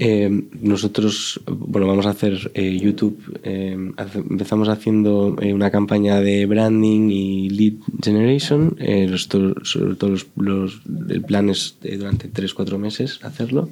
Eh, 0.00 0.28
nosotros, 0.60 1.40
bueno, 1.46 1.86
vamos 1.86 2.06
a 2.06 2.10
hacer 2.10 2.50
eh, 2.54 2.76
YouTube. 2.82 3.16
eh, 3.44 3.92
hace- 3.96 4.18
empezamos 4.18 4.68
haciendo 4.68 5.36
eh, 5.40 5.54
una 5.54 5.70
campaña 5.70 6.20
de 6.20 6.46
branding 6.46 7.10
y 7.10 7.48
lead 7.50 7.74
generation. 8.02 8.74
eh, 8.80 9.06
los 9.08 9.28
to- 9.28 9.54
sobre 9.64 9.94
todo 9.94 10.10
los, 10.10 10.26
los- 10.36 10.82
el 11.08 11.22
plan 11.22 11.48
es 11.48 11.76
de 11.80 11.96
durante 11.96 12.28
3-4 12.28 12.76
meses 12.78 13.20
hacerlo. 13.22 13.68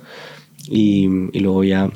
Y, 0.68 1.06
y 1.32 1.40
luego 1.40 1.64
ya 1.64 1.90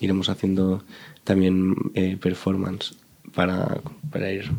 iremos 0.00 0.28
haciendo 0.28 0.84
también 1.24 1.74
eh, 1.94 2.16
performance 2.20 2.94
para, 3.34 3.80
para 4.10 4.32
ir 4.32 4.50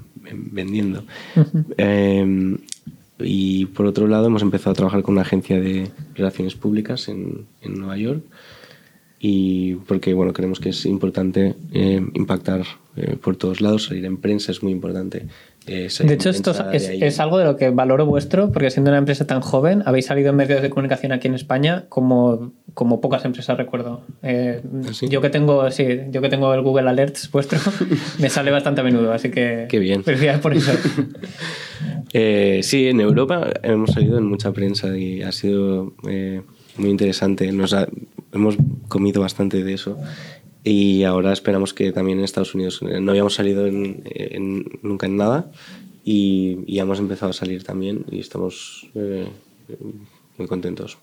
vendiendo. 0.52 1.04
Eh, 1.78 2.58
y 3.20 3.66
por 3.68 3.86
otro 3.86 4.08
lado, 4.08 4.28
hemos 4.28 4.42
empezado 4.42 4.72
a 4.72 4.76
trabajar 4.76 5.02
con 5.02 5.14
una 5.14 5.22
agencia 5.22 5.60
de 5.60 5.90
relaciones 6.16 6.56
públicas 6.56 7.08
en, 7.08 7.46
en 7.62 7.80
Nueva 7.80 7.98
York. 7.98 8.24
Y 9.20 9.76
porque 9.88 10.14
bueno 10.14 10.32
creemos 10.34 10.60
que 10.60 10.70
es 10.70 10.86
importante 10.86 11.56
eh, 11.74 12.06
impactar 12.14 12.66
eh, 12.96 13.18
por 13.20 13.36
todos 13.36 13.62
lados. 13.62 13.86
Salir 13.86 14.06
en 14.06 14.18
prensa 14.18 14.52
es 14.52 14.62
muy 14.62 14.72
importante 14.72 15.26
eh, 15.68 15.90
De 16.00 16.14
hecho, 16.14 16.30
esto 16.30 16.52
es, 16.72 17.20
algo 17.20 17.38
de 17.38 17.46
lo 17.46 17.56
que 17.58 17.70
valoro 17.70 18.06
vuestro, 18.06 18.52
porque 18.52 18.70
siendo 18.72 18.90
una 18.92 18.98
empresa 18.98 19.28
tan 19.28 19.42
joven, 19.42 19.84
habéis 19.86 20.06
salido 20.06 20.30
en 20.30 20.36
medios 20.38 20.62
de 20.62 20.70
comunicación 20.70 21.12
aquí 21.12 21.28
en 21.28 21.36
España 21.36 21.86
como, 21.90 22.54
como 22.74 23.02
pocas 23.02 23.24
empresas 23.26 23.58
recuerdo. 23.58 24.02
Eh, 24.24 24.62
¿Ah, 24.88 24.94
sí? 24.94 25.08
Yo 25.10 25.22
que 25.22 25.30
tengo, 25.30 25.70
sí, 25.72 25.86
yo 26.10 26.22
que 26.22 26.30
tengo 26.30 26.54
el 26.54 26.62
Google 26.62 26.90
Alerts 26.90 27.30
vuestro, 27.32 27.60
me 28.20 28.30
sale 28.30 28.52
bastante 28.52 28.82
a 28.82 28.84
menudo, 28.84 29.12
así 29.14 29.30
que 29.30 29.68
Qué 29.70 29.80
bien. 29.80 30.04
felicidades 30.04 30.40
por 30.42 30.54
eso. 30.56 30.72
Eh, 32.14 32.62
sí 32.64 32.88
en 32.88 33.02
Europa 33.02 33.48
hemos 33.64 33.92
salido 33.92 34.18
en 34.18 34.26
mucha 34.26 34.54
prensa 34.54 34.98
y 34.98 35.22
ha 35.24 35.32
sido 35.34 35.94
eh, 36.10 36.42
muy 36.78 36.90
interesante 36.90 37.52
Nos 37.52 37.74
ha- 37.74 37.88
hemos 38.32 38.56
comido 38.88 39.22
bastante 39.22 39.64
de 39.64 39.74
eso 39.74 39.98
y 40.68 41.04
ahora 41.04 41.32
esperamos 41.34 41.74
que 41.74 41.92
también 41.92 42.18
en 42.20 42.26
Estados 42.26 42.54
Unidos 42.56 42.80
eh, 42.82 43.00
no 43.00 43.12
habíamos 43.12 43.36
salido 43.36 43.66
en- 43.68 44.02
en- 44.06 44.66
nunca 44.82 45.06
en 45.08 45.16
nada 45.18 45.52
y, 46.04 46.60
y 46.68 46.80
hemos 46.80 47.00
empezado 47.00 47.30
a 47.32 47.34
salir 47.34 47.64
también 47.64 48.06
y 48.12 48.20
estamos 48.20 48.88
eh, 48.96 49.28
muy 50.38 50.48
contentos 50.48 50.98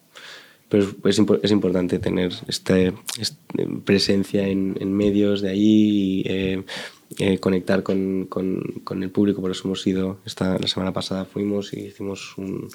pero 0.69 0.83
es, 0.85 1.19
es 1.19 1.27
es 1.43 1.51
importante 1.53 1.99
tener 1.99 2.33
este, 2.49 2.93
este- 3.21 3.67
presencia 3.85 4.49
en, 4.49 4.77
en 4.81 4.93
medios 4.93 5.41
de 5.43 5.51
allí 5.51 6.21
y 6.21 6.23
eh, 6.27 6.63
eh, 7.19 7.39
conectar 7.39 7.83
con, 7.83 8.25
con- 8.29 8.61
con 8.83 9.03
el 9.05 9.11
público. 9.11 9.41
Por 9.41 9.51
eso 9.53 9.63
hemos 9.67 9.87
ido, 9.87 10.19
esta, 10.27 10.59
la 10.59 10.67
semana 10.67 10.93
pasada 10.93 11.27
fuimos 11.27 11.73
y 11.75 11.81
hicimos 11.81 12.37
un, 12.39 12.67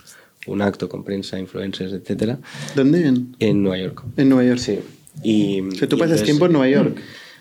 un 0.48 0.62
acto 0.62 0.88
con 0.88 1.04
prensa, 1.04 1.40
influencers, 1.40 1.92
etcétera, 1.92 2.40
¿Dónde? 2.76 3.06
En, 3.08 3.36
en 3.40 3.64
Nueva 3.64 3.80
York. 3.84 4.04
en 4.16 4.30
Nueva 4.30 4.46
York. 4.50 4.60
Sí. 4.60 4.80
Y, 5.24 5.62
O 5.62 5.72
sea, 5.72 5.88
tú 5.90 5.96
y 5.96 6.00
pasas 6.00 6.20
entonces- 6.20 6.24
tiempo 6.24 6.46
en 6.46 6.52
Nueva 6.54 6.70
York. 6.70 6.98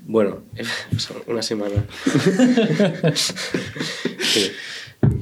Bueno, 0.07 0.39
una 1.27 1.43
semana. 1.43 1.85
Sí. 3.15 4.51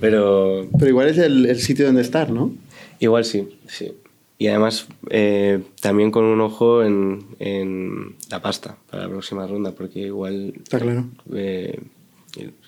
Pero 0.01 0.69
Pero 0.79 0.89
igual 0.89 1.09
es 1.09 1.19
el, 1.19 1.47
el 1.47 1.61
sitio 1.61 1.87
donde 1.87 2.03
estar, 2.03 2.31
¿no? 2.31 2.55
Igual 2.99 3.25
sí, 3.25 3.49
sí. 3.69 3.93
Y 4.39 4.49
además 4.49 4.87
eh, 5.11 5.63
también 5.81 6.11
con 6.11 6.25
un 6.25 6.41
ojo 6.41 6.83
en, 6.83 7.25
en 7.39 8.17
la 8.31 8.43
pasta 8.43 8.77
para 8.91 9.05
la 9.05 9.09
próxima 9.09 9.47
ronda, 9.47 9.73
porque 9.73 10.01
igual 10.01 10.55
Está 10.63 10.79
claro. 10.79 11.07
eh, 11.35 11.81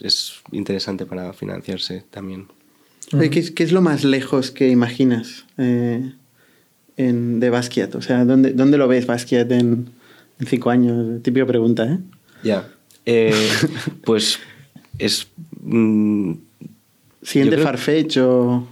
es 0.00 0.34
interesante 0.52 1.04
para 1.04 1.32
financiarse 1.34 2.04
también. 2.10 2.46
Oye, 3.12 3.28
¿qué, 3.30 3.40
es, 3.40 3.50
qué 3.50 3.64
es 3.64 3.72
lo 3.72 3.82
más 3.82 4.04
lejos 4.04 4.50
que 4.50 4.68
imaginas 4.68 5.44
eh, 5.58 6.12
en, 6.98 7.40
de 7.40 7.48
Basquiat? 7.48 7.94
O 7.94 8.02
sea, 8.02 8.24
¿dónde, 8.26 8.52
dónde 8.52 8.76
lo 8.76 8.86
ves 8.88 9.06
Basquiat 9.06 9.50
en, 9.52 9.88
en 10.38 10.46
cinco 10.46 10.68
años? 10.70 11.22
Típica 11.22 11.46
pregunta, 11.46 11.84
¿eh? 11.90 11.98
Ya. 12.44 12.68
Eh, 13.06 13.32
pues 14.04 14.38
es... 14.98 15.28
mm, 15.62 16.32
Siguiente 17.22 17.56
creo- 17.56 17.66
Farfetch 17.66 18.16
o... 18.18 18.68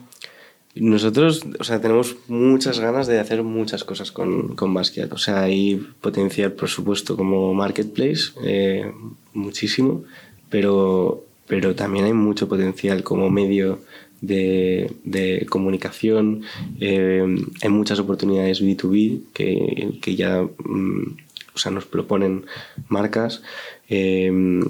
Nosotros, 0.78 1.42
o 1.58 1.64
sea, 1.64 1.80
tenemos 1.80 2.16
muchas 2.28 2.80
ganas 2.80 3.06
de 3.06 3.18
hacer 3.18 3.42
muchas 3.42 3.82
cosas 3.82 4.12
con, 4.12 4.54
con 4.56 4.74
Basquiat. 4.74 5.10
O 5.10 5.16
sea, 5.16 5.40
hay 5.44 5.76
potencial, 6.02 6.52
por 6.52 6.68
supuesto, 6.68 7.16
como 7.16 7.54
marketplace, 7.54 8.32
eh, 8.44 8.92
muchísimo, 9.32 10.04
pero, 10.50 11.24
pero 11.46 11.74
también 11.74 12.04
hay 12.04 12.12
mucho 12.12 12.46
potencial 12.46 13.02
como 13.04 13.30
medio 13.30 13.78
de, 14.20 15.46
comunicación. 15.48 16.42
eh, 16.80 17.24
hay 17.62 17.68
muchas 17.68 17.98
oportunidades 17.98 18.62
B2B 18.62 19.20
que, 19.32 19.98
que 20.00 20.16
ya 20.16 20.42
mm, 20.42 21.16
o 21.54 21.58
sea, 21.58 21.72
nos 21.72 21.86
proponen 21.86 22.44
marcas. 22.88 23.42
eh, 23.88 24.60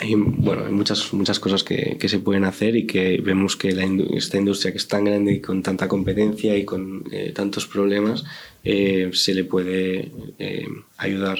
hay, 0.00 0.14
bueno, 0.14 0.64
hay 0.66 0.72
muchas, 0.72 1.12
muchas 1.12 1.38
cosas 1.38 1.62
que, 1.62 1.96
que 1.98 2.08
se 2.08 2.18
pueden 2.18 2.44
hacer 2.44 2.76
y 2.76 2.86
que 2.86 3.20
vemos 3.22 3.56
que 3.56 3.68
esta 4.14 4.36
industria 4.36 4.72
que 4.72 4.78
es 4.78 4.88
tan 4.88 5.04
grande 5.04 5.34
y 5.34 5.40
con 5.40 5.62
tanta 5.62 5.86
competencia 5.86 6.56
y 6.56 6.64
con 6.64 7.04
eh, 7.12 7.32
tantos 7.34 7.66
problemas 7.66 8.24
eh, 8.64 9.10
se 9.12 9.34
le 9.34 9.44
puede 9.44 10.10
eh, 10.38 10.66
ayudar. 10.96 11.38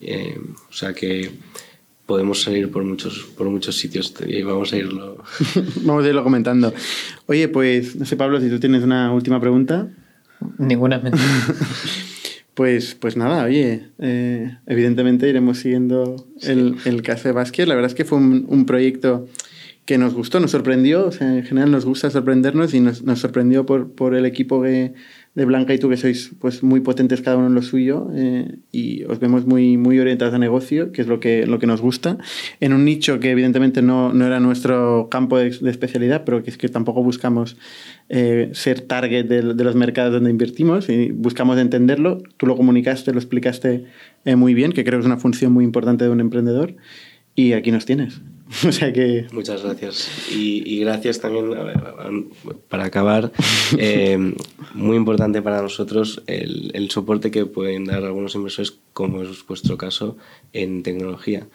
Eh, 0.00 0.38
o 0.68 0.72
sea 0.72 0.92
que 0.92 1.30
podemos 2.06 2.42
salir 2.42 2.70
por 2.70 2.84
muchos, 2.84 3.26
por 3.36 3.48
muchos 3.48 3.76
sitios 3.76 4.14
y 4.26 4.42
vamos 4.42 4.72
a 4.72 4.76
irlo. 4.76 5.22
Vamos 5.82 6.04
a 6.04 6.08
irlo 6.08 6.22
comentando. 6.22 6.72
Oye, 7.26 7.48
pues, 7.48 7.96
no 7.96 8.04
sé, 8.04 8.16
Pablo, 8.16 8.40
si 8.40 8.48
tú 8.50 8.60
tienes 8.60 8.82
una 8.82 9.12
última 9.12 9.40
pregunta. 9.40 9.88
Ninguna 10.58 10.96
es 10.96 11.02
mentira. 11.02 11.24
Pues, 12.54 12.94
pues 12.94 13.16
nada, 13.16 13.42
oye, 13.44 13.88
eh, 13.98 14.58
evidentemente 14.66 15.28
iremos 15.28 15.58
siguiendo 15.58 16.24
el, 16.42 16.76
el 16.84 17.02
caso 17.02 17.26
de 17.26 17.32
Basquiat. 17.32 17.66
La 17.66 17.74
verdad 17.74 17.90
es 17.90 17.96
que 17.96 18.04
fue 18.04 18.18
un, 18.18 18.44
un 18.48 18.64
proyecto 18.64 19.26
que 19.86 19.98
nos 19.98 20.14
gustó, 20.14 20.38
nos 20.38 20.52
sorprendió. 20.52 21.04
O 21.06 21.10
sea, 21.10 21.36
en 21.36 21.42
general 21.42 21.72
nos 21.72 21.84
gusta 21.84 22.10
sorprendernos 22.10 22.72
y 22.72 22.78
nos, 22.78 23.02
nos 23.02 23.18
sorprendió 23.18 23.66
por, 23.66 23.90
por 23.90 24.14
el 24.14 24.24
equipo 24.24 24.62
que- 24.62 24.94
de 25.34 25.44
Blanca 25.44 25.74
y 25.74 25.78
tú, 25.78 25.88
que 25.88 25.96
sois 25.96 26.32
pues, 26.38 26.62
muy 26.62 26.80
potentes 26.80 27.20
cada 27.20 27.36
uno 27.36 27.48
en 27.48 27.54
lo 27.54 27.62
suyo 27.62 28.08
eh, 28.14 28.58
y 28.70 29.02
os 29.04 29.18
vemos 29.18 29.46
muy, 29.46 29.76
muy 29.76 29.98
orientados 29.98 30.32
a 30.34 30.38
negocio, 30.38 30.92
que 30.92 31.02
es 31.02 31.08
lo 31.08 31.18
que, 31.18 31.46
lo 31.46 31.58
que 31.58 31.66
nos 31.66 31.80
gusta, 31.80 32.18
en 32.60 32.72
un 32.72 32.84
nicho 32.84 33.18
que 33.18 33.32
evidentemente 33.32 33.82
no, 33.82 34.12
no 34.12 34.26
era 34.26 34.38
nuestro 34.38 35.08
campo 35.10 35.38
de, 35.38 35.48
especialidad, 35.48 36.24
pero 36.24 36.42
que 36.42 36.50
es 36.50 36.56
que 36.56 36.68
tampoco 36.68 37.02
buscamos 37.02 37.56
eh, 38.08 38.50
ser 38.52 38.82
target 38.82 39.26
de, 39.26 39.54
de 39.54 39.64
los 39.64 39.74
mercados 39.74 40.12
donde 40.12 40.30
invertimos 40.30 40.88
y 40.88 41.10
buscamos 41.10 41.58
entenderlo. 41.58 42.22
Tú 42.36 42.46
lo 42.46 42.56
comunicaste, 42.56 43.12
lo 43.12 43.18
explicaste 43.18 43.86
eh, 44.24 44.36
muy 44.36 44.54
bien, 44.54 44.72
que 44.72 44.84
creo 44.84 45.00
que 45.00 45.02
es 45.02 45.06
una 45.06 45.18
función 45.18 45.52
muy 45.52 45.64
importante 45.64 46.04
de 46.04 46.10
un 46.10 46.20
emprendedor 46.20 46.76
y 47.34 47.54
aquí 47.54 47.72
nos 47.72 47.86
tienes. 47.86 48.20
o 48.68 48.72
sea 48.72 48.92
que... 48.92 49.26
Muchas 49.32 49.62
gracias. 49.62 50.08
Y, 50.30 50.62
y 50.66 50.80
gracias 50.80 51.20
también, 51.20 51.52
a 51.56 51.62
ver, 51.62 51.80
para 52.68 52.84
acabar, 52.84 53.32
eh, 53.78 54.34
muy 54.74 54.96
importante 54.96 55.42
para 55.42 55.62
nosotros 55.62 56.22
el, 56.26 56.70
el 56.74 56.90
soporte 56.90 57.30
que 57.30 57.46
pueden 57.46 57.84
dar 57.84 58.04
algunos 58.04 58.34
inversores, 58.34 58.74
como 58.92 59.22
es 59.22 59.46
vuestro 59.46 59.76
caso, 59.78 60.16
en 60.52 60.82
tecnología. 60.82 61.46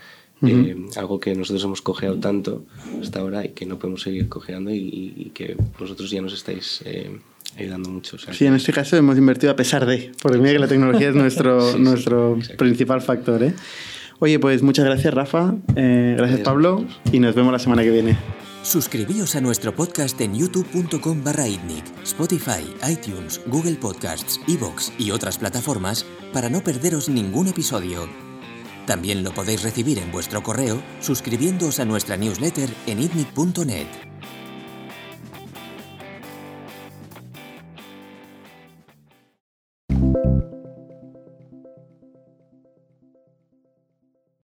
Eh, 0.42 0.86
algo 0.96 1.20
que 1.20 1.36
nosotros 1.36 1.62
hemos 1.66 1.82
cojeado 1.82 2.18
tanto 2.18 2.64
hasta 3.02 3.20
ahora 3.20 3.44
y 3.44 3.50
que 3.50 3.66
no 3.66 3.78
podemos 3.78 4.04
seguir 4.04 4.30
cojeando 4.30 4.72
y, 4.72 5.14
y 5.18 5.32
que 5.34 5.58
vosotros 5.78 6.10
ya 6.10 6.22
nos 6.22 6.34
estáis 6.34 6.82
eh, 6.86 7.12
ayudando 7.58 7.90
mucho. 7.90 8.16
O 8.16 8.20
sea 8.20 8.34
Sí, 8.34 8.46
en 8.46 8.54
este 8.56 8.72
caso 8.72 8.96
hemos 8.96 9.18
invertido 9.18 9.52
a 9.52 9.58
pesar 9.58 9.86
de, 9.86 10.14
porque 10.22 10.38
mira 10.38 10.54
que 10.54 10.60
la 10.60 10.68
tecnología 10.70 11.10
es 11.10 11.16
nuestro, 11.24 11.60
Sí, 11.62 11.74
sí, 11.76 11.84
nuestro 11.84 12.38
exacto. 12.38 12.58
principal 12.58 13.02
factor. 13.02 13.44
¿eh? 13.44 13.54
Oye, 14.20 14.38
pues 14.38 14.61
muchas 14.61 14.86
gracias 14.86 15.13
Rafa, 15.13 15.55
eh, 15.76 16.15
gracias 16.17 16.41
Pablo 16.41 16.84
y 17.11 17.20
nos 17.20 17.36
vemos 17.36 17.53
la 17.53 17.59
semana 17.59 17.84
que 17.84 17.91
viene. 17.91 18.17
Suscribíos 18.63 19.36
a 19.36 19.41
nuestro 19.41 19.74
podcast 19.74 20.20
en 20.20 20.36
youtube.com 20.36 21.24
barra 21.24 21.45
Spotify, 22.03 22.65
iTunes, 22.89 23.39
Google 23.47 23.76
Podcasts, 23.76 24.41
Evox 24.49 24.91
y 24.99 25.11
otras 25.11 25.38
plataformas 25.38 26.05
para 26.34 26.49
no 26.49 26.61
perderos 26.61 27.07
ningún 27.07 27.47
episodio. 27.47 28.09
También 28.86 29.24
lo 29.24 29.32
podéis 29.32 29.63
recibir 29.63 29.97
en 29.99 30.11
vuestro 30.11 30.43
correo 30.43 30.82
suscribiéndoos 30.99 31.80
a 31.80 31.86
nuestra 31.86 32.17
newsletter 32.17 32.70
en 32.88 33.01
itnic.net. 33.01 34.09